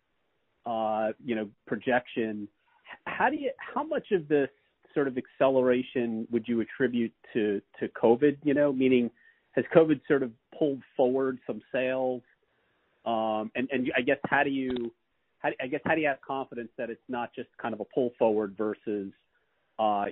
you 0.66 1.36
know, 1.36 1.50
projection, 1.68 2.48
how 3.06 3.84
much 3.84 4.12
of 4.12 4.30
this 4.30 4.50
sort 4.94 5.08
of 5.08 5.18
acceleration 5.18 6.28
would 6.32 6.48
you 6.48 6.62
attribute 6.62 7.14
to 7.34 7.62
COVID? 7.82 8.38
You 8.44 8.54
know, 8.54 8.72
meaning 8.72 9.10
has 9.52 9.66
COVID 9.76 10.02
sort 10.08 10.24
of 10.24 10.32
pulled 10.58 10.82
forward 10.96 11.40
some 11.48 11.62
sales? 11.72 12.22
Um 13.06 13.52
and 13.56 13.70
I 13.96 14.02
guess 14.02 14.20
how 14.26 14.44
do 14.44 14.50
you 14.50 14.94
how 15.40 15.50
I 15.62 15.68
guess 15.68 15.82
how 15.86 15.96
do 15.96 16.02
you 16.02 16.08
have 16.08 16.22
confidence 16.22 16.70
that 16.78 16.90
it's 16.90 17.02
not 17.10 17.34
just 17.36 17.50
kind 17.62 17.74
of 17.74 17.80
a 17.82 17.86
pull 17.86 18.12
forward 18.18 18.56
versus, 18.58 19.12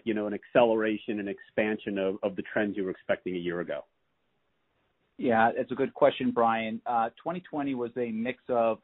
you 0.04 0.14
know, 0.14 0.28
an 0.28 0.34
acceleration 0.34 1.20
and 1.20 1.30
expansion 1.30 1.98
of 1.98 2.36
the 2.36 2.44
trends 2.52 2.76
you 2.76 2.84
were 2.84 2.92
expecting 2.92 3.36
a 3.36 3.40
year 3.40 3.62
ago? 3.62 3.86
Yeah, 5.18 5.52
it's 5.56 5.72
a 5.72 5.76
good 5.76 5.94
question, 5.94 6.32
Bryan. 6.32 6.82
2020 6.86 7.76
was 7.76 7.92
a 7.98 8.12
mix 8.12 8.44
of 8.50 8.80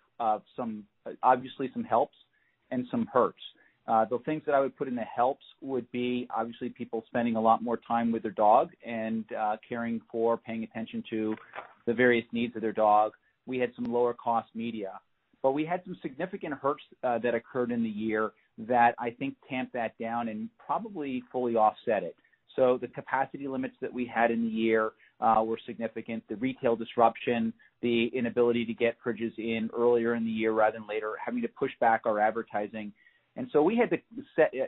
some 0.55 0.83
obviously 1.23 1.69
some 1.73 1.83
helps 1.83 2.15
and 2.71 2.85
some 2.91 3.07
hurts. 3.11 3.41
Uh, 3.87 4.03
the 4.05 4.19
things 4.25 4.41
that 4.45 4.53
I 4.53 4.59
would 4.59 4.75
put 4.75 4.87
in 4.87 4.95
the 4.95 5.03
helps 5.03 5.45
would 5.61 5.89
be 5.91 6.27
obviously 6.35 6.69
people 6.69 7.03
spending 7.07 7.37
a 7.37 7.41
lot 7.41 7.63
more 7.63 7.77
time 7.77 8.11
with 8.11 8.21
their 8.23 8.31
dog 8.31 8.71
and 8.85 9.23
uh, 9.31 9.55
caring 9.67 10.01
for, 10.11 10.37
paying 10.37 10.63
attention 10.63 11.03
to 11.09 11.35
the 11.85 11.93
various 11.93 12.25
needs 12.33 12.55
of 12.55 12.61
their 12.61 12.73
dog. 12.73 13.13
We 13.45 13.59
had 13.59 13.71
some 13.75 13.85
lower 13.85 14.13
cost 14.13 14.49
media. 14.53 14.99
But 15.41 15.51
we 15.53 15.65
had 15.65 15.81
some 15.85 15.95
significant 16.01 16.55
hurts 16.55 16.83
uh, 17.03 17.19
that 17.19 17.33
occurred 17.33 17.71
in 17.71 17.81
the 17.81 17.89
year 17.89 18.31
that 18.57 18.95
I 18.99 19.11
think 19.11 19.35
tamped 19.47 19.71
that 19.73 19.97
down 19.97 20.27
and 20.27 20.49
probably 20.57 21.23
fully 21.31 21.55
offset 21.55 22.03
it. 22.03 22.15
So 22.55 22.77
the 22.81 22.87
capacity 22.87 23.47
limits 23.47 23.75
that 23.81 23.93
we 23.93 24.05
had 24.05 24.31
in 24.31 24.41
the 24.41 24.49
year 24.49 24.91
were 25.21 25.59
significant. 25.65 26.23
The 26.27 26.35
retail 26.37 26.75
disruption, 26.75 27.53
the 27.81 28.07
inability 28.07 28.65
to 28.65 28.73
get 28.73 28.97
fridges 29.05 29.37
in 29.37 29.69
earlier 29.77 30.15
in 30.15 30.25
the 30.25 30.31
year 30.31 30.51
rather 30.53 30.79
than 30.79 30.87
later, 30.87 31.13
having 31.23 31.41
to 31.43 31.47
push 31.47 31.71
back 31.79 32.01
our 32.05 32.19
advertising. 32.19 32.91
And 33.37 33.47
so 33.53 33.61
we 33.61 33.77
had 33.77 33.89
to 33.91 33.97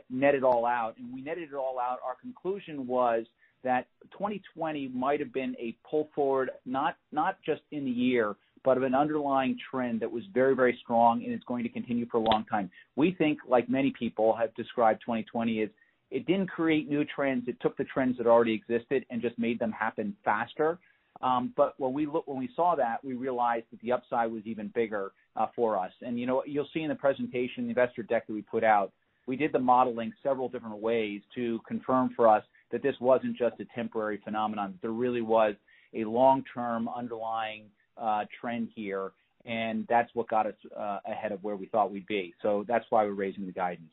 net 0.08 0.34
it 0.34 0.44
all 0.44 0.64
out. 0.64 0.94
And 0.96 1.12
we 1.12 1.20
netted 1.20 1.50
it 1.52 1.54
all 1.54 1.78
out. 1.78 1.98
Our 2.06 2.14
conclusion 2.20 2.86
was 2.86 3.26
that 3.62 3.88
2020 4.12 4.88
might 4.88 5.20
have 5.20 5.32
been 5.32 5.54
a 5.58 5.76
pull 5.88 6.08
forward, 6.14 6.50
not 6.64 6.96
just 7.44 7.62
in 7.72 7.84
the 7.84 7.90
year, 7.90 8.36
but 8.62 8.76
of 8.76 8.82
an 8.82 8.94
underlying 8.94 9.58
trend 9.70 10.00
that 10.00 10.10
was 10.10 10.22
very, 10.32 10.54
very 10.54 10.78
strong 10.82 11.24
and 11.24 11.32
it's 11.32 11.44
going 11.44 11.62
to 11.62 11.68
continue 11.68 12.06
for 12.10 12.18
a 12.18 12.22
long 12.22 12.44
time. 12.44 12.70
We 12.96 13.12
think, 13.12 13.38
like 13.48 13.68
many 13.68 13.92
people 13.98 14.36
have 14.36 14.54
described 14.54 15.00
2020, 15.00 15.60
is 15.60 15.70
it 16.10 16.26
didn't 16.26 16.48
create 16.48 16.88
new 16.88 17.04
trends. 17.04 17.48
It 17.48 17.56
took 17.60 17.76
the 17.76 17.84
trends 17.84 18.18
that 18.18 18.26
already 18.26 18.52
existed 18.52 19.06
and 19.10 19.22
just 19.22 19.38
made 19.38 19.58
them 19.58 19.72
happen 19.72 20.16
faster. 20.24 20.78
Um, 21.22 21.52
but 21.56 21.74
when 21.78 21.92
we 21.92 22.06
look 22.06 22.26
when 22.26 22.38
we 22.38 22.48
saw 22.56 22.74
that, 22.76 23.04
we 23.04 23.14
realized 23.14 23.66
that 23.72 23.80
the 23.80 23.92
upside 23.92 24.32
was 24.32 24.42
even 24.46 24.68
bigger 24.74 25.12
uh, 25.36 25.46
for 25.54 25.78
us. 25.78 25.92
And 26.00 26.18
you 26.18 26.26
know, 26.26 26.42
you'll 26.46 26.68
see 26.72 26.80
in 26.80 26.88
the 26.88 26.94
presentation, 26.94 27.64
the 27.64 27.70
investor 27.70 28.02
deck 28.02 28.26
that 28.26 28.32
we 28.32 28.42
put 28.42 28.64
out, 28.64 28.92
we 29.26 29.36
did 29.36 29.52
the 29.52 29.58
modeling 29.58 30.12
several 30.22 30.48
different 30.48 30.78
ways 30.78 31.20
to 31.34 31.60
confirm 31.66 32.10
for 32.16 32.26
us 32.26 32.42
that 32.72 32.82
this 32.82 32.94
wasn't 33.00 33.36
just 33.36 33.60
a 33.60 33.64
temporary 33.74 34.20
phenomenon. 34.24 34.78
There 34.80 34.92
really 34.92 35.20
was 35.20 35.54
a 35.94 36.04
long-term 36.04 36.88
underlying 36.88 37.64
uh, 38.00 38.24
trend 38.40 38.68
here, 38.74 39.12
and 39.44 39.86
that's 39.88 40.10
what 40.14 40.28
got 40.28 40.46
us 40.46 40.54
uh, 40.76 40.98
ahead 41.06 41.32
of 41.32 41.42
where 41.42 41.56
we 41.56 41.66
thought 41.66 41.90
we'd 41.92 42.06
be. 42.06 42.32
So 42.42 42.64
that's 42.66 42.84
why 42.90 43.04
we're 43.04 43.12
raising 43.12 43.46
the 43.46 43.52
guidance. 43.52 43.90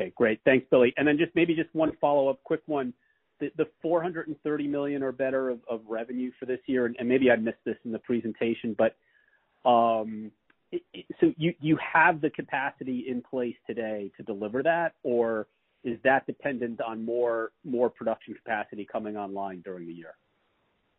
Okay, 0.00 0.12
great. 0.16 0.40
Thanks, 0.44 0.66
Billy. 0.70 0.94
And 0.96 1.06
then 1.06 1.18
just 1.18 1.34
maybe 1.34 1.54
just 1.54 1.68
one 1.74 1.92
follow-up, 2.00 2.42
quick 2.44 2.62
one. 2.66 2.94
The 3.40 3.68
430 3.80 4.68
million 4.68 5.02
or 5.02 5.12
better 5.12 5.50
of 5.50 5.80
revenue 5.88 6.30
for 6.38 6.46
this 6.46 6.60
year, 6.66 6.86
and 6.86 7.08
maybe 7.08 7.30
I 7.30 7.36
missed 7.36 7.64
this 7.64 7.76
in 7.84 7.92
the 7.92 7.98
presentation, 7.98 8.76
but 8.76 8.96
um, 9.68 10.30
so 11.20 11.32
you 11.36 11.54
you 11.60 11.76
have 11.76 12.20
the 12.20 12.30
capacity 12.30 13.06
in 13.08 13.22
place 13.22 13.56
today 13.66 14.10
to 14.16 14.22
deliver 14.22 14.62
that, 14.62 14.94
or 15.02 15.46
is 15.84 15.98
that 16.04 16.26
dependent 16.26 16.80
on 16.80 17.04
more 17.04 17.52
more 17.64 17.90
production 17.90 18.34
capacity 18.34 18.86
coming 18.90 19.16
online 19.16 19.60
during 19.62 19.86
the 19.86 19.92
year? 19.92 20.14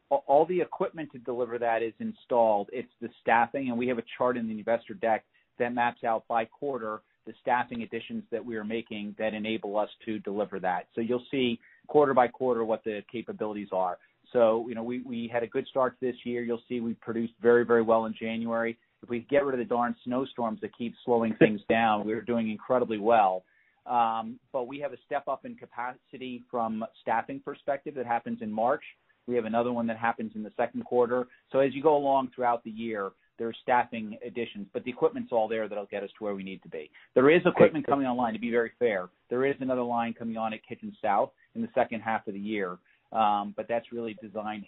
All 0.10 0.46
the 0.46 0.60
equipment 0.60 1.10
to 1.14 1.20
deliver 1.20 1.58
that 1.58 1.82
is 1.82 1.94
installed. 2.00 2.70
It's 2.74 2.92
the 3.00 3.10
staffing, 3.22 3.70
and 3.70 3.78
we 3.78 3.88
have 3.88 3.98
a 3.98 4.04
chart 4.18 4.36
in 4.36 4.48
the 4.48 4.58
investor 4.58 4.94
deck 4.94 5.24
that 5.58 5.74
maps 5.74 6.04
out 6.04 6.28
by 6.28 6.44
quarter 6.46 7.02
the 7.26 7.34
staffing 7.42 7.84
additions 7.84 8.24
that 8.32 8.44
we 8.44 8.56
are 8.56 8.64
making 8.64 9.16
that 9.20 9.34
enable 9.34 9.78
us 9.78 9.90
to 10.06 10.20
deliver 10.20 10.60
that. 10.60 10.88
So 10.96 11.02
you'll 11.02 11.26
see 11.32 11.60
quarter 11.88 12.14
by 12.14 12.28
quarter 12.28 12.66
what 12.66 12.84
the 12.84 13.02
capabilities 13.12 13.70
are. 13.72 13.98
So, 14.34 14.66
you 14.68 14.76
know, 14.76 14.84
we 14.84 15.02
we 15.02 15.30
had 15.32 15.44
a 15.44 15.48
good 15.48 15.68
start 15.68 15.98
this 16.02 16.16
year. 16.24 16.44
You'll 16.44 16.62
see 16.70 16.80
we 16.80 16.94
produced 16.96 17.34
very, 17.42 17.66
very 17.66 17.82
well 17.82 18.06
in 18.06 18.14
January. 18.20 18.78
If 19.04 19.10
we 19.10 19.22
get 19.30 19.46
rid 19.46 19.54
of 19.54 19.60
the 19.60 19.66
darn 19.66 19.96
snowstorms 20.06 20.62
that 20.62 20.76
keep 20.78 20.94
slowing 21.06 21.36
things 21.36 21.62
down, 21.70 22.06
we're 22.06 22.22
doing 22.22 22.50
incredibly 22.50 22.98
well. 22.98 23.44
Um 23.86 24.40
but 24.54 24.68
we 24.68 24.80
have 24.80 24.94
a 24.94 24.98
step 25.06 25.28
up 25.28 25.44
in 25.44 25.56
capacity 25.56 26.44
from 26.50 26.86
staffing 27.02 27.42
perspective 27.44 27.96
that 27.96 28.06
happens 28.06 28.40
in 28.42 28.52
March. 28.52 28.84
We 29.28 29.36
have 29.36 29.46
another 29.46 29.72
one 29.72 29.88
that 29.88 29.98
happens 29.98 30.32
in 30.36 30.44
the 30.44 30.52
second 30.56 30.86
quarter. 30.86 31.28
So 31.52 31.60
as 31.60 31.74
you 31.74 31.82
go 31.82 31.96
along 31.96 32.32
throughout 32.34 32.64
the 32.64 32.72
year, 32.72 33.12
there's 33.42 33.58
staffing 33.64 34.20
additions, 34.24 34.68
but 34.72 34.84
the 34.84 34.92
equipment's 34.92 35.32
all 35.32 35.48
there 35.48 35.68
that'll 35.68 35.88
get 35.88 36.04
us 36.04 36.12
to 36.16 36.24
where 36.24 36.36
we 36.36 36.44
need 36.44 36.62
to 36.62 36.70
be. 36.70 36.92
There 37.16 37.28
is 37.32 37.42
equipment 37.44 37.88
coming 37.88 38.06
online, 38.06 38.34
to 38.34 38.40
be 38.40 38.52
very 38.52 38.72
fair. 38.78 39.10
There 39.32 39.48
is 39.48 39.56
another 39.62 39.82
line 39.82 40.14
coming 40.14 40.38
on 40.38 40.54
at 40.54 40.60
Kitchen 40.64 40.96
South 41.02 41.32
in 41.56 41.64
the 41.64 41.68
second 41.74 42.02
half 42.02 42.28
of 42.28 42.36
the 42.36 42.40
year. 42.40 42.78
Um, 43.12 43.56
but 43.58 43.68
that's 43.68 43.92
really 43.92 44.16
designed 44.22 44.66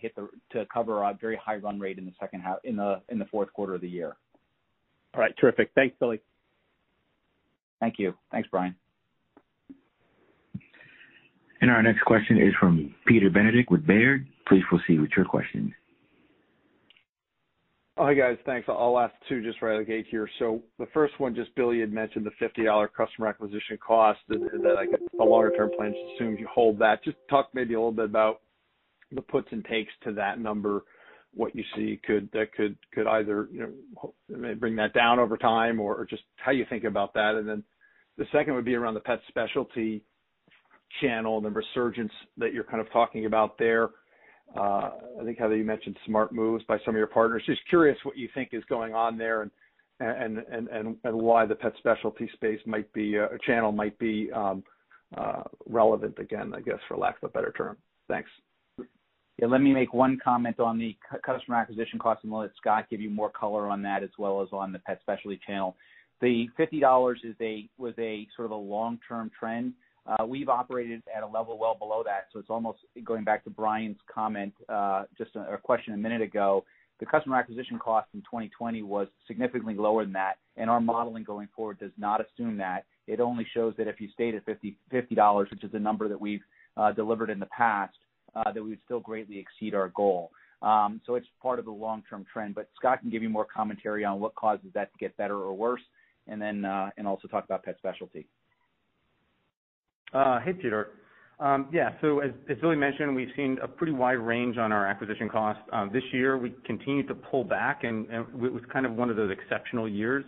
to 0.53 0.65
cover 0.73 1.03
a 1.03 1.15
very 1.21 1.35
high 1.35 1.57
run 1.57 1.79
rate 1.79 1.99
in 1.99 2.11
the 2.75 3.25
fourth 3.29 3.53
quarter 3.53 3.75
of 3.75 3.81
the 3.81 3.87
year. 3.87 4.15
All 5.13 5.21
right. 5.21 5.35
Terrific. 5.39 5.69
Thanks, 5.75 5.95
Billy. 5.99 6.19
Thank 7.79 7.99
you. 7.99 8.15
Thanks, 8.31 8.49
Bryan. 8.49 8.75
And 11.61 11.69
our 11.69 11.83
next 11.83 12.01
question 12.01 12.37
is 12.37 12.55
from 12.59 12.95
Peter 13.05 13.29
Benedict 13.29 13.69
with 13.69 13.85
Baird. 13.85 14.25
Please 14.47 14.63
proceed 14.67 14.99
with 14.99 15.11
your 15.15 15.25
question. 15.25 15.75
Oh, 17.95 18.05
Hi, 18.05 18.15
guys. 18.15 18.37
Thanks. 18.45 18.67
I'll 18.67 18.97
ask 18.97 19.13
two 19.29 19.43
just 19.43 19.61
right 19.61 19.75
out 19.75 19.81
of 19.81 19.85
the 19.85 19.91
gate 19.93 20.07
here. 20.09 20.27
So 20.39 20.63
the 20.79 20.87
first 20.95 21.19
one, 21.19 21.35
just 21.35 21.53
Billy 21.55 21.79
had 21.79 21.93
mentioned 21.93 22.25
the 22.25 22.31
$50 22.43 22.87
customer 22.97 23.27
acquisition 23.27 23.77
cost 23.85 24.19
that 24.29 24.75
I 24.79 24.87
get 24.87 25.01
a 25.19 25.23
longer 25.23 25.51
term 25.51 25.69
plan 25.69 25.93
assumes 26.15 26.39
you 26.39 26.47
hold 26.51 26.79
that. 26.79 27.03
Just 27.03 27.17
talk 27.29 27.49
maybe 27.53 27.75
a 27.75 27.77
little 27.77 27.91
bit 27.91 28.05
about 28.05 28.41
the 29.11 29.21
puts 29.21 29.47
and 29.51 29.63
takes 29.65 29.91
to 30.05 30.13
that 30.13 30.39
number, 30.39 30.85
what 31.35 31.55
you 31.55 31.63
see 31.75 31.99
could 32.03 32.29
that 32.33 32.51
could 32.53 32.75
could 32.93 33.05
either, 33.05 33.47
bring 34.59 34.75
that 34.75 34.93
down 34.93 35.19
over 35.19 35.37
time 35.37 35.79
or 35.79 36.05
just 36.09 36.23
how 36.37 36.51
you 36.51 36.65
think 36.69 36.85
about 36.85 37.13
that. 37.13 37.35
And 37.35 37.47
then 37.47 37.63
the 38.17 38.25
second 38.31 38.55
would 38.55 38.65
be 38.65 38.73
around 38.75 38.95
the 38.95 39.01
pet 39.01 39.19
specialty 39.27 40.03
channel 40.99 41.37
and 41.37 41.45
the 41.45 41.51
resurgence 41.51 42.11
that 42.37 42.53
you're 42.53 42.63
kind 42.63 42.81
of 42.81 42.91
talking 42.91 43.27
about 43.27 43.59
there. 43.59 43.89
Uh, 44.55 44.91
I 45.19 45.23
think, 45.23 45.39
Heather, 45.39 45.55
you 45.55 45.63
mentioned 45.63 45.97
smart 46.05 46.31
moves 46.31 46.63
by 46.65 46.77
some 46.85 46.93
of 46.93 46.97
your 46.97 47.07
partners. 47.07 47.43
Just 47.45 47.67
curious 47.69 47.97
what 48.03 48.17
you 48.17 48.29
think 48.33 48.49
is 48.53 48.63
going 48.69 48.93
on 48.93 49.17
there 49.17 49.41
and 49.41 49.51
and 49.99 50.97
why 51.03 51.45
the 51.45 51.55
pet 51.55 51.73
specialty 51.77 52.29
space 52.33 52.59
might 52.65 52.91
be 52.93 53.17
uh, 53.17 53.27
a 53.27 53.37
channel 53.45 53.71
might 53.71 53.97
be 53.99 54.29
um, 54.33 54.63
uh, 55.17 55.43
relevant 55.67 56.17
again, 56.19 56.53
I 56.55 56.61
guess, 56.61 56.79
for 56.87 56.97
lack 56.97 57.17
of 57.21 57.29
a 57.29 57.31
better 57.31 57.53
term. 57.55 57.77
Thanks. 58.07 58.29
Yeah, 59.39 59.47
let 59.47 59.61
me 59.61 59.73
make 59.73 59.93
one 59.93 60.19
comment 60.23 60.59
on 60.59 60.77
the 60.77 60.95
customer 61.25 61.57
acquisition 61.57 61.99
cost, 61.99 62.23
and 62.23 62.31
we'll 62.31 62.41
let 62.41 62.51
Scott 62.57 62.85
give 62.89 63.01
you 63.01 63.09
more 63.09 63.29
color 63.29 63.67
on 63.67 63.81
that 63.83 64.03
as 64.03 64.11
well 64.17 64.41
as 64.41 64.49
on 64.51 64.71
the 64.71 64.79
pet 64.79 64.99
specialty 65.01 65.39
channel. 65.45 65.75
The 66.21 66.47
$50 66.57 67.15
was 67.77 67.93
a 67.97 68.27
sort 68.35 68.45
of 68.45 68.51
a 68.51 68.55
long-term 68.55 69.31
trend. 69.37 69.73
We've 70.27 70.49
operated 70.49 71.01
at 71.15 71.23
a 71.23 71.27
level 71.27 71.57
well 71.57 71.75
below 71.75 72.03
that, 72.05 72.27
so 72.31 72.39
it's 72.39 72.49
almost 72.49 72.79
going 73.03 73.23
back 73.23 73.43
to 73.45 73.49
Bryan's 73.49 73.99
comment, 74.13 74.53
just 75.17 75.35
a 75.35 75.57
question 75.61 75.93
a 75.93 75.97
minute 75.97 76.21
ago. 76.21 76.65
The 76.99 77.05
customer 77.05 77.37
acquisition 77.37 77.79
cost 77.79 78.07
in 78.13 78.21
2020 78.21 78.81
was 78.83 79.07
significantly 79.27 79.73
lower 79.73 80.03
than 80.05 80.13
that, 80.13 80.35
and 80.55 80.69
our 80.69 80.79
modeling 80.79 81.23
going 81.23 81.47
forward 81.55 81.79
does 81.79 81.91
not 81.97 82.21
assume 82.21 82.57
that. 82.57 82.85
It 83.07 83.19
only 83.19 83.45
shows 83.53 83.73
that 83.77 83.87
if 83.87 83.99
you 83.99 84.07
stayed 84.13 84.35
at 84.35 84.45
$50, 84.45 85.51
which 85.51 85.63
is 85.63 85.73
a 85.73 85.79
number 85.79 86.07
that 86.07 86.19
we've 86.19 86.43
delivered 86.95 87.29
in 87.29 87.39
the 87.39 87.47
past, 87.47 87.95
that 88.35 88.55
we 88.55 88.69
would 88.69 88.79
still 88.85 88.99
greatly 88.99 89.37
exceed 89.37 89.73
our 89.75 89.89
goal. 89.89 90.31
Um 90.61 91.01
so 91.05 91.15
it's 91.15 91.27
part 91.41 91.59
of 91.59 91.65
the 91.65 91.71
long-term 91.71 92.25
trend. 92.31 92.55
But 92.55 92.69
Scott 92.77 93.01
can 93.01 93.09
give 93.09 93.21
you 93.21 93.29
more 93.29 93.45
commentary 93.45 94.05
on 94.05 94.21
what 94.21 94.33
causes 94.35 94.67
that 94.73 94.93
to 94.93 94.97
get 94.97 95.15
better 95.17 95.35
or 95.35 95.53
worse, 95.53 95.81
and 96.27 96.41
then 96.41 96.63
uh 96.63 96.89
and 96.97 97.05
also 97.05 97.27
talk 97.27 97.43
about 97.43 97.63
pet 97.63 97.75
specialty. 97.77 98.27
Uh, 100.13 100.39
hey, 100.41 100.53
Peter. 100.53 100.89
Um, 101.39 101.67
yeah, 101.73 101.89
so 101.99 102.19
as 102.19 102.31
Billy 102.61 102.75
mentioned, 102.75 103.15
we've 103.15 103.31
seen 103.35 103.57
a 103.61 103.67
pretty 103.67 103.91
wide 103.91 104.13
range 104.13 104.57
on 104.57 104.71
our 104.71 104.87
acquisition 104.87 105.27
costs. 105.27 105.61
Um, 105.73 105.89
this 105.91 106.03
year 106.13 106.37
we 106.37 106.53
continued 106.65 107.07
to 107.07 107.15
pull 107.15 107.43
back 107.43 107.83
and 107.83 108.05
it 108.09 108.33
was 108.33 108.61
kind 108.71 108.85
of 108.85 108.93
one 108.93 109.09
of 109.09 109.15
those 109.15 109.31
exceptional 109.31 109.89
years 109.89 110.23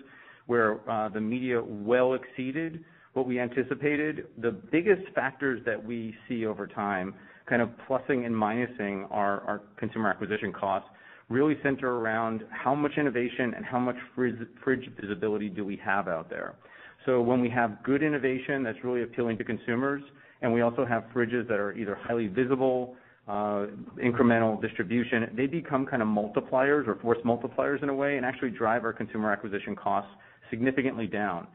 where 0.48 0.80
uh, 0.90 1.10
the 1.10 1.22
media 1.22 1.62
well 1.64 2.16
exceeded 2.16 2.84
what 3.14 3.28
we 3.28 3.40
anticipated. 3.40 4.26
The 4.40 4.52
biggest 4.52 5.04
factors 5.14 5.62
that 5.66 5.82
we 5.82 6.14
see 6.28 6.46
over 6.46 6.68
time, 6.68 7.14
kind 7.48 7.62
of 7.62 7.70
plussing 7.88 8.26
and 8.26 8.36
minusing 8.36 9.10
our 9.12 9.62
consumer 9.78 10.10
acquisition 10.10 10.52
costs, 10.52 10.90
really 11.30 11.58
center 11.64 11.98
around 11.98 12.44
how 12.52 12.76
much 12.76 12.94
innovation 12.98 13.54
and 13.56 13.66
how 13.66 13.80
much 13.80 13.96
fridge 14.16 14.90
visibility 15.00 15.50
do 15.50 15.66
we 15.66 15.76
have 15.78 16.08
out 16.08 16.30
there. 16.30 16.56
So 17.06 17.22
when 17.22 17.42
we 17.42 17.50
have 17.50 17.84
good 17.84 18.04
innovation 18.04 18.64
that's 18.64 18.78
really 18.84 19.04
appealing 19.04 19.38
to 19.38 19.44
consumers, 19.44 20.02
and 20.42 20.54
we 20.54 20.62
also 20.62 20.86
have 20.86 21.06
fridges 21.14 21.48
that 21.48 21.60
are 21.60 21.74
either 21.74 21.96
highly 21.96 22.28
visible, 22.28 22.96
uh, 23.28 23.68
incremental 23.98 24.62
distribution, 24.62 25.32
they 25.36 25.48
become 25.48 25.86
kind 25.86 26.02
of 26.02 26.08
multipliers 26.08 26.88
or 26.88 26.96
force 27.02 27.18
multipliers 27.26 27.82
in 27.82 27.90
a 27.90 27.94
way, 27.94 28.18
and 28.18 28.26
actually 28.26 28.52
drive 28.52 28.84
our 28.84 28.94
consumer 28.94 29.32
acquisition 29.32 29.76
costs 29.76 30.12
significantly 30.50 31.08
down. 31.08 31.48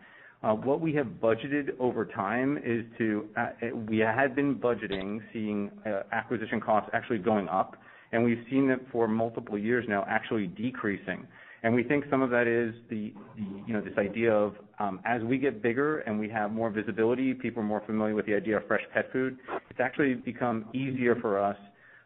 Uh, 0.43 0.53
what 0.55 0.81
we 0.81 0.95
have 0.95 1.07
budgeted 1.23 1.79
over 1.79 2.07
time 2.07 2.59
is 2.65 2.83
to 2.97 3.29
a 3.37 3.73
we 3.73 3.99
had 3.99 4.35
been 4.35 4.55
budgeting 4.55 5.21
seeing 5.33 5.71
acquisition 6.13 6.61
costs 6.61 6.89
actually 6.95 7.19
going 7.19 7.47
up, 7.49 7.77
and 8.13 8.25
we've 8.25 8.45
seen 8.51 8.71
it 8.71 8.81
for 8.93 9.07
multiple 9.09 9.59
years 9.59 9.85
now 9.89 10.05
actually 10.09 10.47
decreasing. 10.47 11.27
And 11.63 11.75
we 11.75 11.83
think 11.83 12.05
some 12.11 12.23
of 12.23 12.31
that 12.31 12.47
is 12.47 12.75
the 12.89 13.13
you 13.37 13.75
know 13.75 13.83
this 13.83 13.97
idea 13.99 14.33
of 14.33 14.55
um, 14.79 15.01
as 15.05 15.23
we 15.23 15.37
get 15.37 15.63
bigger 15.63 15.99
and 16.01 16.19
we 16.19 16.29
have 16.31 16.53
more 16.53 16.71
visibility, 16.71 17.35
people 17.35 17.63
are 17.63 17.67
more 17.67 17.83
familiar 17.85 18.15
with 18.15 18.27
the 18.27 18.35
idea 18.35 18.57
of 18.57 18.67
fresh 18.67 18.83
pet 18.95 19.13
food, 19.13 19.37
it's 19.69 19.81
actually 19.81 20.15
become 20.15 20.65
easier 20.73 21.17
for 21.17 21.39
us 21.39 21.57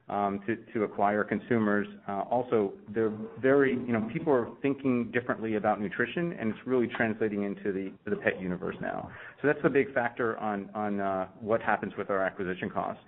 um, 0.08 0.40
to 0.72 0.82
acquire 0.82 1.22
consumers. 1.24 1.86
Uh, 2.08 2.22
also, 2.22 2.72
they're 2.92 3.12
very 3.40 3.74
you 3.74 3.92
know 3.92 4.08
people 4.12 4.32
are 4.32 4.48
thinking 4.60 5.10
differently 5.12 5.54
about 5.54 5.80
nutrition, 5.80 6.32
and 6.32 6.50
it's 6.50 6.66
really 6.66 6.88
translating 6.88 7.44
into 7.44 7.72
the 7.72 8.16
pet 8.16 8.40
universe 8.40 8.76
now. 8.80 9.08
So 9.40 9.46
that's 9.46 9.62
the 9.62 9.70
big 9.70 9.94
factor 9.94 10.36
on 10.38 11.00
uh, 11.00 11.28
what 11.40 11.62
happens 11.62 11.92
with 11.96 12.10
our 12.10 12.22
acquisition 12.24 12.68
costs. 12.70 13.02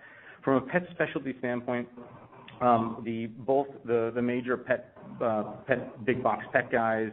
From 0.44 0.55
a 0.55 0.61
pet 0.61 0.86
specialty 0.92 1.34
standpoint, 1.40 1.88
Um, 2.61 3.04
both 3.38 3.66
the 3.84 4.20
major 4.22 4.61
uh, 5.20 5.42
pet 5.66 6.04
big 6.04 6.22
box 6.22 6.44
pet 6.52 6.70
guys 6.70 7.11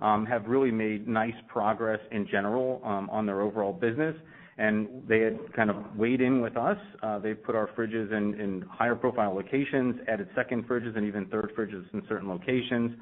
um, 0.00 0.26
have 0.26 0.46
really 0.46 0.70
made 0.70 1.06
nice 1.06 1.34
progress 1.48 2.00
in 2.10 2.26
general 2.26 2.80
um, 2.84 3.08
on 3.10 3.26
their 3.26 3.40
overall 3.42 3.72
business, 3.72 4.16
and 4.58 4.88
they 5.08 5.20
had 5.20 5.38
kind 5.54 5.70
of 5.70 5.76
weighed 5.96 6.20
in 6.20 6.40
with 6.40 6.56
us. 6.56 6.78
Uh, 7.02 7.18
they 7.18 7.34
put 7.34 7.54
our 7.54 7.68
fridges 7.76 8.12
in 8.12 8.64
higher 8.70 8.94
profile 8.94 9.34
locations, 9.34 9.96
added 10.08 10.28
second 10.34 10.66
fridges 10.66 10.96
and 10.96 11.06
even 11.06 11.26
third 11.26 11.52
fridges 11.56 11.84
in 11.92 12.02
certain 12.08 12.28
locations. 12.28 12.92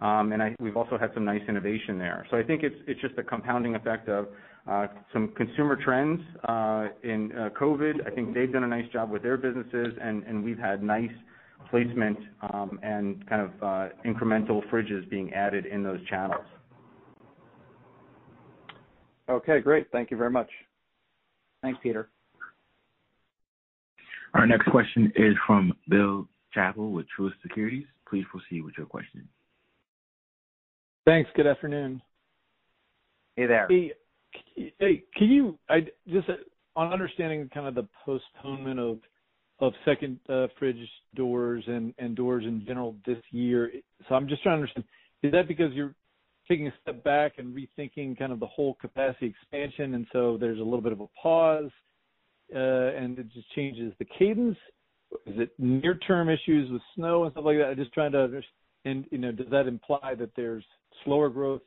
And 0.00 0.56
we've 0.60 0.76
also 0.76 0.98
had 0.98 1.10
some 1.14 1.24
nice 1.24 1.42
innovation 1.48 1.98
there. 1.98 2.26
So 2.30 2.36
I 2.36 2.42
think 2.42 2.62
it's 2.62 3.00
just 3.00 3.16
a 3.18 3.22
compounding 3.22 3.74
effect 3.74 4.08
of 4.08 4.26
uh, 4.68 4.86
some 5.12 5.32
consumer 5.36 5.76
trends 5.76 6.20
in 7.02 7.30
COVID. 7.58 8.06
I 8.06 8.10
think 8.14 8.34
they've 8.34 8.52
done 8.52 8.64
a 8.64 8.68
nice 8.68 8.90
job 8.92 9.10
with 9.10 9.22
their 9.22 9.36
businesses, 9.36 9.94
and 10.00 10.44
we've 10.44 10.58
had 10.58 10.82
nice 10.82 11.10
placement 11.70 12.18
um, 12.52 12.78
and 12.82 13.26
kind 13.28 13.42
of 13.42 13.50
uh, 13.62 13.88
incremental 14.04 14.60
fridges 14.70 15.08
being 15.08 15.32
added 15.32 15.66
in 15.66 15.82
those 15.82 16.04
channels. 16.08 16.44
Okay, 19.28 19.60
great. 19.60 19.86
Thank 19.92 20.10
you 20.10 20.16
very 20.16 20.30
much. 20.30 20.48
Thanks, 21.62 21.78
Peter. 21.82 22.08
Our 24.34 24.46
next 24.46 24.66
question 24.70 25.12
is 25.16 25.34
from 25.46 25.72
Bill 25.88 26.28
Chappell 26.52 26.90
with 26.90 27.06
Truist 27.18 27.34
Securities. 27.42 27.86
Please 28.08 28.24
proceed 28.30 28.62
with 28.62 28.74
your 28.76 28.86
question. 28.86 29.28
Thanks. 31.06 31.30
Good 31.34 31.46
afternoon. 31.46 32.02
Hey 33.36 33.46
there. 33.46 33.68
Hey, 33.68 35.02
can 35.16 35.28
you 35.28 35.58
just 36.08 36.28
uh, 36.28 36.34
on 36.76 36.92
understanding 36.92 37.48
kind 37.52 37.66
of 37.66 37.74
the 37.74 37.88
postponement 38.04 38.78
of 38.78 38.98
second 39.84 40.18
uh, 40.28 40.46
fridge 40.58 40.88
doors 41.14 41.64
and 41.66 41.94
and 41.98 42.16
doors 42.16 42.44
in 42.44 42.64
general 42.66 42.96
this 43.06 43.18
year. 43.30 43.70
So 44.08 44.14
I'm 44.14 44.28
just 44.28 44.42
trying 44.42 44.56
to 44.56 44.60
understand, 44.60 44.84
is 45.22 45.32
that 45.32 45.48
because 45.48 45.72
you're 45.72 45.94
taking 46.48 46.66
a 46.66 46.74
step 46.82 47.04
back 47.04 47.34
and 47.38 47.54
rethinking 47.54 48.18
kind 48.18 48.32
of 48.32 48.40
the 48.40 48.46
whole 48.46 48.74
capacity 48.80 49.26
expansion, 49.26 49.94
and 49.94 50.06
so 50.12 50.36
there's 50.38 50.58
a 50.58 50.62
little 50.62 50.80
bit 50.80 50.92
of 50.92 51.00
a 51.00 51.06
pause, 51.22 51.70
uh, 52.54 52.58
and 52.58 53.18
it 53.18 53.26
just 53.32 53.50
changes 53.52 53.92
the 53.98 54.06
cadence? 54.18 54.56
Is 55.26 55.34
it 55.38 55.50
near-term 55.58 56.28
issues 56.28 56.70
with 56.70 56.82
snow 56.94 57.24
and 57.24 57.32
stuff 57.32 57.44
like 57.44 57.58
that? 57.58 57.68
I'm 57.70 57.76
just 57.76 57.92
trying 57.92 58.12
to 58.12 58.20
understand, 58.20 58.44
and, 58.84 59.04
you 59.10 59.18
know, 59.18 59.32
does 59.32 59.48
that 59.50 59.66
imply 59.66 60.14
that 60.18 60.30
there's 60.36 60.64
slower 61.04 61.28
growth 61.28 61.62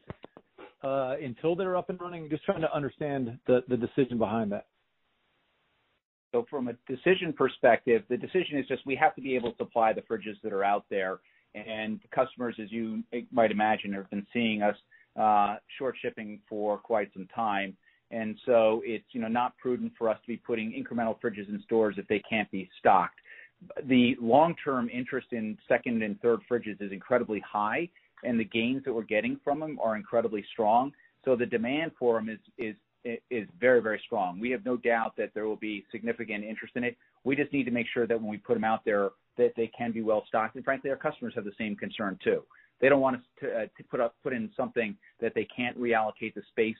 uh, 0.83 1.15
until 1.23 1.55
they're 1.55 1.77
up 1.77 1.89
and 1.89 1.99
running? 2.01 2.29
Just 2.29 2.43
trying 2.43 2.61
to 2.61 2.73
understand 2.73 3.37
the, 3.47 3.61
the 3.67 3.77
decision 3.77 4.17
behind 4.17 4.51
that. 4.51 4.67
So 6.33 6.45
from 6.49 6.67
a 6.67 6.73
decision 6.87 7.31
perspective, 7.31 8.03
the 8.09 8.17
decision 8.17 8.57
is 8.57 8.67
just 8.67 8.85
we 8.85 8.95
have 8.95 9.15
to 9.15 9.21
be 9.21 9.35
able 9.35 9.51
to 9.51 9.57
supply 9.57 9.93
the 9.93 10.01
fridges 10.01 10.35
that 10.43 10.51
are 10.51 10.63
out 10.63 10.85
there. 10.89 11.19
And 11.53 11.99
customers, 12.13 12.55
as 12.61 12.71
you 12.71 13.03
might 13.31 13.51
imagine, 13.51 13.93
have 13.93 14.09
been 14.09 14.25
seeing 14.33 14.63
us 14.63 14.75
uh, 15.19 15.57
short 15.77 15.95
shipping 16.01 16.39
for 16.49 16.79
quite 16.79 17.11
some 17.13 17.27
time. 17.33 17.77
And 18.09 18.35
so 18.47 18.81
it's, 18.83 19.05
you 19.11 19.21
know, 19.21 19.27
not 19.27 19.55
prudent 19.59 19.93
for 19.95 20.09
us 20.09 20.17
to 20.21 20.27
be 20.27 20.37
putting 20.37 20.71
incremental 20.71 21.15
fridges 21.21 21.47
in 21.49 21.61
stores 21.63 21.95
if 21.99 22.07
they 22.07 22.21
can't 22.27 22.49
be 22.49 22.67
stocked. 22.79 23.19
The 23.85 24.15
long-term 24.19 24.89
interest 24.89 25.27
in 25.31 25.57
second 25.67 26.01
and 26.01 26.19
third 26.21 26.39
fridges 26.49 26.81
is 26.81 26.91
incredibly 26.91 27.41
high, 27.41 27.87
and 28.23 28.39
the 28.39 28.43
gains 28.43 28.83
that 28.85 28.93
we're 28.93 29.03
getting 29.03 29.39
from 29.43 29.59
them 29.59 29.79
are 29.81 29.95
incredibly 29.95 30.43
strong. 30.51 30.91
So 31.25 31.35
the 31.35 31.45
demand 31.45 31.91
for 31.97 32.19
them 32.19 32.29
is 32.57 32.75
very, 33.59 33.81
very 33.81 34.01
strong. 34.05 34.39
We 34.39 34.51
have 34.51 34.65
no 34.65 34.77
doubt 34.77 35.15
that 35.17 35.31
there 35.33 35.45
will 35.45 35.55
be 35.55 35.85
significant 35.91 36.43
interest 36.43 36.75
in 36.75 36.83
it. 36.83 36.97
We 37.23 37.35
just 37.35 37.51
need 37.53 37.65
to 37.65 37.71
make 37.71 37.87
sure 37.93 38.07
that 38.07 38.19
when 38.19 38.29
we 38.29 38.37
put 38.37 38.53
them 38.53 38.63
out 38.63 38.85
there, 38.85 39.11
that 39.37 39.53
they 39.55 39.67
can 39.77 39.91
be 39.91 40.01
well 40.01 40.23
stocked. 40.27 40.55
And 40.55 40.63
frankly, 40.63 40.89
our 40.89 40.95
customers 40.95 41.33
have 41.35 41.45
the 41.45 41.53
same 41.57 41.75
concern 41.75 42.17
too. 42.23 42.43
They 42.81 42.89
don't 42.89 43.01
want 43.01 43.17
us 43.17 43.21
to 43.41 43.47
uh, 43.47 43.65
put 43.89 43.99
up 43.99 44.15
put 44.23 44.33
in 44.33 44.49
something 44.57 44.95
that 45.21 45.33
they 45.35 45.47
can't 45.55 45.79
reallocate 45.79 46.33
the 46.35 46.41
space 46.49 46.75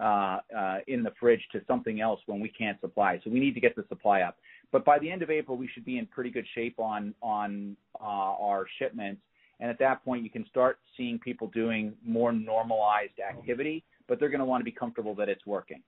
uh, 0.00 0.38
uh, 0.56 0.78
in 0.88 1.02
the 1.02 1.12
fridge 1.20 1.42
to 1.52 1.60
something 1.68 2.00
else 2.00 2.20
when 2.26 2.40
we 2.40 2.48
can't 2.48 2.80
supply. 2.80 3.20
So 3.22 3.30
we 3.30 3.38
need 3.38 3.54
to 3.54 3.60
get 3.60 3.76
the 3.76 3.84
supply 3.88 4.22
up. 4.22 4.36
But 4.72 4.84
by 4.84 4.98
the 4.98 5.08
end 5.08 5.22
of 5.22 5.30
April, 5.30 5.56
we 5.56 5.68
should 5.72 5.84
be 5.84 5.98
in 5.98 6.06
pretty 6.06 6.30
good 6.30 6.46
shape 6.54 6.80
on 6.80 7.14
on 7.22 7.76
our 8.00 8.66
shipments. 8.78 9.22
And 9.60 9.70
at 9.70 9.78
that 9.78 10.04
point, 10.04 10.24
you 10.24 10.30
can 10.30 10.44
start 10.46 10.78
seeing 10.96 11.18
people 11.20 11.46
doing 11.54 11.94
more 12.04 12.32
normalized 12.32 13.20
activity, 13.20 13.84
but 14.08 14.20
they're 14.20 14.28
gonna 14.28 14.44
wanna 14.44 14.64
be 14.64 14.72
comfortable 14.72 15.14
that 15.14 15.28
it's 15.28 15.44
working. 15.46 15.82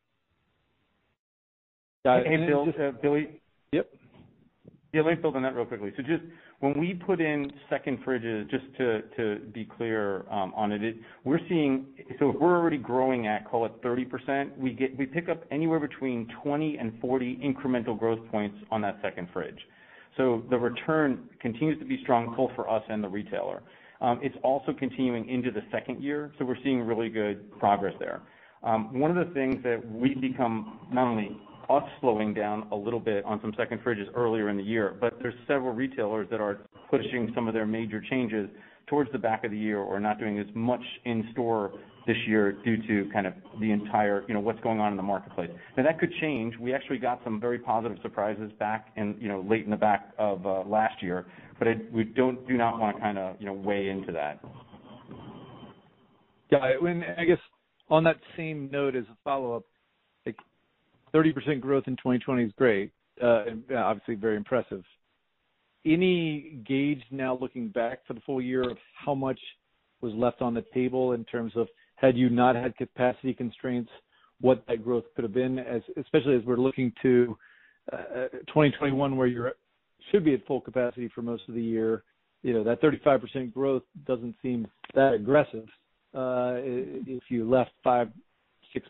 Got 2.05 2.21
it. 2.21 2.27
Hey, 2.29 2.47
Bill, 2.47 2.69
uh, 2.81 2.93
Billy? 3.03 3.41
Yep. 3.73 3.91
Yeah, 4.93 5.03
let 5.03 5.17
me 5.17 5.21
build 5.21 5.37
on 5.37 5.43
that 5.43 5.55
real 5.55 5.67
quickly. 5.67 5.93
So 5.97 6.03
just 6.03 6.23
when 6.61 6.79
we 6.79 6.95
put 6.95 7.21
in 7.21 7.53
second 7.69 7.99
fridges, 8.05 8.49
just 8.51 8.65
to 8.79 9.03
to 9.17 9.41
be 9.53 9.65
clear, 9.65 10.25
um, 10.31 10.55
on 10.55 10.73
it, 10.73 10.97
we're 11.25 11.41
seeing. 11.49 11.87
So 12.19 12.31
if 12.31 12.37
we're 12.37 12.57
already 12.57 12.79
growing 12.79 13.27
at, 13.27 13.45
call 13.51 13.67
it 13.67 13.83
30%, 13.83 14.57
we 14.57 14.71
get 14.71 14.97
we 14.97 15.05
pick 15.05 15.29
up 15.29 15.45
anywhere 15.51 15.81
between 15.81 16.29
20 16.43 16.79
and 16.79 16.99
40 17.01 17.37
incremental 17.45 17.99
growth 17.99 18.21
points 18.31 18.57
on 18.71 18.81
that 18.83 18.99
second 19.03 19.29
fridge. 19.33 19.59
So 20.17 20.45
the 20.49 20.57
return 20.57 21.29
continues 21.41 21.79
to 21.79 21.85
be 21.85 21.99
strong 22.03 22.35
both 22.37 22.53
for 22.55 22.71
us 22.71 22.83
and 22.89 23.05
the 23.05 23.09
retailer. 23.09 23.63
Um, 24.01 24.21
it's 24.23 24.37
also 24.43 24.73
continuing 24.73 25.29
into 25.29 25.51
the 25.51 25.63
second 25.73 26.03
year, 26.03 26.33
so 26.39 26.45
we're 26.45 26.63
seeing 26.63 26.83
really 26.83 27.09
good 27.09 27.59
progress 27.59 27.95
there. 27.99 28.23
Um, 28.63 28.99
one 28.99 29.17
of 29.17 29.27
the 29.27 29.33
things 29.33 29.63
that 29.63 29.81
we've 29.91 30.21
become, 30.21 30.81
not 30.93 31.07
only 31.07 31.37
us 31.69 31.85
slowing 32.01 32.35
down 32.35 32.69
a 32.73 32.77
little 32.77 33.01
bit 33.01 33.25
on 33.25 33.41
some 33.41 33.53
second 33.57 33.81
fridges 33.81 34.07
earlier 34.15 34.49
in 34.49 34.57
the 34.57 34.63
year, 34.63 34.97
but 35.01 35.15
there's 35.21 35.35
several 35.47 35.73
retailers 35.73 36.29
that 36.31 36.41
are 36.41 36.61
pushing 36.91 37.33
some 37.35 37.49
of 37.49 37.55
their 37.55 37.67
major 37.67 38.01
changes 38.09 38.49
towards 38.87 39.11
the 39.13 39.19
back 39.19 39.45
of 39.45 39.51
the 39.51 39.59
year 39.59 39.79
or 39.79 39.99
not 39.99 40.19
doing 40.19 40.39
as 40.39 40.47
much 40.55 40.83
in 41.05 41.29
store 41.33 41.73
this 42.07 42.17
year 42.27 42.53
due 42.65 42.77
to 42.87 43.11
kind 43.13 43.27
of 43.27 43.35
the 43.61 43.71
entire, 43.73 44.25
you 44.29 44.35
know, 44.35 44.41
what's 44.41 44.61
going 44.61 44.79
on 44.79 44.93
in 44.93 44.97
the 44.97 45.03
marketplace. 45.03 45.51
Now, 45.77 45.83
that 45.83 45.99
could 45.99 46.13
change. 46.21 46.55
We 46.61 46.73
actually 46.73 46.99
got 46.99 47.21
some 47.25 47.41
very 47.41 47.59
positive 47.59 47.99
surprises 48.03 48.51
back 48.59 48.89
in, 48.97 49.17
you 49.21 49.29
know, 49.29 49.45
late 49.49 49.65
in 49.65 49.71
the 49.71 49.77
back 49.77 50.13
of 50.19 50.47
uh, 50.47 50.63
last 50.63 51.03
year, 51.03 51.27
but 51.59 51.67
we 51.93 52.05
do 52.05 52.33
not 52.33 52.47
do 52.47 52.57
not 52.57 52.79
wanna 52.79 53.01
kinda, 53.01 53.37
you 53.41 53.47
know, 53.47 53.53
weigh 53.53 53.89
into 53.89 54.13
that. 54.13 54.41
Got 56.51 56.71
it. 56.71 57.19
I 57.19 57.25
guess 57.25 57.39
on 57.91 58.05
that 58.05 58.17
same 58.37 58.71
note 58.71 58.95
as 58.95 59.05
a 59.05 59.17
follow-up, 59.25 59.65
like 60.25 60.37
30% 61.13 61.61
growth 61.61 61.85
in 61.87 61.97
2020 61.97 62.45
is 62.45 62.53
great, 62.57 62.93
uh, 63.23 63.45
and 63.47 63.65
obviously 63.73 64.15
very 64.15 64.37
impressive. 64.37 64.85
Any 65.85 66.61
gauge 66.67 67.03
now 67.11 67.37
looking 67.41 67.69
back 67.69 68.07
for 68.07 68.15
the 68.15 68.21
full 68.21 68.41
year 68.41 68.69
of 68.69 68.77
how 68.95 69.15
much 69.15 69.39
was 70.01 70.13
left 70.15 70.43
on 70.43 70.55
the 70.55 70.65
table 70.75 71.13
in 71.13 71.25
terms 71.25 71.53
of 71.57 71.69
had 71.97 72.17
you 72.17 72.31
not 72.31 72.55
had 72.55 72.77
capacity 72.77 73.35
constraints, 73.35 73.91
what 74.41 74.65
that 74.69 74.85
growth 74.85 75.05
could 75.15 75.25
have 75.25 75.35
been 75.35 75.59
as, 75.59 75.83
especially 75.99 76.37
as 76.37 76.43
we're 76.45 76.57
looking 76.57 76.93
to 77.03 77.37
uh, 77.93 78.29
2021, 78.49 79.17
where 79.17 79.27
you 79.27 79.49
should 80.11 80.25
be 80.25 80.35
at 80.35 80.47
full 80.47 80.61
capacity 80.61 81.11
for 81.15 81.23
most 81.23 81.43
of 81.49 81.55
the 81.55 81.63
year. 81.63 82.05
You 82.43 82.53
know, 82.53 82.65
that 82.65 82.81
35% 82.83 83.53
growth 83.53 83.83
doesn't 84.07 84.35
seem 84.43 84.69
that 84.95 85.15
aggressive, 85.15 85.67
uh, 86.15 86.55
if 86.57 87.25
you 87.29 87.49
left 87.49 87.71
5-6 87.85 88.11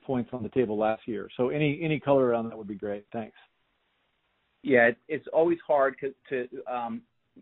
points 0.05 0.31
on 0.33 0.43
the 0.43 0.49
table 0.51 0.77
last 0.77 1.03
year. 1.07 1.29
So 1.37 1.49
any 1.49 1.81
any 1.83 2.01
color 2.01 2.27
around 2.27 2.49
that 2.49 2.59
would 2.59 2.69
be 2.69 2.75
great. 2.75 3.07
Thanks. 3.13 3.37
Yeah. 4.63 4.91
It's 5.09 5.27
always 5.33 5.59
hard, 5.67 5.97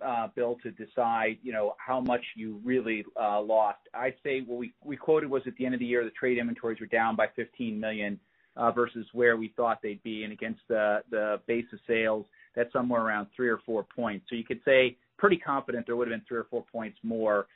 Uh, 0.04 0.28
Bill, 0.34 0.56
to 0.62 0.70
decide, 0.72 1.38
you 1.42 1.52
know, 1.52 1.76
how 1.78 2.00
much 2.00 2.22
you 2.36 2.60
really 2.64 3.04
uh, 3.20 3.40
lost. 3.40 3.78
I'd 3.94 4.14
say 4.24 4.40
what 4.40 4.66
we 4.84 4.96
quoted 4.96 5.30
was 5.30 5.42
at 5.46 5.54
the 5.56 5.64
end 5.64 5.74
of 5.74 5.80
the 5.80 5.86
year, 5.86 6.04
the 6.04 6.10
trade 6.10 6.38
inventories 6.38 6.80
were 6.80 6.86
down 6.86 7.14
by 7.14 7.26
$15 7.38 7.78
million 7.78 8.18
uh, 8.56 8.72
versus 8.72 9.06
where 9.12 9.36
we 9.36 9.52
thought 9.56 9.80
they'd 9.82 10.02
be. 10.02 10.24
And 10.24 10.32
against 10.32 10.60
the 10.68 11.40
base 11.46 11.66
of 11.72 11.78
sales, 11.86 12.26
that's 12.56 12.72
somewhere 12.72 13.02
around 13.02 13.28
3 13.36 13.48
or 13.48 13.60
4 13.64 13.84
points. 13.94 14.26
So 14.28 14.36
you 14.36 14.44
could 14.44 14.60
say 14.64 14.96
pretty 15.16 15.36
confident 15.36 15.86
there 15.86 15.96
would've 15.96 16.12
been 16.12 16.22
3 16.26 16.38
or 16.38 16.46
4 16.50 16.64
points 16.72 16.98
more 17.02 17.46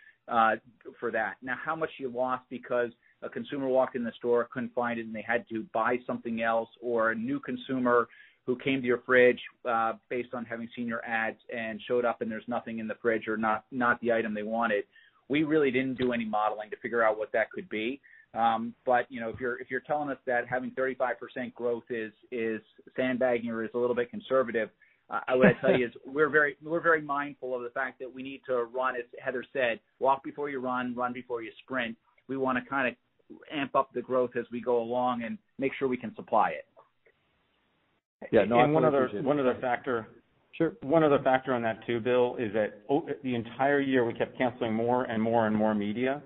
for 1.01 1.11
that. 1.11 1.37
Now, 1.43 1.57
how 1.63 1.75
much 1.75 1.91
you 1.99 2.09
lost 2.09 2.45
because 2.51 2.91
a 3.23 3.29
consumer 3.29 3.69
walked 3.69 3.97
in 3.97 4.05
the 4.05 4.13
store, 4.17 4.49
couldn't 4.53 4.75
find 4.75 4.99
it, 4.99 5.07
and 5.07 5.15
they 5.15 5.25
had 5.27 5.45
to 5.49 5.67
buy 5.73 5.97
something 6.07 6.43
else, 6.43 6.69
or 6.81 7.11
a 7.11 7.15
new 7.15 7.41
consumer 7.41 8.09
who 8.49 8.57
came 8.57 8.81
to 8.81 8.87
your 8.87 9.03
fridge 9.05 9.39
uh, 9.69 9.93
based 10.09 10.33
on 10.33 10.43
having 10.43 10.71
seen 10.75 10.87
your 10.87 11.05
ads 11.05 11.37
and 11.55 11.79
showed 11.87 12.07
up 12.07 12.23
and 12.23 12.31
there's 12.31 12.49
nothing 12.49 12.79
in 12.79 12.89
the 12.89 12.95
fridge 13.03 13.29
or 13.29 13.37
not 13.37 13.67
not 13.71 14.01
the 14.01 14.11
item 14.11 14.33
they 14.33 14.43
wanted. 14.43 14.85
We 15.29 15.45
really 15.45 15.71
didn't 15.71 15.99
do 15.99 16.15
any 16.15 16.25
modeling 16.25 16.71
to 16.71 16.77
figure 16.79 17.03
out 17.03 17.19
what 17.19 17.31
that 17.33 17.51
could 17.51 17.69
be. 17.69 18.01
Um, 18.33 18.75
but 18.87 19.05
you 19.11 19.21
know, 19.21 19.29
if 19.29 19.39
you're 19.39 19.61
if 19.61 19.71
you're 19.71 19.83
telling 19.83 20.09
us 20.09 20.17
that 20.25 20.49
having 20.49 20.71
35% 20.71 21.53
growth 21.55 21.85
is 21.91 22.11
is 22.33 22.63
sandbagging 22.97 23.51
or 23.51 23.65
is 23.65 23.71
a 23.75 23.79
little 23.79 23.95
bit 23.95 24.11
conservative, 24.11 24.71
what 25.11 25.49
I'd 25.49 25.61
tell 25.61 25.79
you 25.79 25.85
is 25.85 25.93
we're 26.07 26.31
very 26.31 26.57
we're 26.65 26.81
very 26.81 27.03
mindful 27.03 27.55
of 27.55 27.63
the 27.63 27.71
fact 27.71 27.99
that 27.99 28.11
we 28.11 28.23
need 28.23 28.41
to 28.47 28.65
run, 28.65 28.97
as 28.97 29.05
Heather 29.23 29.45
said, 29.53 29.79
walk 29.99 30.25
before 30.25 30.49
you 30.49 30.59
run, 30.59 30.95
run 30.95 31.13
before 31.13 31.43
you 31.43 31.51
sprint. 31.63 31.99
We 32.29 32.39
wanna 32.39 32.63
kinda 32.67 32.93
amp 33.53 33.77
up 33.77 33.93
the 33.93 34.01
growth 34.01 34.37
as 34.37 34.47
we 34.51 34.63
go 34.63 34.81
along 34.81 35.25
and 35.25 35.37
make 35.59 35.73
sure 35.79 35.87
we 35.87 35.99
can 35.99 36.15
supply 36.15 36.53
it. 36.53 36.65
Yeah. 38.33 38.45
No, 38.45 38.59
I 38.59 38.65
appreciate 38.65 39.21
it. 39.21 39.25
One 39.25 39.39
other 39.41 39.57
factor. 39.61 40.09
Sure. 40.53 40.73
One 40.83 41.05
other 41.05 41.21
factor 41.23 41.55
on 41.55 41.63
that 41.63 41.87
too, 41.87 42.01
Bill, 42.01 42.37
is 42.37 42.53
that 42.53 42.83
the 43.23 43.35
entire 43.35 43.81
year, 43.81 44.05
we 44.05 44.13
kept 44.13 44.37
canceling 44.37 44.75
more 44.75 45.05
and 45.05 45.23
more 45.23 45.47
and 45.47 45.55
more 45.55 45.75
media 45.75 46.23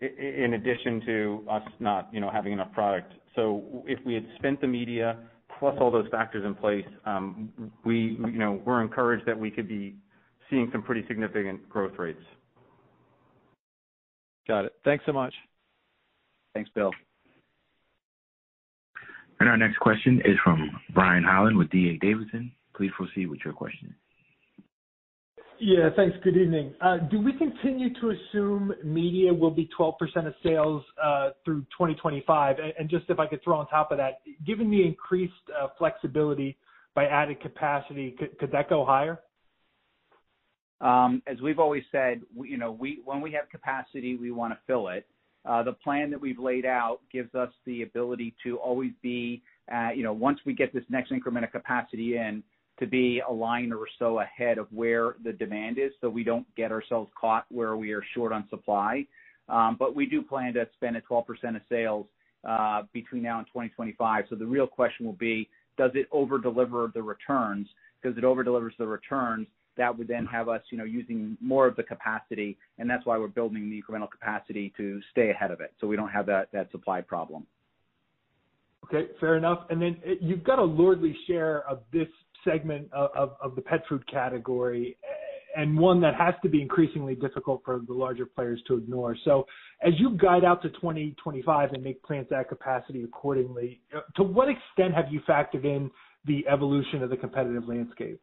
in 0.00 0.54
addition 0.54 1.00
to 1.06 1.44
us 1.50 1.62
not, 1.78 2.08
you 2.12 2.20
know, 2.20 2.30
having 2.30 2.52
enough 2.52 2.72
product. 2.72 3.12
So 3.36 3.84
if 3.86 3.98
we 4.04 4.14
had 4.14 4.26
spent 4.36 4.60
the 4.60 4.66
media 4.66 5.18
plus 5.58 5.76
all 5.80 5.90
those 5.90 6.08
factors 6.10 6.44
in 6.44 6.54
place, 6.54 6.86
um, 7.04 7.50
we, 7.84 8.18
you 8.18 8.38
know, 8.38 8.60
we're 8.64 8.82
encouraged 8.82 9.26
that 9.26 9.38
we 9.38 9.50
could 9.50 9.68
be 9.68 9.94
seeing 10.48 10.68
some 10.72 10.82
pretty 10.82 11.04
significant 11.06 11.68
growth 11.68 11.92
rates. 11.98 12.22
Got 14.48 14.64
it. 14.64 14.72
Thanks 14.84 15.04
so 15.06 15.12
much. 15.12 15.34
Thanks, 16.54 16.70
Bill. 16.74 16.90
And 19.40 19.48
our 19.48 19.56
next 19.56 19.78
question 19.78 20.20
is 20.24 20.36
from 20.44 20.70
Brian 20.94 21.24
Holland 21.24 21.56
with 21.56 21.70
D.A. 21.70 21.98
Davidson. 22.04 22.52
Please 22.76 22.90
proceed 22.96 23.26
with 23.26 23.40
your 23.44 23.54
question. 23.54 23.94
Yeah, 25.58 25.90
thanks. 25.94 26.16
Good 26.22 26.36
evening. 26.36 26.74
Uh, 26.80 26.98
do 27.10 27.20
we 27.20 27.32
continue 27.36 27.92
to 28.00 28.12
assume 28.12 28.72
media 28.82 29.32
will 29.32 29.50
be 29.50 29.68
12% 29.78 29.94
of 30.26 30.34
sales 30.42 30.82
uh, 31.02 31.30
through 31.44 31.60
2025? 31.72 32.56
Just 32.88 33.04
if 33.08 33.18
I 33.18 33.26
could 33.26 33.42
throw 33.42 33.58
on 33.58 33.66
top 33.68 33.92
of 33.92 33.98
that, 33.98 34.20
given 34.46 34.70
the 34.70 34.82
increased 34.82 35.34
uh, 35.58 35.68
flexibility 35.76 36.56
by 36.94 37.06
added 37.06 37.40
capacity, 37.40 38.16
could 38.38 38.52
that 38.52 38.70
go 38.70 38.86
higher? 38.86 39.20
Um, 40.80 41.22
as 41.26 41.40
we've 41.42 41.58
always 41.58 41.82
said, 41.92 42.22
you 42.42 42.56
know, 42.56 42.72
we 42.72 43.02
when 43.04 43.20
we 43.20 43.32
have 43.32 43.50
capacity, 43.50 44.16
we 44.16 44.30
wanna 44.30 44.58
fill 44.66 44.88
it. 44.88 45.06
Uh, 45.46 45.62
the 45.62 45.72
plan 45.72 46.10
that 46.10 46.20
we've 46.20 46.38
laid 46.38 46.66
out 46.66 47.00
gives 47.10 47.34
us 47.34 47.50
the 47.64 47.82
ability 47.82 48.34
to 48.42 48.56
always 48.58 48.92
be, 49.02 49.42
uh, 49.74 49.88
you 49.94 50.02
know, 50.02 50.12
once 50.12 50.38
we 50.44 50.52
get 50.52 50.72
this 50.72 50.84
next 50.90 51.12
increment 51.12 51.44
of 51.44 51.52
capacity 51.52 52.16
in, 52.16 52.42
to 52.78 52.86
be 52.86 53.20
a 53.28 53.32
line 53.32 53.72
or 53.72 53.86
so 53.98 54.20
ahead 54.20 54.58
of 54.58 54.66
where 54.72 55.16
the 55.22 55.32
demand 55.32 55.78
is, 55.78 55.92
so 56.00 56.08
we 56.08 56.24
don't 56.24 56.46
get 56.56 56.72
ourselves 56.72 57.10
caught 57.18 57.44
where 57.50 57.76
we 57.76 57.92
are 57.92 58.02
short 58.14 58.32
on 58.32 58.46
supply. 58.48 59.06
Um, 59.48 59.76
but 59.78 59.94
we 59.94 60.06
do 60.06 60.22
plan 60.22 60.54
to 60.54 60.66
spend 60.74 60.96
at 60.96 61.06
12% 61.06 61.24
of 61.56 61.62
sales 61.68 62.06
uh, 62.48 62.82
between 62.92 63.22
now 63.22 63.38
and 63.38 63.46
2025. 63.48 64.24
The 64.30 64.46
real 64.46 64.66
question 64.66 65.04
will 65.04 65.12
be, 65.12 65.48
does 65.76 65.90
it 65.94 66.06
over-deliver 66.10 66.92
the 66.94 67.02
returns? 67.02 67.68
If 68.02 68.16
it 68.16 68.24
over-delivers 68.24 68.74
the 68.78 68.86
returns, 68.86 69.46
that 69.80 69.96
would 69.96 70.08
then 70.08 70.26
have 70.26 70.48
us, 70.50 70.60
you 70.70 70.76
know, 70.76 70.84
using 70.84 71.38
more 71.40 71.66
of 71.66 71.74
the 71.74 71.82
capacity, 71.82 72.58
and 72.78 72.88
that's 72.88 73.06
why 73.06 73.16
we're 73.16 73.28
building 73.28 73.70
the 73.70 73.80
incremental 73.80 74.10
capacity 74.10 74.72
to 74.76 75.00
stay 75.10 75.30
ahead 75.30 75.50
of 75.50 75.62
it, 75.62 75.72
so 75.80 75.86
we 75.86 75.96
don't 75.96 76.10
have 76.10 76.26
that 76.26 76.52
that 76.52 76.70
supply 76.70 77.00
problem. 77.00 77.46
Okay, 78.84 79.10
fair 79.18 79.36
enough. 79.36 79.60
And 79.70 79.80
then 79.80 79.96
eh, 80.04 80.14
you've 80.20 80.44
got 80.44 80.58
a 80.58 80.64
lordly 80.64 81.16
share 81.26 81.66
of 81.68 81.80
this 81.92 82.08
segment 82.44 82.92
of 82.92 83.54
the 83.54 83.62
pet 83.62 83.82
food 83.88 84.06
category, 84.10 84.98
eh, 85.02 85.60
and 85.62 85.78
one 85.78 85.98
that 86.02 86.14
has 86.14 86.34
to 86.42 86.50
be 86.50 86.60
increasingly 86.60 87.14
difficult 87.14 87.62
for 87.64 87.80
the 87.86 87.94
larger 87.94 88.26
players 88.26 88.60
to 88.68 88.76
ignore. 88.76 89.16
So 89.24 89.46
as 89.82 89.94
you 89.98 90.10
guide 90.18 90.44
out 90.44 90.60
to 90.62 90.68
2025 90.68 91.72
and 91.72 91.82
make 91.82 92.02
plans 92.02 92.28
to 92.28 92.36
add 92.36 92.48
capacity 92.48 93.02
accordingly, 93.02 93.80
eh, 93.94 94.00
to 94.16 94.24
what 94.24 94.48
extent 94.48 94.94
have 94.94 95.06
you 95.10 95.20
factored 95.26 95.64
in 95.64 95.90
the 96.26 96.46
evolution 96.46 97.02
of 97.02 97.08
the 97.08 97.16
competitive 97.16 97.66
landscape? 97.66 98.20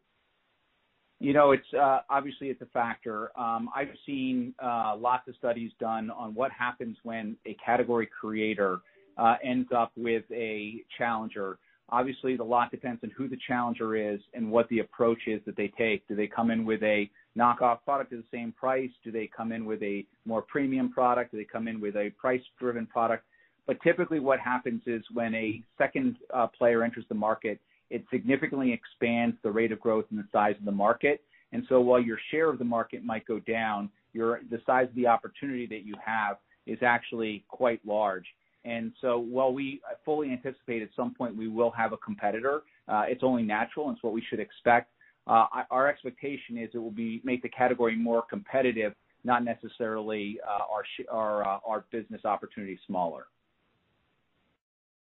You 1.20 1.34
know, 1.34 1.52
it's 1.52 1.74
uh, 1.74 2.02
obviously 2.10 2.50
it's 2.50 2.62
a 2.62 2.68
factor. 2.68 3.32
Um, 3.38 3.70
I've 3.76 3.90
seen 4.06 4.54
uh, 4.64 4.96
lots 4.98 5.28
of 5.28 5.36
studies 5.36 5.72
done 5.80 6.12
on 6.12 6.36
what 6.36 6.52
happens 6.52 6.96
when 7.04 7.36
a 7.48 7.56
category 7.64 8.08
creator 8.08 8.80
uh, 9.18 9.36
ends 9.44 9.70
up 9.76 9.92
with 9.96 10.24
a 10.32 10.84
challenger. 10.98 11.58
Obviously, 11.90 12.36
a 12.36 12.44
lot 12.44 12.70
depends 12.70 13.04
on 13.04 13.12
who 13.18 13.28
the 13.28 13.38
challenger 13.48 13.96
is 13.96 14.20
and 14.36 14.52
what 14.52 14.70
the 14.70 14.80
approach 14.80 15.22
is 15.26 15.42
that 15.46 15.56
they 15.56 15.72
take. 15.76 16.08
Do 16.08 16.16
they 16.16 16.28
come 16.28 16.52
in 16.52 16.66
with 16.66 16.84
a 16.84 17.10
knockoff 17.36 17.80
product 17.84 18.14
at 18.14 18.20
the 18.20 18.26
same 18.32 18.52
price? 18.52 18.92
Do 19.04 19.12
they 19.12 19.28
come 19.36 19.52
in 19.52 19.66
with 19.66 19.82
a 19.82 20.06
more 20.26 20.44
premium 20.44 20.92
product? 20.92 21.32
Do 21.32 21.38
they 21.38 21.46
come 21.46 21.68
in 21.68 21.80
with 21.80 21.96
a 21.96 22.12
price-driven 22.20 22.86
product? 22.88 23.24
But 23.66 23.82
typically 23.82 24.20
what 24.20 24.40
happens 24.40 24.82
is 24.86 25.02
when 25.14 25.34
a 25.34 25.64
second 25.78 26.18
player 26.58 26.84
enters 26.84 27.06
the 27.10 27.16
market, 27.16 27.60
it 27.90 28.06
significantly 28.12 28.74
expands 28.74 29.36
the 29.44 29.52
rate 29.52 29.72
of 29.72 29.80
growth 29.80 30.06
and 30.10 30.20
the 30.20 30.28
size 30.32 30.56
of 30.60 30.66
the 30.66 30.72
market. 30.72 31.22
And 31.54 31.64
so 31.70 31.80
while 31.80 32.02
your 32.02 32.18
share 32.32 32.50
of 32.50 32.60
the 32.60 32.66
market 32.66 33.04
might 33.04 33.26
go 33.26 33.40
down, 33.40 33.90
your 34.14 34.42
the 34.50 34.62
size 34.66 34.88
of 34.90 34.96
the 34.96 35.08
opportunity 35.08 35.66
that 35.68 35.86
you 35.86 35.96
have 36.04 36.38
is 36.66 36.80
actually 36.82 37.46
quite 37.48 37.80
large. 37.86 38.26
And 38.66 38.92
so 39.00 39.18
while 39.18 39.54
we 39.54 39.82
fully 40.04 40.32
anticipate 40.32 40.82
at 40.82 40.90
some 40.96 41.14
point 41.14 41.36
we 41.36 41.48
will 41.48 41.72
have 41.72 41.94
a 41.94 41.98
competitor, 41.98 42.64
uh, 42.90 43.04
it's 43.08 43.24
only 43.24 43.44
natural, 43.44 43.88
and 43.88 43.96
it's 43.96 44.04
what 44.04 44.14
we 44.14 44.24
should 44.30 44.40
expect. 44.40 44.92
Uh, 45.26 45.46
our 45.72 45.88
expectation 45.88 46.58
is 46.58 46.70
it 46.74 46.78
will 46.78 46.92
be 46.92 47.22
make 47.24 47.42
the 47.42 47.50
category 47.50 47.96
more 47.96 48.24
competitive, 48.30 48.94
not 49.24 49.44
necessarily 49.44 50.40
uh, 50.46 50.64
our 50.72 50.84
sh- 50.84 51.06
our 51.10 51.44
our 51.44 51.86
business 51.92 52.24
opportunity 52.26 52.80
smaller. 52.88 53.28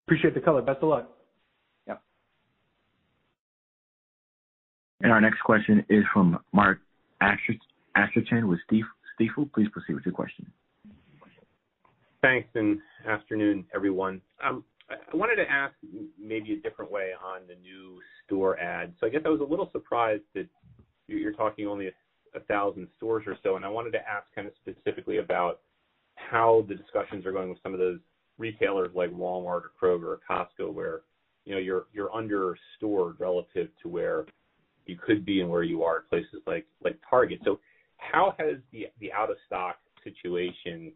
Appreciate 0.08 0.34
the 0.34 0.42
color. 0.42 0.62
Best 0.62 0.80
of 0.82 0.90
luck. 0.90 1.10
Yep. 1.88 2.02
And 5.04 5.12
our 5.12 5.20
next 5.20 5.42
question 5.42 5.86
is 5.90 6.06
from 6.14 6.40
Mark 6.54 6.80
Astrachan 7.22 8.48
with 8.48 8.60
Stifel. 8.72 9.52
Please 9.54 9.68
proceed 9.72 9.94
with 9.96 10.06
your 10.06 10.14
question. 10.14 10.50
Thanks, 12.22 12.48
and 12.56 12.80
afternoon, 13.06 13.66
everyone. 13.76 14.22
Um, 14.42 14.64
I 14.90 15.16
wanted 15.16 15.36
to 15.44 15.52
ask 15.52 15.74
maybe 16.18 16.54
a 16.54 16.58
different 16.58 16.90
way 16.90 17.10
on 17.22 17.42
the 17.50 17.56
new 17.56 18.00
store 18.26 18.58
ads. 18.58 18.94
I 19.04 19.10
guess 19.10 19.22
I 19.26 19.30
was 19.30 19.42
a 19.42 19.44
little 19.44 19.70
surprised 19.74 20.24
that 20.36 20.48
you're 21.08 21.34
talking 21.34 21.68
only 21.68 21.92
1,000 22.32 22.88
stores 22.96 23.26
or 23.28 23.38
so, 23.44 23.58
and 23.58 23.66
I 23.66 23.68
wanted 23.68 23.92
to 23.92 24.00
ask 24.00 24.26
kind 24.34 24.48
of 24.48 24.54
specifically 24.62 25.18
about 25.18 25.60
how 26.16 26.66
the 26.70 26.76
discussions 26.76 27.26
are 27.26 27.34
going 27.34 27.50
with 27.50 27.60
some 27.62 27.74
of 27.74 27.80
those 27.80 28.00
retailers 28.38 28.92
like 28.96 29.12
Walmart 29.12 29.64
or 29.64 29.72
Kroger 29.82 30.06
or 30.06 30.20
Costco, 30.30 30.72
where, 30.72 31.02
you 31.44 31.54
know, 31.54 31.60
you're 31.60 32.16
under-stored 32.16 33.20
relative 33.20 33.68
to 33.82 33.90
where 33.90 34.26
you 34.86 34.98
could 34.98 35.26
be 35.26 35.42
and 35.42 35.50
where 35.50 35.64
you 35.64 35.84
are 35.84 35.98
at 35.98 36.10
places 36.10 36.42
like 36.46 36.66
like 36.84 36.98
Target. 37.10 37.40
So 37.44 37.60
how 37.98 38.36
has 38.40 38.58
the 38.72 38.88
the 39.00 39.12
out-of-stock 39.12 39.78
situation 40.04 40.92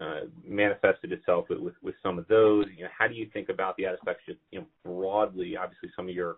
uh, 0.00 0.20
manifested 0.46 1.12
itself 1.12 1.46
with 1.48 1.58
with 1.58 1.74
with 1.82 1.94
some 2.02 2.18
of 2.18 2.26
those? 2.28 2.66
You 2.76 2.84
know, 2.84 2.90
how 2.96 3.08
do 3.08 3.14
you 3.14 3.28
think 3.32 3.48
about 3.48 3.76
the 3.76 3.86
out-of-stock, 3.86 4.16
you 4.50 4.60
know, 4.60 4.66
broadly? 4.84 5.56
Obviously, 5.56 5.90
some 5.96 6.08
of 6.08 6.14
your 6.14 6.36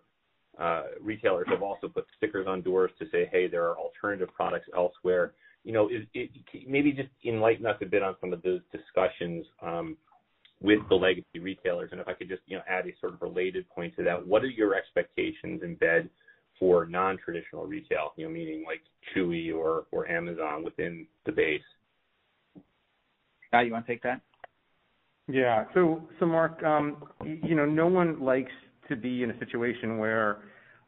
uh, 0.58 0.84
retailers 1.00 1.46
have 1.50 1.62
also 1.62 1.88
put 1.88 2.06
stickers 2.16 2.46
on 2.46 2.62
doors 2.62 2.90
to 2.98 3.06
say, 3.10 3.28
"Hey, 3.30 3.46
there 3.46 3.64
are 3.68 3.76
alternative 3.76 4.28
products 4.34 4.66
elsewhere." 4.74 5.32
You 5.64 5.72
know, 5.72 5.90
maybe 6.66 6.92
just 6.92 7.08
enlighten 7.24 7.66
us 7.66 7.76
a 7.82 7.86
bit 7.86 8.02
on 8.02 8.14
some 8.20 8.32
of 8.32 8.40
those 8.42 8.60
discussions 8.70 9.44
um, 9.60 9.96
with 10.60 10.78
the 10.88 10.94
legacy 10.94 11.40
retailers. 11.40 11.90
And 11.90 12.00
if 12.00 12.06
I 12.06 12.12
could 12.12 12.28
just, 12.28 12.42
you 12.46 12.56
know, 12.56 12.62
add 12.68 12.86
a 12.86 12.94
sort 13.00 13.14
of 13.14 13.22
related 13.22 13.68
point 13.68 13.96
to 13.96 14.04
that, 14.04 14.24
what 14.24 14.44
are 14.44 14.48
your 14.48 14.76
expectations 14.76 15.62
embed 15.62 16.08
for 16.58 16.86
non-traditional 16.86 17.66
retail, 17.66 18.12
you 18.16 18.26
know, 18.26 18.32
meaning 18.32 18.64
like 18.66 18.80
Chewy 19.14 19.54
or 19.54 19.86
or 19.92 20.08
Amazon 20.08 20.64
within 20.64 21.06
the 21.24 21.32
base? 21.32 21.60
Scott, 23.48 23.66
you 23.66 23.72
wanna 23.72 23.84
take 23.86 24.02
that? 24.02 24.20
Yeah. 25.28 25.64
So, 25.74 26.02
so 26.20 26.26
Mark, 26.26 26.60
you 27.24 27.54
know, 27.54 27.66
no 27.66 27.86
one 27.86 28.20
likes 28.20 28.52
to 28.88 28.96
be 28.96 29.22
in 29.22 29.30
a 29.30 29.38
situation 29.38 29.98
where 29.98 30.38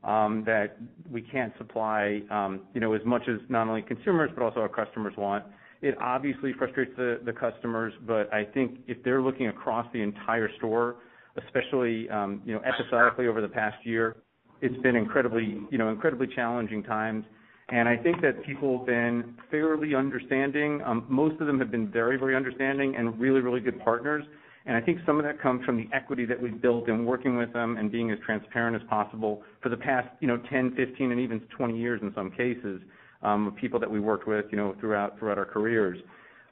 um, 0.05 0.45
that 0.47 0.77
we 1.11 1.23
can't 1.23 1.53
supply, 1.59 2.23
um, 2.31 2.61
you 2.73 2.81
know, 2.81 2.93
as 2.93 3.01
much 3.05 3.23
as 3.29 3.41
not 3.49 3.67
only 3.67 3.83
consumers 3.83 4.31
but 4.35 4.45
also 4.45 4.61
our 4.61 4.69
customers 4.69 5.15
want. 5.17 5.45
It 5.81 5.97
obviously 6.01 6.53
frustrates 6.59 6.93
the 6.97 7.33
customers, 7.39 7.93
but 8.07 8.33
I 8.33 8.45
think 8.45 8.81
if 8.89 9.03
they're 9.05 9.23
looking 9.23 9.47
across 9.47 9.87
the 9.93 10.03
entire 10.03 10.49
store, 10.59 10.97
especially, 11.45 12.03
you 12.03 12.09
know, 12.09 12.61
episodically 12.65 13.29
over 13.29 13.41
the 13.41 13.49
past 13.49 13.77
year, 13.85 14.17
it's 14.61 14.81
been 14.83 14.97
incredibly 14.97 15.61
you 15.71 15.79
know, 15.79 15.89
incredibly 15.91 16.27
challenging 16.27 16.83
times. 16.83 17.25
And 17.71 17.87
I 17.89 17.97
think 17.97 18.23
that 18.23 18.43
people 18.45 18.79
have 18.79 18.87
been 18.87 19.35
fairly 19.51 19.95
understanding. 19.95 20.81
Most 21.09 21.41
of 21.41 21.47
them 21.47 21.59
have 21.59 21.71
been 21.71 21.91
very 21.91 22.19
very 22.19 22.35
understanding 22.35 22.97
and 22.97 23.19
really 23.21 23.41
really 23.41 23.61
good 23.61 23.79
partners. 23.81 24.25
And 24.67 24.77
I 24.77 24.83
think 24.83 24.99
some 25.07 25.19
of 25.19 25.25
that 25.25 25.41
comes 25.41 25.65
from 25.65 25.79
the 25.79 25.89
equity 25.97 26.27
that 26.27 26.41
we've 26.41 26.61
built 26.61 26.89
in 26.89 27.07
working 27.07 27.39
with 27.39 27.53
them 27.55 27.79
and 27.79 27.91
being 27.91 28.11
as 28.11 28.19
transparent 28.25 28.77
as 28.77 28.87
possible 28.87 29.43
for 29.63 29.71
the 29.71 29.79
past, 29.79 30.09
you 30.21 30.29
know, 30.29 30.37
10, 30.51 30.75
15, 30.77 31.11
and 31.11 31.19
even 31.19 31.41
20 31.57 31.79
years 31.79 32.01
in 32.03 32.13
some 32.15 32.31
cases, 32.31 32.83
of 33.23 33.57
people 33.57 33.81
that 33.81 33.91
we 33.91 33.99
worked 33.99 34.29
with, 34.29 34.45
you 34.51 34.59
know, 34.59 34.77
throughout 34.79 35.23
our 35.23 35.47
careers. 35.47 35.99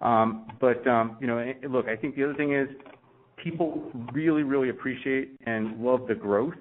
Um, 0.00 0.46
but 0.61 0.86
um, 0.86 1.16
you 1.20 1.26
know, 1.26 1.52
look, 1.68 1.88
I 1.88 1.96
think 1.96 2.16
the 2.16 2.24
other 2.24 2.34
thing 2.34 2.54
is 2.54 2.68
people 3.42 3.90
really, 4.12 4.42
really 4.42 4.70
appreciate 4.70 5.38
and 5.46 5.78
love 5.80 6.07
the 6.09 6.14
growth. 6.14 6.54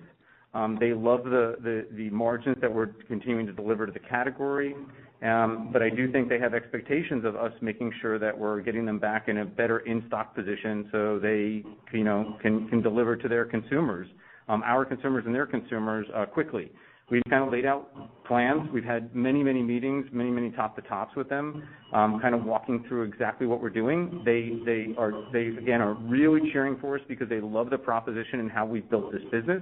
Um, 0.56 0.78
they 0.80 0.94
love 0.94 1.26
the 1.26 1.86
the 1.92 2.10
margins 2.10 2.58
that 2.62 2.74
we're 2.74 2.92
continuing 3.08 3.46
to 3.46 3.54
deliver 3.54 3.86
to 3.86 3.92
the 3.92 4.00
category. 4.00 4.74
Um 5.22 5.70
but 5.74 5.82
I 5.84 5.90
do 5.90 6.12
think 6.14 6.30
they 6.30 6.40
have 6.40 6.54
expectations 6.54 7.26
of 7.26 7.36
us 7.36 7.52
making 7.62 7.92
sure 8.02 8.18
that 8.20 8.38
we're 8.38 8.62
getting 8.62 8.86
them 8.86 9.00
back 9.00 9.28
in 9.28 9.40
a 9.40 9.46
better 9.46 9.80
in-stock 9.80 10.34
position 10.34 10.88
so 10.94 11.20
they, 11.20 11.64
you 11.92 12.06
know, 12.10 12.38
can 12.42 12.70
can 12.70 12.82
deliver 12.82 13.14
to 13.18 13.28
their 13.28 13.46
consumers, 13.46 14.08
um, 14.48 14.64
our 14.64 14.84
consumers 14.86 15.24
and 15.26 15.36
their 15.36 15.46
consumers, 15.46 16.06
uh, 16.16 16.26
quickly. 16.26 16.72
We've 17.12 17.22
kind 17.30 17.44
of 17.46 17.52
laid 17.52 17.68
out 17.68 17.84
plans. 18.26 18.68
We've 18.74 18.90
had 18.96 19.14
many 19.16 19.44
many 19.44 19.62
meetings, 19.62 20.06
many 20.12 20.32
many 20.32 20.52
top-to-tops 20.52 21.16
with 21.16 21.30
them, 21.30 21.48
um, 21.94 22.20
kind 22.20 22.34
of 22.34 22.44
walking 22.46 22.84
through 22.88 23.04
exactly 23.04 23.46
what 23.46 23.62
we're 23.62 23.78
doing. 23.84 24.22
They 24.26 24.42
they 24.66 24.96
are 24.98 25.12
they 25.32 25.48
again 25.64 25.82
are 25.82 25.94
really 25.94 26.50
cheering 26.52 26.78
for 26.82 26.96
us 26.98 27.04
because 27.08 27.30
they 27.30 27.42
love 27.42 27.70
the 27.70 27.78
proposition 27.78 28.40
and 28.40 28.50
how 28.50 28.66
we've 28.66 28.90
built 28.90 29.12
this 29.12 29.22
business, 29.32 29.62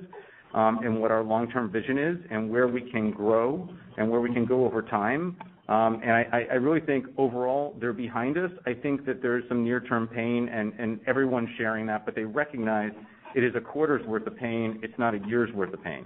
Um, 0.54 0.80
and 0.84 1.02
what 1.02 1.10
our 1.10 1.24
long-term 1.24 1.72
vision 1.72 1.98
is 1.98 2.18
and 2.30 2.50
where 2.50 2.68
we 2.68 2.82
can 2.92 3.10
grow 3.10 3.68
and 3.98 4.10
where 4.10 4.22
we 4.22 4.32
can 4.32 4.46
go 4.46 4.66
over 4.66 4.82
time. 4.82 5.36
Um 5.70 6.02
and 6.04 6.12
I 6.12 6.56
really 6.56 6.82
think 6.82 7.06
overall 7.18 7.76
they're 7.80 7.94
behind 7.94 8.38
us. 8.38 8.52
I 8.66 8.74
think 8.74 9.06
that 9.06 9.22
there's 9.22 9.48
some 9.48 9.64
near-term 9.64 10.10
pain 10.10 10.50
and 10.50 11.00
everyone's 11.08 11.48
sharing 11.58 11.86
that, 11.88 12.06
but 12.06 12.16
they 12.16 12.26
recognize 12.26 12.92
it 13.34 13.44
is 13.44 13.56
a 13.56 13.62
quarter's 13.62 14.06
worth 14.06 14.28
of 14.28 14.36
pain. 14.36 14.80
It's 14.84 14.94
not 15.00 15.16
a 15.16 15.20
year's 15.26 15.52
worth 15.54 15.74
of 15.74 15.82
pain. 15.82 16.06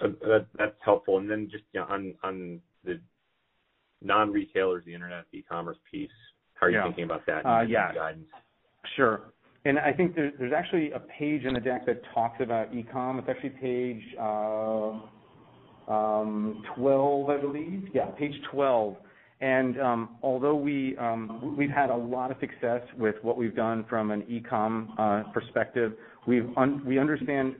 Uh, 0.00 0.38
that's 0.56 0.76
helpful. 0.84 1.20
Just, 1.50 1.64
you 1.72 1.80
know, 1.80 1.86
on 2.22 2.60
the 2.84 3.00
non-retailers, 4.02 4.84
the 4.86 4.94
internet, 4.94 5.24
the 5.32 5.38
e-commerce 5.38 5.78
piece. 5.90 6.10
How 6.54 6.68
are 6.68 6.70
you 6.70 6.80
thinking 6.84 7.04
about 7.04 7.26
that 7.26 7.40
in 7.40 7.50
uh, 7.50 7.60
your 7.62 7.92
guidance? 7.92 8.28
Sure. 8.96 9.20
I 9.66 9.92
think 9.92 10.14
there's 10.14 10.52
actually 10.54 10.92
a 10.92 11.00
page 11.00 11.44
in 11.44 11.54
the 11.54 11.60
deck 11.60 11.86
that 11.86 12.02
talks 12.12 12.38
about 12.40 12.74
e-com. 12.74 13.18
It's 13.18 13.28
actually 13.28 13.48
page 13.50 14.02
12, 14.16 15.00
I 17.30 17.36
believe. 17.40 17.88
Yeah, 17.94 18.06
page 18.18 18.34
12. 18.52 18.96
And 19.40 19.80
um, 19.80 20.16
Although 20.22 20.54
we 20.54 20.96
um, 20.98 21.56
we've 21.56 21.70
had 21.70 21.90
a 21.90 21.96
lot 21.96 22.30
of 22.30 22.36
success 22.40 22.82
with 22.98 23.16
what 23.22 23.36
we've 23.36 23.56
done 23.56 23.84
from 23.88 24.10
an 24.10 24.24
e-com 24.28 24.94
perspective, 25.32 25.94
we 26.26 26.42
we 26.86 26.98
understand 26.98 27.54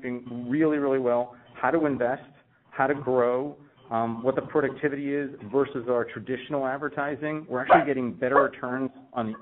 really 0.47 0.77
really 0.79 0.99
well 0.99 1.35
how 1.55 1.71
to 1.71 1.87
invest, 1.87 2.23
how 2.71 2.87
to 2.87 2.95
grow, 2.95 3.57
um, 3.91 4.23
what 4.23 4.35
the 4.35 4.43
productivity 4.43 5.15
is 5.15 5.31
versus 5.53 5.87
our 5.89 6.05
traditional 6.05 6.67
advertising. 6.67 7.47
We're 7.49 7.63
actually 7.63 7.87
getting 7.87 8.13
better 8.13 8.37
returns 8.37 8.91
on 9.13 9.35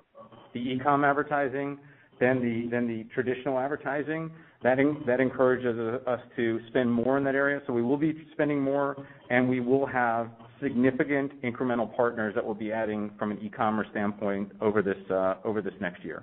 the 0.54 0.60
e-com 0.60 1.04
advertising 1.04 1.78
than 2.20 2.40
the 2.40 3.06
traditional 3.14 3.58
advertising. 3.58 4.30
that 4.62 4.78
that 5.06 5.20
encourages 5.20 5.78
us 6.06 6.20
to 6.36 6.60
spend 6.68 6.92
more 6.92 7.18
in 7.18 7.24
that 7.24 7.34
area. 7.34 7.60
So 7.66 7.72
we 7.72 7.82
will 7.82 7.96
be 7.96 8.26
spending 8.32 8.60
more, 8.60 8.96
and 9.30 9.48
we 9.48 9.60
will 9.60 9.86
have 9.86 10.28
significant 10.62 11.42
incremental 11.42 11.94
partners 11.94 12.34
that 12.34 12.44
we'll 12.44 12.54
be 12.54 12.72
adding 12.72 13.10
from 13.18 13.32
an 13.32 13.38
e-commerce 13.42 13.88
standpoint 13.90 14.52
over 14.60 14.82
this 14.82 15.10
uh, 15.10 15.34
over 15.44 15.60
this 15.60 15.74
next 15.80 16.04
year. 16.04 16.22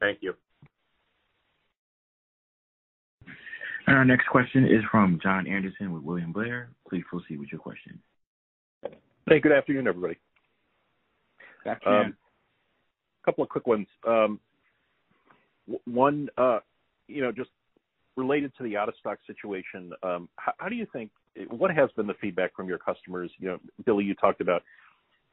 Thank 0.00 0.18
you. 0.20 0.34
Our 3.86 4.04
next 4.04 4.26
question 4.28 4.64
is 4.64 4.82
from 4.90 5.18
John 5.22 5.46
Anderson 5.46 5.92
with 5.92 6.02
William 6.02 6.30
Blair. 6.30 6.68
Please 6.88 7.04
proceed 7.08 7.40
with 7.40 7.48
your 7.50 7.60
question. 7.60 7.98
Hey, 9.28 9.40
good 9.40 9.52
afternoon, 9.52 9.86
everybody. 9.88 10.18
Good 11.64 11.70
afternoon. 11.70 12.06
Um, 12.06 12.16
Couple 13.28 13.44
of 13.44 13.50
quick 13.50 13.66
ones. 13.66 13.86
Um, 14.06 14.40
one, 15.84 16.30
uh, 16.38 16.60
you 17.08 17.20
know, 17.20 17.30
just 17.30 17.50
related 18.16 18.52
to 18.56 18.62
the 18.62 18.74
out-of-stock 18.74 19.18
situation, 19.26 19.92
um, 20.02 20.30
how 20.36 20.70
do 20.70 20.74
you 20.74 20.86
think 20.94 21.10
what 21.50 21.70
has 21.70 21.90
been 21.94 22.06
the 22.06 22.14
feedback 22.22 22.56
from 22.56 22.68
your 22.68 22.78
customers? 22.78 23.30
You 23.38 23.48
know, 23.48 23.58
Billy, 23.84 24.06
you 24.06 24.14
talked 24.14 24.40
about, 24.40 24.62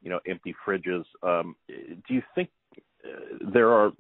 you 0.04 0.10
know, 0.10 0.20
empty 0.28 0.54
fridges. 0.68 1.06
Um, 1.24 1.56
do 1.70 2.14
you 2.14 2.22
think 2.36 2.50
uh, 3.06 3.50
there 3.54 3.70
are 3.70 3.94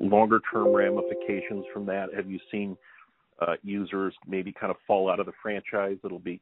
longer 0.00 0.40
term 0.52 0.68
ramifications 0.68 1.64
from 1.72 1.86
that? 1.86 2.14
Have 2.14 2.30
you 2.30 2.38
seen 2.52 2.76
uh, 3.40 3.54
users 3.64 4.14
maybe 4.28 4.52
kind 4.52 4.70
of 4.70 4.76
fall 4.86 5.10
out 5.10 5.18
of 5.18 5.26
the 5.26 5.32
franchise 5.42 5.96
that'll 6.04 6.20
be 6.20 6.40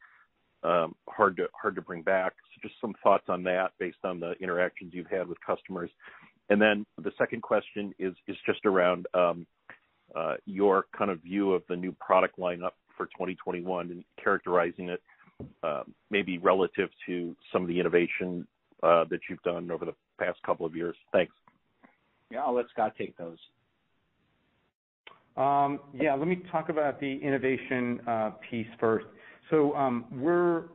um 0.63 0.95
hard 1.09 1.39
to 1.39 1.47
hard 1.59 1.75
to 1.77 1.81
bring 1.81 2.03
back? 2.03 2.35
So 2.55 2.69
just 2.69 2.79
some 2.83 2.95
thoughts 3.03 3.25
on 3.31 3.43
that 3.45 3.73
based 3.79 4.05
on 4.05 4.21
the 4.21 4.33
interactions 4.43 4.93
you've 4.93 5.07
had 5.07 5.27
with 5.27 5.39
customers. 5.41 5.89
Then 6.49 6.87
the 7.03 7.13
second 7.19 7.43
question 7.43 7.93
is 7.99 8.15
just 8.47 8.65
around 8.65 9.07
um, 9.15 9.47
uh, 10.15 10.35
your 10.45 10.85
kind 10.97 11.11
of 11.11 11.21
view 11.21 11.53
of 11.53 11.63
the 11.69 11.77
new 11.77 11.93
product 11.93 12.39
lineup 12.39 12.73
for 12.97 13.07
2021 13.07 13.91
and 13.91 14.05
characterizing 14.23 14.91
it, 14.91 15.03
um, 15.63 15.95
maybe 16.11 16.39
relative 16.39 16.91
to 17.07 17.35
some 17.53 17.63
of 17.63 17.69
the 17.69 17.81
innovation 17.81 18.47
uh, 18.83 19.05
that 19.11 19.21
you've 19.29 19.43
done 19.43 19.71
over 19.71 19.85
the 19.85 19.95
past 20.19 20.39
couple 20.45 20.67
of 20.67 20.77
years. 20.77 20.97
Thanks. 21.13 21.33
Yeah, 22.31 22.45
I'll 22.45 22.55
let 22.55 22.67
Scott 22.73 22.95
take 22.97 23.17
those. 23.17 23.39
Um, 25.37 25.81
yeah, 25.95 26.15
let 26.15 26.29
me 26.29 26.43
talk 26.51 26.69
about 26.69 27.01
the 27.01 27.17
innovation 27.23 28.01
uh, 28.07 28.31
piece 28.51 28.67
first. 28.79 29.07
You 29.51 29.59
know, 29.59 30.69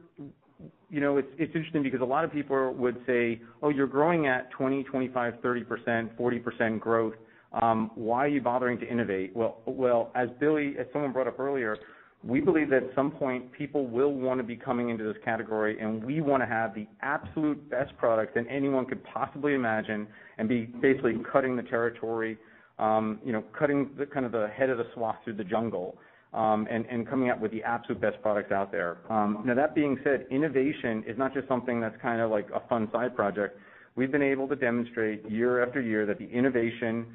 it's 0.91 1.27
it's 1.37 1.55
interesting 1.55 1.83
because 1.83 2.01
a 2.01 2.05
lot 2.05 2.23
of 2.23 2.31
people 2.31 2.73
would 2.73 2.97
say, 3.05 3.41
"Oh, 3.61 3.69
you're 3.69 3.87
growing 3.87 4.27
at 4.27 4.51
20%, 4.51 4.85
25%, 4.85 5.41
30%, 5.41 6.09
40% 6.17 6.79
growth. 6.79 7.15
Um, 7.61 7.91
why 7.95 8.25
are 8.25 8.27
you 8.27 8.41
bothering 8.41 8.79
to 8.79 8.87
innovate?" 8.87 9.35
Well, 9.35 9.61
well, 9.65 10.11
as 10.15 10.29
Billy, 10.39 10.75
as 10.79 10.87
someone 10.93 11.11
brought 11.11 11.27
up 11.27 11.39
earlier, 11.39 11.77
we 12.23 12.41
believe 12.41 12.69
that 12.69 12.83
at 12.83 12.95
some 12.95 13.11
point, 13.11 13.51
people 13.51 13.85
will 13.85 14.13
wanna 14.13 14.43
be 14.43 14.55
coming 14.55 14.89
into 14.89 15.03
this 15.03 15.17
category, 15.23 15.79
and 15.79 16.03
we 16.03 16.21
wanna 16.21 16.47
have 16.47 16.73
the 16.73 16.87
absolute 17.01 17.69
best 17.69 17.95
product 17.97 18.33
that 18.35 18.45
anyone 18.49 18.85
could 18.85 19.03
possibly 19.03 19.53
imagine 19.53 20.07
and 20.37 20.49
be 20.49 20.65
basically 20.65 21.17
cutting 21.31 21.55
the 21.55 21.63
territory, 21.63 22.37
um, 22.79 23.19
you 23.23 23.31
know, 23.31 23.43
cutting 23.57 23.89
the 23.97 24.05
kind 24.05 24.25
of 24.25 24.31
the 24.31 24.47
head 24.49 24.69
of 24.69 24.77
the 24.77 24.87
swath 24.93 25.17
through 25.23 25.33
the 25.33 25.43
jungle, 25.43 25.97
Um, 26.37 26.67
and 26.69 27.09
coming 27.09 27.31
out 27.31 27.41
with 27.41 27.49
the 27.49 27.63
absolute 27.63 27.99
best 27.99 28.21
products 28.21 28.51
out 28.51 28.71
there. 28.71 28.97
Um, 29.09 29.41
now 29.43 29.55
that 29.55 29.73
being 29.73 29.97
said, 30.03 30.27
innovation 30.29 31.03
is 31.07 31.17
not 31.17 31.33
just 31.33 31.47
something 31.47 31.79
that's 31.79 31.99
kinda 31.99 32.27
like 32.27 32.47
a 32.51 32.59
fun 32.69 32.91
side 32.91 33.15
project. 33.15 33.59
We've 33.95 34.11
been 34.11 34.21
able 34.21 34.47
to 34.49 34.55
demonstrate 34.55 35.27
year 35.27 35.63
after 35.63 35.81
year 35.81 36.05
that 36.05 36.19
the 36.19 36.29
innovation 36.29 37.07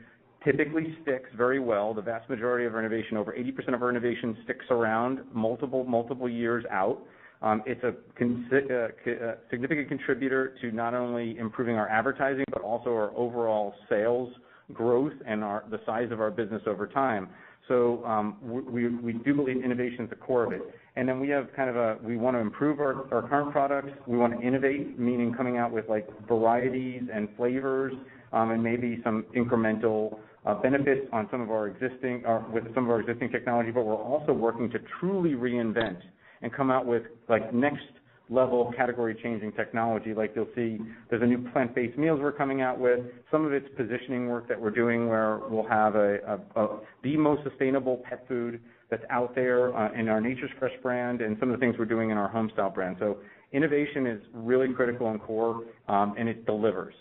typically 0.45 0.97
sticks 1.03 1.31
very 1.37 1.61
well. 1.61 1.95
The 1.95 2.03
vast 2.03 2.29
majority 2.29 2.67
of 2.67 2.75
our 2.75 2.81
innovation, 2.81 3.17
over 3.17 3.33
80% 3.33 3.75
of 3.75 3.83
our 3.83 3.91
innovation 3.91 4.37
sticks 4.43 4.65
around 4.71 5.21
multiple 5.33 5.85
multiple 5.85 6.29
years 6.29 6.65
out. 6.73 6.99
Um, 7.43 7.63
it's 7.67 7.83
a 7.83 7.89
uh, 7.89 8.89
uh, 9.11 9.35
significant 9.51 9.89
contributor 9.89 10.55
to 10.61 10.71
not 10.71 10.95
only 10.95 11.39
improving 11.39 11.77
our 11.77 11.89
advertising, 11.89 12.45
but 12.53 12.63
also 12.63 12.91
our 12.91 13.13
overall 13.17 13.75
sales 13.89 14.33
growth 14.73 15.13
and 15.27 15.43
the 15.43 15.81
size 15.85 16.11
of 16.11 16.21
our 16.21 16.31
business 16.31 16.63
over 16.67 16.87
time. 16.87 17.29
Um, 17.71 18.37
we 18.43 18.89
we 18.89 19.13
do 19.13 19.35
believe 19.35 19.65
innovation 19.65 20.05
is 20.05 20.11
the 20.11 20.17
core 20.17 20.45
of 20.45 20.53
it. 20.53 20.63
And 20.95 21.09
then 21.09 21.21
we 21.21 21.29
have 21.31 21.49
kind 21.57 21.71
of 21.71 21.77
a 21.77 21.97
we 22.03 22.17
wanna 22.17 22.39
improve 22.39 22.81
our 22.81 23.27
current 23.29 23.53
products. 23.53 23.91
We 24.07 24.19
wanna 24.19 24.41
innovate, 24.41 24.99
meaning 24.99 25.35
coming 25.35 25.57
out 25.57 25.73
with 25.73 25.89
like 25.89 26.07
varieties 26.29 27.03
and 27.13 27.29
flavors, 27.37 27.95
um, 28.33 28.51
and 28.51 28.63
maybe 28.63 29.01
some 29.05 29.25
incremental 29.35 30.19
uh, 30.45 30.55
benefits 30.55 31.07
on 31.13 31.29
some 31.31 31.41
of 31.41 31.51
our 31.51 31.69
existing 31.69 32.25
uh 32.27 32.43
with 32.53 32.65
some 32.75 32.85
of 32.85 32.91
our 32.91 33.01
existing 33.01 33.31
technology. 33.31 33.71
But 33.71 33.85
we're 33.85 33.95
also 33.95 34.33
working 34.33 34.71
to 34.71 34.79
truly 35.01 35.31
reinvent 35.31 35.99
and 36.43 36.53
come 36.53 36.71
out 36.71 36.85
with 36.85 37.05
like 37.29 37.55
next 37.55 37.85
level 38.31 38.73
category 38.77 39.17
changing 39.23 39.53
technology. 39.53 40.15
Like 40.15 40.33
you'll 40.35 40.49
see 40.55 40.79
there's 41.11 41.23
a 41.23 41.27
new 41.27 41.51
plant-based 41.53 41.99
meals 41.99 42.21
we're 42.21 42.33
coming 42.33 42.63
out 42.63 42.79
with. 42.79 43.01
Some 43.31 43.45
of 43.45 43.53
it's 43.53 43.69
positioning 43.77 44.29
work 44.29 44.49
that 44.49 44.61
we're 44.61 44.71
doing 44.71 45.09
where 45.09 45.41
we'll 45.49 45.69
have 45.69 45.95
the 45.95 47.17
most 47.17 47.43
sustainable 47.45 48.03
pet 48.09 48.25
food 48.29 48.61
that's 48.91 49.05
out 49.11 49.35
there 49.35 49.75
uh, 49.75 49.91
in 49.99 50.09
our 50.09 50.21
Nature's 50.21 50.51
Fresh 50.59 50.75
brand 50.83 51.23
and 51.23 51.37
some 51.41 51.51
of 51.51 51.59
the 51.59 51.65
things 51.65 51.77
we're 51.79 51.87
doing 51.87 52.11
in 52.11 52.19
our 52.19 52.31
Homestyle 52.31 52.73
brand. 52.73 52.97
So 53.01 53.17
innovation 53.53 54.07
is 54.07 54.21
really 54.35 54.73
critical 54.73 55.11
and 55.11 55.21
core, 55.21 55.65
um, 55.89 56.15
and 56.19 56.29
it 56.29 56.45
delivers. 56.45 56.95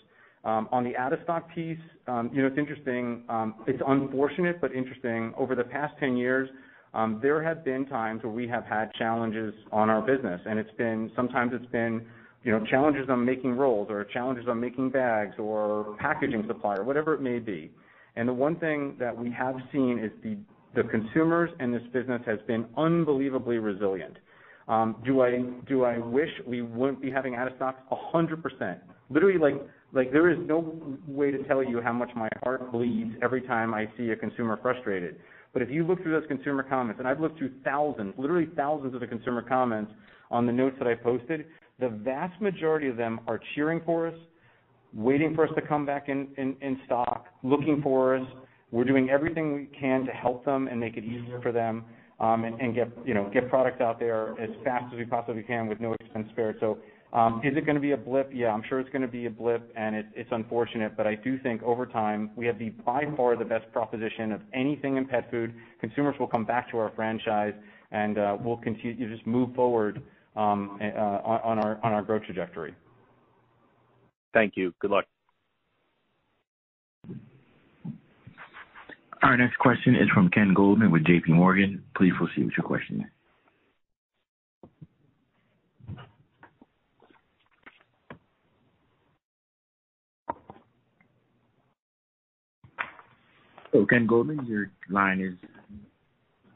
Um, 0.44 0.68
on 0.72 0.84
the 0.84 0.96
out-of-stock 0.96 1.54
piece, 1.54 1.78
um, 2.08 2.30
you 2.32 2.42
know, 2.42 2.48
it's 2.48 2.58
interesting. 2.58 3.22
It's 3.66 3.82
unfortunate 3.86 4.60
but 4.60 4.72
interesting. 4.72 5.32
Over 5.36 5.54
the 5.54 5.64
past 5.64 5.94
10 6.00 6.16
years, 6.16 6.48
Um, 6.94 7.20
there 7.22 7.42
have 7.42 7.64
been 7.64 7.86
times 7.86 8.22
where 8.22 8.32
we 8.32 8.46
have 8.48 8.64
had 8.64 8.92
challenges 8.94 9.54
on 9.70 9.88
our 9.88 10.02
business, 10.02 10.40
and 10.44 10.58
it's 10.58 10.70
been 10.76 11.10
sometimes, 11.16 11.52
it's 11.54 11.70
been 11.72 12.04
you 12.44 12.50
know, 12.50 12.64
challenges 12.66 13.08
on 13.08 13.24
making 13.24 13.56
rolls 13.56 13.88
or 13.90 14.04
challenges 14.04 14.46
on 14.48 14.60
making 14.60 14.90
bags 14.90 15.34
or 15.38 15.96
packaging 16.00 16.44
supply 16.46 16.76
or 16.76 16.84
whatever 16.84 17.14
it 17.14 17.20
may 17.20 17.38
be. 17.38 17.70
And 18.16 18.28
the 18.28 18.32
one 18.32 18.56
thing 18.56 18.96
that 18.98 19.16
we 19.16 19.30
have 19.32 19.56
seen 19.72 19.98
is 19.98 20.10
the 20.22 20.36
the 20.74 20.82
consumers 20.84 21.50
in 21.60 21.70
this 21.70 21.82
business 21.92 22.22
has 22.24 22.38
been 22.46 22.64
unbelievably 22.78 23.58
resilient. 23.58 24.16
Um, 24.68 24.96
do 25.04 25.22
I 25.22 25.42
do 25.68 25.84
I 25.84 25.98
wish 25.98 26.30
we 26.46 26.62
wouldn't 26.62 27.02
be 27.02 27.10
having 27.10 27.34
out 27.34 27.46
of 27.46 27.54
stocks? 27.56 27.80
A 27.90 27.96
100%. 27.96 28.78
Literally, 29.10 29.38
like 29.38 29.54
like 29.92 30.12
there 30.12 30.30
is 30.30 30.38
no 30.46 30.74
way 31.06 31.30
to 31.30 31.42
tell 31.44 31.62
you 31.62 31.80
how 31.82 31.92
much 31.92 32.10
my 32.16 32.28
heart 32.42 32.72
bleeds 32.72 33.14
every 33.22 33.42
time 33.42 33.74
I 33.74 33.86
see 33.96 34.10
a 34.10 34.16
consumer 34.16 34.58
frustrated. 34.62 35.16
But 35.52 35.62
if 35.62 35.70
you 35.70 35.86
look 35.86 36.02
through 36.02 36.18
those 36.18 36.28
consumer 36.28 36.62
comments, 36.62 36.98
and 36.98 37.06
I've 37.06 37.20
looked 37.20 37.38
through 37.38 37.52
thousands, 37.64 38.14
literally 38.16 38.48
thousands 38.56 38.94
of 38.94 39.00
the 39.00 39.06
consumer 39.06 39.42
comments 39.42 39.92
on 40.30 40.46
the 40.46 40.52
notes 40.52 40.76
that 40.78 40.88
I 40.88 40.94
posted, 40.94 41.46
the 41.78 41.88
vast 41.88 42.40
majority 42.40 42.88
of 42.88 42.96
them 42.96 43.20
are 43.26 43.40
cheering 43.54 43.82
for 43.84 44.06
us, 44.06 44.14
waiting 44.94 45.34
for 45.34 45.46
us 45.46 45.50
to 45.56 45.62
come 45.62 45.84
back 45.84 46.08
in 46.08 46.80
stock, 46.86 47.26
looking 47.42 47.80
for 47.82 48.16
us. 48.16 48.26
We're 48.70 48.84
doing 48.84 49.10
everything 49.10 49.54
we 49.54 49.68
can 49.78 50.06
to 50.06 50.12
help 50.12 50.44
them 50.44 50.68
and 50.68 50.80
make 50.80 50.96
it 50.96 51.04
easier 51.04 51.40
for 51.42 51.52
them, 51.52 51.84
um, 52.20 52.44
and 52.44 52.74
get, 52.74 52.88
you 53.04 53.12
know, 53.12 53.28
get 53.32 53.50
products 53.50 53.80
out 53.80 53.98
there 53.98 54.30
as 54.40 54.48
fast 54.64 54.92
as 54.92 54.98
we 54.98 55.04
possibly 55.04 55.42
can 55.42 55.66
with 55.66 55.80
no 55.80 55.94
expense 55.94 56.28
spared. 56.30 56.56
Is 57.44 57.56
it 57.56 57.66
gonna 57.66 57.80
be 57.80 57.92
a 57.92 57.96
blip? 57.96 58.30
Yeah, 58.32 58.52
I'm 58.52 58.62
sure 58.68 58.80
it's 58.80 58.88
gonna 58.90 59.06
be 59.06 59.26
a 59.26 59.30
blip, 59.30 59.70
and 59.76 59.94
it's 59.96 60.30
unfortunate. 60.32 60.96
But 60.96 61.06
I 61.06 61.14
do 61.14 61.38
think 61.38 61.62
over 61.62 61.84
time, 61.84 62.30
we 62.36 62.46
have 62.46 62.56
by 62.84 63.04
far 63.16 63.36
the 63.36 63.44
best 63.44 63.70
proposition 63.72 64.32
of 64.32 64.40
anything 64.54 64.96
in 64.96 65.06
pet 65.06 65.30
food. 65.30 65.54
Consumers 65.80 66.14
will 66.18 66.26
come 66.26 66.44
back 66.44 66.70
to 66.70 66.78
our 66.78 66.90
franchise, 66.96 67.54
and 67.90 68.16
we'll 68.42 68.56
continue 68.56 68.96
to 68.96 69.14
just 69.14 69.26
move 69.26 69.54
forward 69.54 70.02
um 70.34 70.78
uh 70.80 70.86
on 71.42 71.58
our 71.58 71.78
on 71.82 71.92
our 71.92 72.00
growth 72.02 72.22
trajectory. 72.24 72.74
Thank 74.32 74.56
you. 74.56 74.72
Good 74.80 74.90
luck. 74.90 75.04
Our 79.22 79.36
next 79.36 79.56
question 79.58 79.94
is 79.94 80.08
from 80.12 80.30
Ken 80.30 80.52
Goldman 80.52 80.90
with 80.90 81.04
JPMorgan. 81.04 81.80
Please 81.96 82.12
proceed 82.16 82.46
with 82.46 82.54
your 82.56 82.66
question. 82.66 83.08
Ken 93.88 94.06
Goldman, 94.06 94.44
your 94.46 94.70
line 94.90 95.20
is 95.20 95.34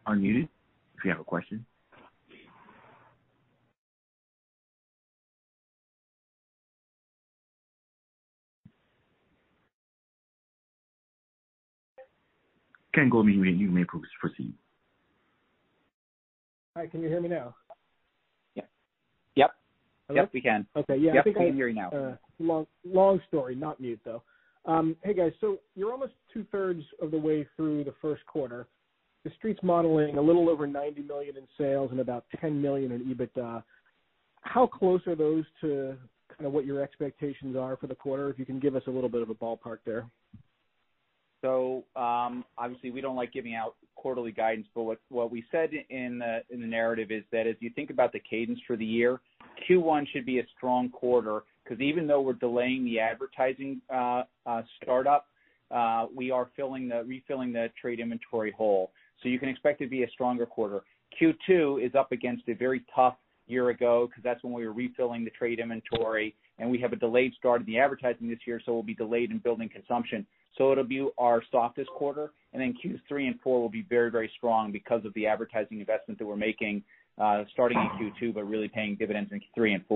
unmuted 0.06 0.48
if 0.96 1.04
you 1.04 1.10
have 1.10 1.20
a 1.20 1.24
question. 1.24 1.64
Ken 12.94 13.08
Goldman, 13.10 13.34
you 13.34 13.70
may 13.70 13.84
proceed. 13.84 14.54
Hi, 16.76 16.86
can 16.86 17.02
you 17.02 17.08
hear 17.08 17.20
me 17.20 17.28
now? 17.28 17.54
Yeah. 18.54 18.64
Yep. 19.34 19.50
Hello? 20.08 20.20
Yep, 20.20 20.30
we 20.32 20.40
can. 20.40 20.66
Okay. 20.76 20.96
Yeah. 20.96 21.14
Yep, 21.14 21.24
we 21.26 21.34
can 21.34 21.54
hear 21.54 21.68
you 21.68 21.74
now. 21.74 21.90
Uh, 21.90 22.64
long 22.84 23.20
story, 23.28 23.54
not 23.54 23.80
mute 23.80 24.00
though. 24.04 24.22
Hey, 24.66 25.14
guys. 25.14 25.32
So 25.40 25.58
you're 25.74 25.92
almost 25.92 26.12
two-thirds 26.32 26.82
of 27.00 27.10
the 27.10 27.18
way 27.18 27.46
through 27.56 27.84
the 27.84 27.94
first 28.02 28.24
quarter. 28.26 28.66
The 29.24 29.30
Street's 29.38 29.62
modeling 29.62 30.18
a 30.18 30.20
little 30.20 30.48
over 30.48 30.66
90 30.66 31.02
million 31.02 31.36
in 31.36 31.44
sales 31.58 31.90
and 31.90 32.00
about 32.00 32.24
10 32.40 32.60
million 32.60 32.92
in 32.92 33.00
EBITDA. 33.12 33.62
How 34.42 34.66
close 34.66 35.00
are 35.06 35.16
those 35.16 35.44
to 35.60 35.96
kind 36.36 36.46
of 36.46 36.52
what 36.52 36.64
your 36.64 36.80
expectations 36.80 37.56
are 37.56 37.76
for 37.76 37.86
the 37.86 37.94
quarter? 37.94 38.30
If 38.30 38.38
you 38.38 38.44
can 38.44 38.60
give 38.60 38.76
us 38.76 38.82
a 38.86 38.90
little 38.90 39.08
bit 39.08 39.22
of 39.22 39.30
a 39.30 39.34
ballpark 39.34 39.78
there. 39.84 40.06
So 41.42 41.84
um 41.96 42.44
obviously 42.56 42.90
we 42.90 43.00
don't 43.00 43.16
like 43.16 43.32
giving 43.32 43.54
out 43.54 43.74
quarterly 43.94 44.32
guidance, 44.32 44.66
but 44.74 44.98
what 45.08 45.30
we 45.30 45.44
said 45.50 45.70
in 45.90 46.22
in 46.50 46.60
the 46.60 46.66
narrative 46.66 47.10
is 47.10 47.24
that 47.32 47.46
as 47.46 47.56
you 47.60 47.70
think 47.70 47.90
about 47.90 48.12
the 48.12 48.20
cadence 48.20 48.60
for 48.66 48.76
the 48.76 48.86
year, 48.86 49.20
Q1 49.68 50.06
should 50.12 50.26
be 50.26 50.38
a 50.38 50.46
strong 50.56 50.88
quarter 50.88 51.42
because 51.66 51.80
even 51.80 52.06
though 52.06 52.20
we're 52.20 52.34
delaying 52.34 52.84
the 52.84 53.00
advertising 53.00 53.80
uh, 53.92 54.22
uh, 54.46 54.62
startup, 54.82 55.26
uh, 55.70 56.06
we 56.14 56.30
are 56.30 56.48
filling 56.56 56.88
the 56.88 57.02
refilling 57.04 57.52
the 57.52 57.68
trade 57.80 58.00
inventory 58.00 58.52
hole. 58.52 58.92
So 59.22 59.28
you 59.28 59.38
can 59.38 59.48
expect 59.48 59.80
it 59.80 59.84
to 59.84 59.90
be 59.90 60.04
a 60.04 60.10
stronger 60.10 60.46
quarter. 60.46 60.82
Q2 61.20 61.84
is 61.84 61.94
up 61.94 62.12
against 62.12 62.48
a 62.48 62.54
very 62.54 62.84
tough 62.94 63.16
year 63.46 63.70
ago 63.70 64.06
because 64.08 64.22
that's 64.22 64.42
when 64.44 64.52
we 64.52 64.66
were 64.66 64.72
refilling 64.72 65.24
the 65.24 65.30
trade 65.30 65.58
inventory, 65.58 66.34
and 66.58 66.70
we 66.70 66.78
have 66.78 66.92
a 66.92 66.96
delayed 66.96 67.32
start 67.38 67.60
in 67.60 67.66
the 67.66 67.78
advertising 67.78 68.28
this 68.28 68.38
year, 68.46 68.60
so 68.64 68.72
we'll 68.72 68.82
be 68.82 68.94
delayed 68.94 69.30
in 69.30 69.38
building 69.38 69.68
consumption. 69.68 70.26
So 70.58 70.72
it'll 70.72 70.84
be 70.84 71.06
our 71.18 71.42
softest 71.50 71.90
quarter, 71.90 72.30
and 72.52 72.62
then 72.62 72.74
Q3 72.82 73.26
and 73.26 73.34
Q4 73.42 73.44
will 73.44 73.68
be 73.68 73.86
very 73.88 74.10
very 74.10 74.30
strong 74.36 74.72
because 74.72 75.04
of 75.04 75.12
the 75.14 75.26
advertising 75.26 75.80
investment 75.80 76.18
that 76.18 76.26
we're 76.26 76.36
making, 76.36 76.82
starting 77.52 77.78
in 77.78 78.12
Q2, 78.12 78.34
but 78.34 78.44
really 78.44 78.68
paying 78.68 78.96
dividends 78.96 79.32
in 79.32 79.40
Q3 79.40 79.74
and 79.74 79.88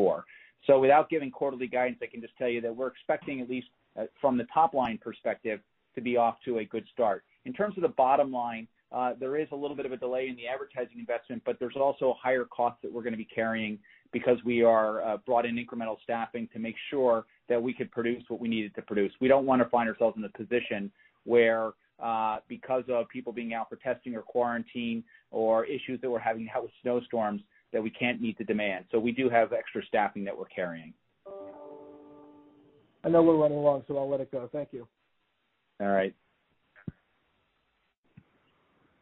Q4. 0.69 0.81
Without 0.81 1.11
giving 1.11 1.31
quarterly 1.31 1.67
guidance, 1.67 1.99
I 2.03 2.07
can 2.07 2.21
just 2.21 2.37
tell 2.37 2.49
you 2.49 2.61
that 2.61 2.75
we're 2.75 2.89
expecting, 2.89 3.41
at 3.41 3.49
least 3.49 3.69
uh, 3.99 4.05
from 4.21 4.37
the 4.37 4.47
top-line 4.53 4.99
perspective, 5.03 5.61
to 5.95 6.01
be 6.01 6.17
off 6.17 6.37
to 6.45 6.59
a 6.59 6.65
good 6.65 6.85
start. 6.93 7.25
In 7.45 7.53
terms 7.53 7.77
of 7.77 7.83
the 7.83 7.89
bottom 7.89 8.33
line, 8.33 8.69
uh, 8.93 9.15
there 9.19 9.37
is 9.37 9.49
a 9.53 9.57
little 9.57 9.77
bit 9.77 9.87
of 9.87 9.93
a 9.93 9.97
delay 9.97 10.29
in 10.29 10.37
the 10.37 10.47
advertising 10.47 10.99
investment, 10.99 11.43
but 11.45 11.59
there's 11.61 11.77
also 11.77 12.11
a 12.11 12.15
higher 12.15 12.45
costs 12.45 12.81
that 12.83 12.93
we're 12.93 13.03
going 13.03 13.13
to 13.13 13.19
be 13.19 13.29
carrying 13.33 13.79
because 14.13 14.39
we 14.45 14.63
are 14.63 15.03
uh, 15.03 15.17
brought 15.19 15.47
in 15.47 15.57
incremental 15.57 15.97
staffing 16.03 16.49
to 16.53 16.59
make 16.59 16.75
sure 16.91 17.25
that 17.49 17.63
we 17.63 17.73
could 17.73 17.91
produce 17.93 18.23
what 18.29 18.41
we 18.41 18.49
needed 18.49 18.75
to 18.75 18.83
produce. 18.83 19.13
We 19.21 19.29
don't 19.29 19.47
want 19.47 19.63
to 19.63 19.69
find 19.69 19.89
ourselves 19.89 20.17
in 20.17 20.25
a 20.25 20.29
position 20.29 20.91
where, 21.25 21.73
because 22.49 22.83
of 22.89 23.09
people 23.09 23.33
being 23.33 23.55
out 23.55 23.69
for 23.69 23.77
testing 23.77 24.17
or 24.17 24.23
quarantine 24.23 25.05
or 25.31 25.65
issues 25.67 26.01
that 26.01 26.11
we're 26.11 26.19
having 26.19 26.49
out 26.55 26.63
with 26.63 26.73
snowstorms, 26.83 27.43
that 27.73 27.83
we 27.83 27.91
can't 27.91 28.21
meet 28.21 28.39
the 28.39 28.45
demand. 28.45 28.87
So 28.91 28.99
we 28.99 29.13
do 29.13 29.29
have 29.29 29.53
extra 29.53 29.85
staffing 29.87 30.25
that 30.25 30.37
we're 30.37 30.47
carrying. 30.47 30.93
I 33.03 33.09
know 33.09 33.23
we're 33.23 33.37
running 33.37 33.59
long, 33.59 33.83
so 33.89 33.97
I'll 33.97 34.11
let 34.11 34.21
it 34.21 34.31
go. 34.31 34.49
Thank 34.53 34.71
you. 34.73 34.87
All 35.81 35.89
right. 35.89 36.15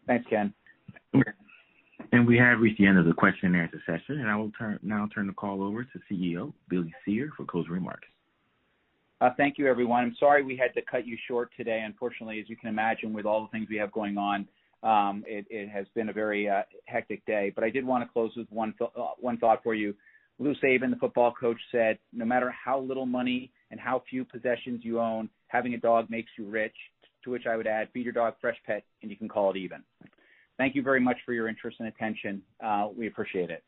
Thanks, 0.07 0.27
Ken. 0.31 0.55
And 2.13 2.27
we 2.27 2.39
have 2.39 2.61
reached 2.61 2.79
the 2.79 2.87
end 2.87 2.99
of 2.99 3.05
the 3.05 3.13
question 3.13 3.55
and 3.55 3.57
answer 3.57 3.83
session, 3.85 4.21
and 4.21 4.31
I 4.31 4.37
will 4.37 4.51
now 4.83 5.09
turn 5.15 5.27
the 5.27 5.33
call 5.33 5.63
over 5.63 5.85
to 5.85 6.01
CEO, 6.11 6.53
Billy 6.71 6.95
Cyr, 7.05 7.31
for 7.37 7.45
closing 7.45 7.73
remarks. 7.73 8.09
Uh, 9.21 9.31
thank 9.37 9.59
you, 9.59 9.67
everyone. 9.67 10.05
I'm 10.05 10.17
sorry 10.19 10.45
we 10.45 10.57
had 10.57 10.73
to 10.75 10.83
cut 10.89 11.07
you 11.07 11.19
short 11.27 11.51
today. 11.57 11.83
Unfortunately, 11.85 12.41
as 12.41 12.49
you 12.49 12.57
can 12.57 12.69
imagine, 12.69 13.13
with 13.13 13.27
all 13.27 13.43
the 13.43 13.49
things 13.49 13.67
we 13.69 13.77
have 13.77 13.93
going 13.93 14.17
on, 14.17 14.47
Um, 14.83 15.25
it 15.27 15.69
has 15.69 15.87
been 15.95 16.09
a 16.09 16.13
very 16.13 16.49
uh, 16.49 16.63
hectic 16.87 17.25
day. 17.27 17.53
But 17.55 17.65
I 17.65 17.71
did 17.71 17.85
want 17.85 18.05
to 18.05 18.13
close 18.13 18.33
with 18.37 18.47
one 18.51 18.75
uh, 18.81 18.87
one 19.19 19.39
thought 19.39 19.63
for 19.63 19.75
you. 19.75 19.95
Lou 20.39 20.55
Saban, 20.63 20.91
the 20.91 20.97
football 21.01 21.33
coach, 21.33 21.59
said, 21.73 21.99
"No 22.13 22.25
matter 22.25 22.53
how 22.65 22.81
little 22.81 23.07
money 23.07 23.51
and 23.71 23.81
how 23.81 24.03
few 24.09 24.25
possessions 24.25 24.81
you 24.85 25.01
own, 25.01 25.29
having 25.49 25.75
a 25.75 25.79
dog 25.79 26.11
makes 26.11 26.31
you 26.39 26.47
rich." 26.47 26.75
To 27.25 27.31
which 27.31 27.47
I 27.47 27.57
would 27.57 27.67
add, 27.67 27.89
feed 27.93 28.05
your 28.05 28.13
dog 28.13 28.35
Freshpet, 28.43 28.83
and 29.03 29.11
you 29.11 29.17
can 29.17 29.29
call 29.29 29.51
it 29.51 29.57
even. 29.57 29.83
Thank 30.57 30.77
you 30.77 30.83
very 30.83 31.01
much 31.01 31.17
for 31.27 31.33
your 31.33 31.49
interest 31.49 31.79
and 31.81 31.89
attention. 31.89 32.43
Uh, 32.65 32.89
we 32.97 33.09
appreciate 33.09 33.51
it. 33.51 33.65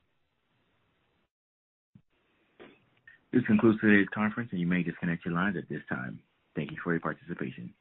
This 3.33 3.45
concludes 3.47 3.81
today's 3.81 4.09
conference, 4.13 4.51
and 4.53 4.61
you 4.61 4.67
may 4.67 4.83
disconnect 4.83 5.25
your 5.25 5.35
lines 5.35 5.57
at 5.57 5.69
this 5.69 5.83
time. 5.89 6.21
Thank 6.57 6.71
you 6.73 6.79
for 6.83 6.93
your 6.93 7.01
participation. 7.01 7.73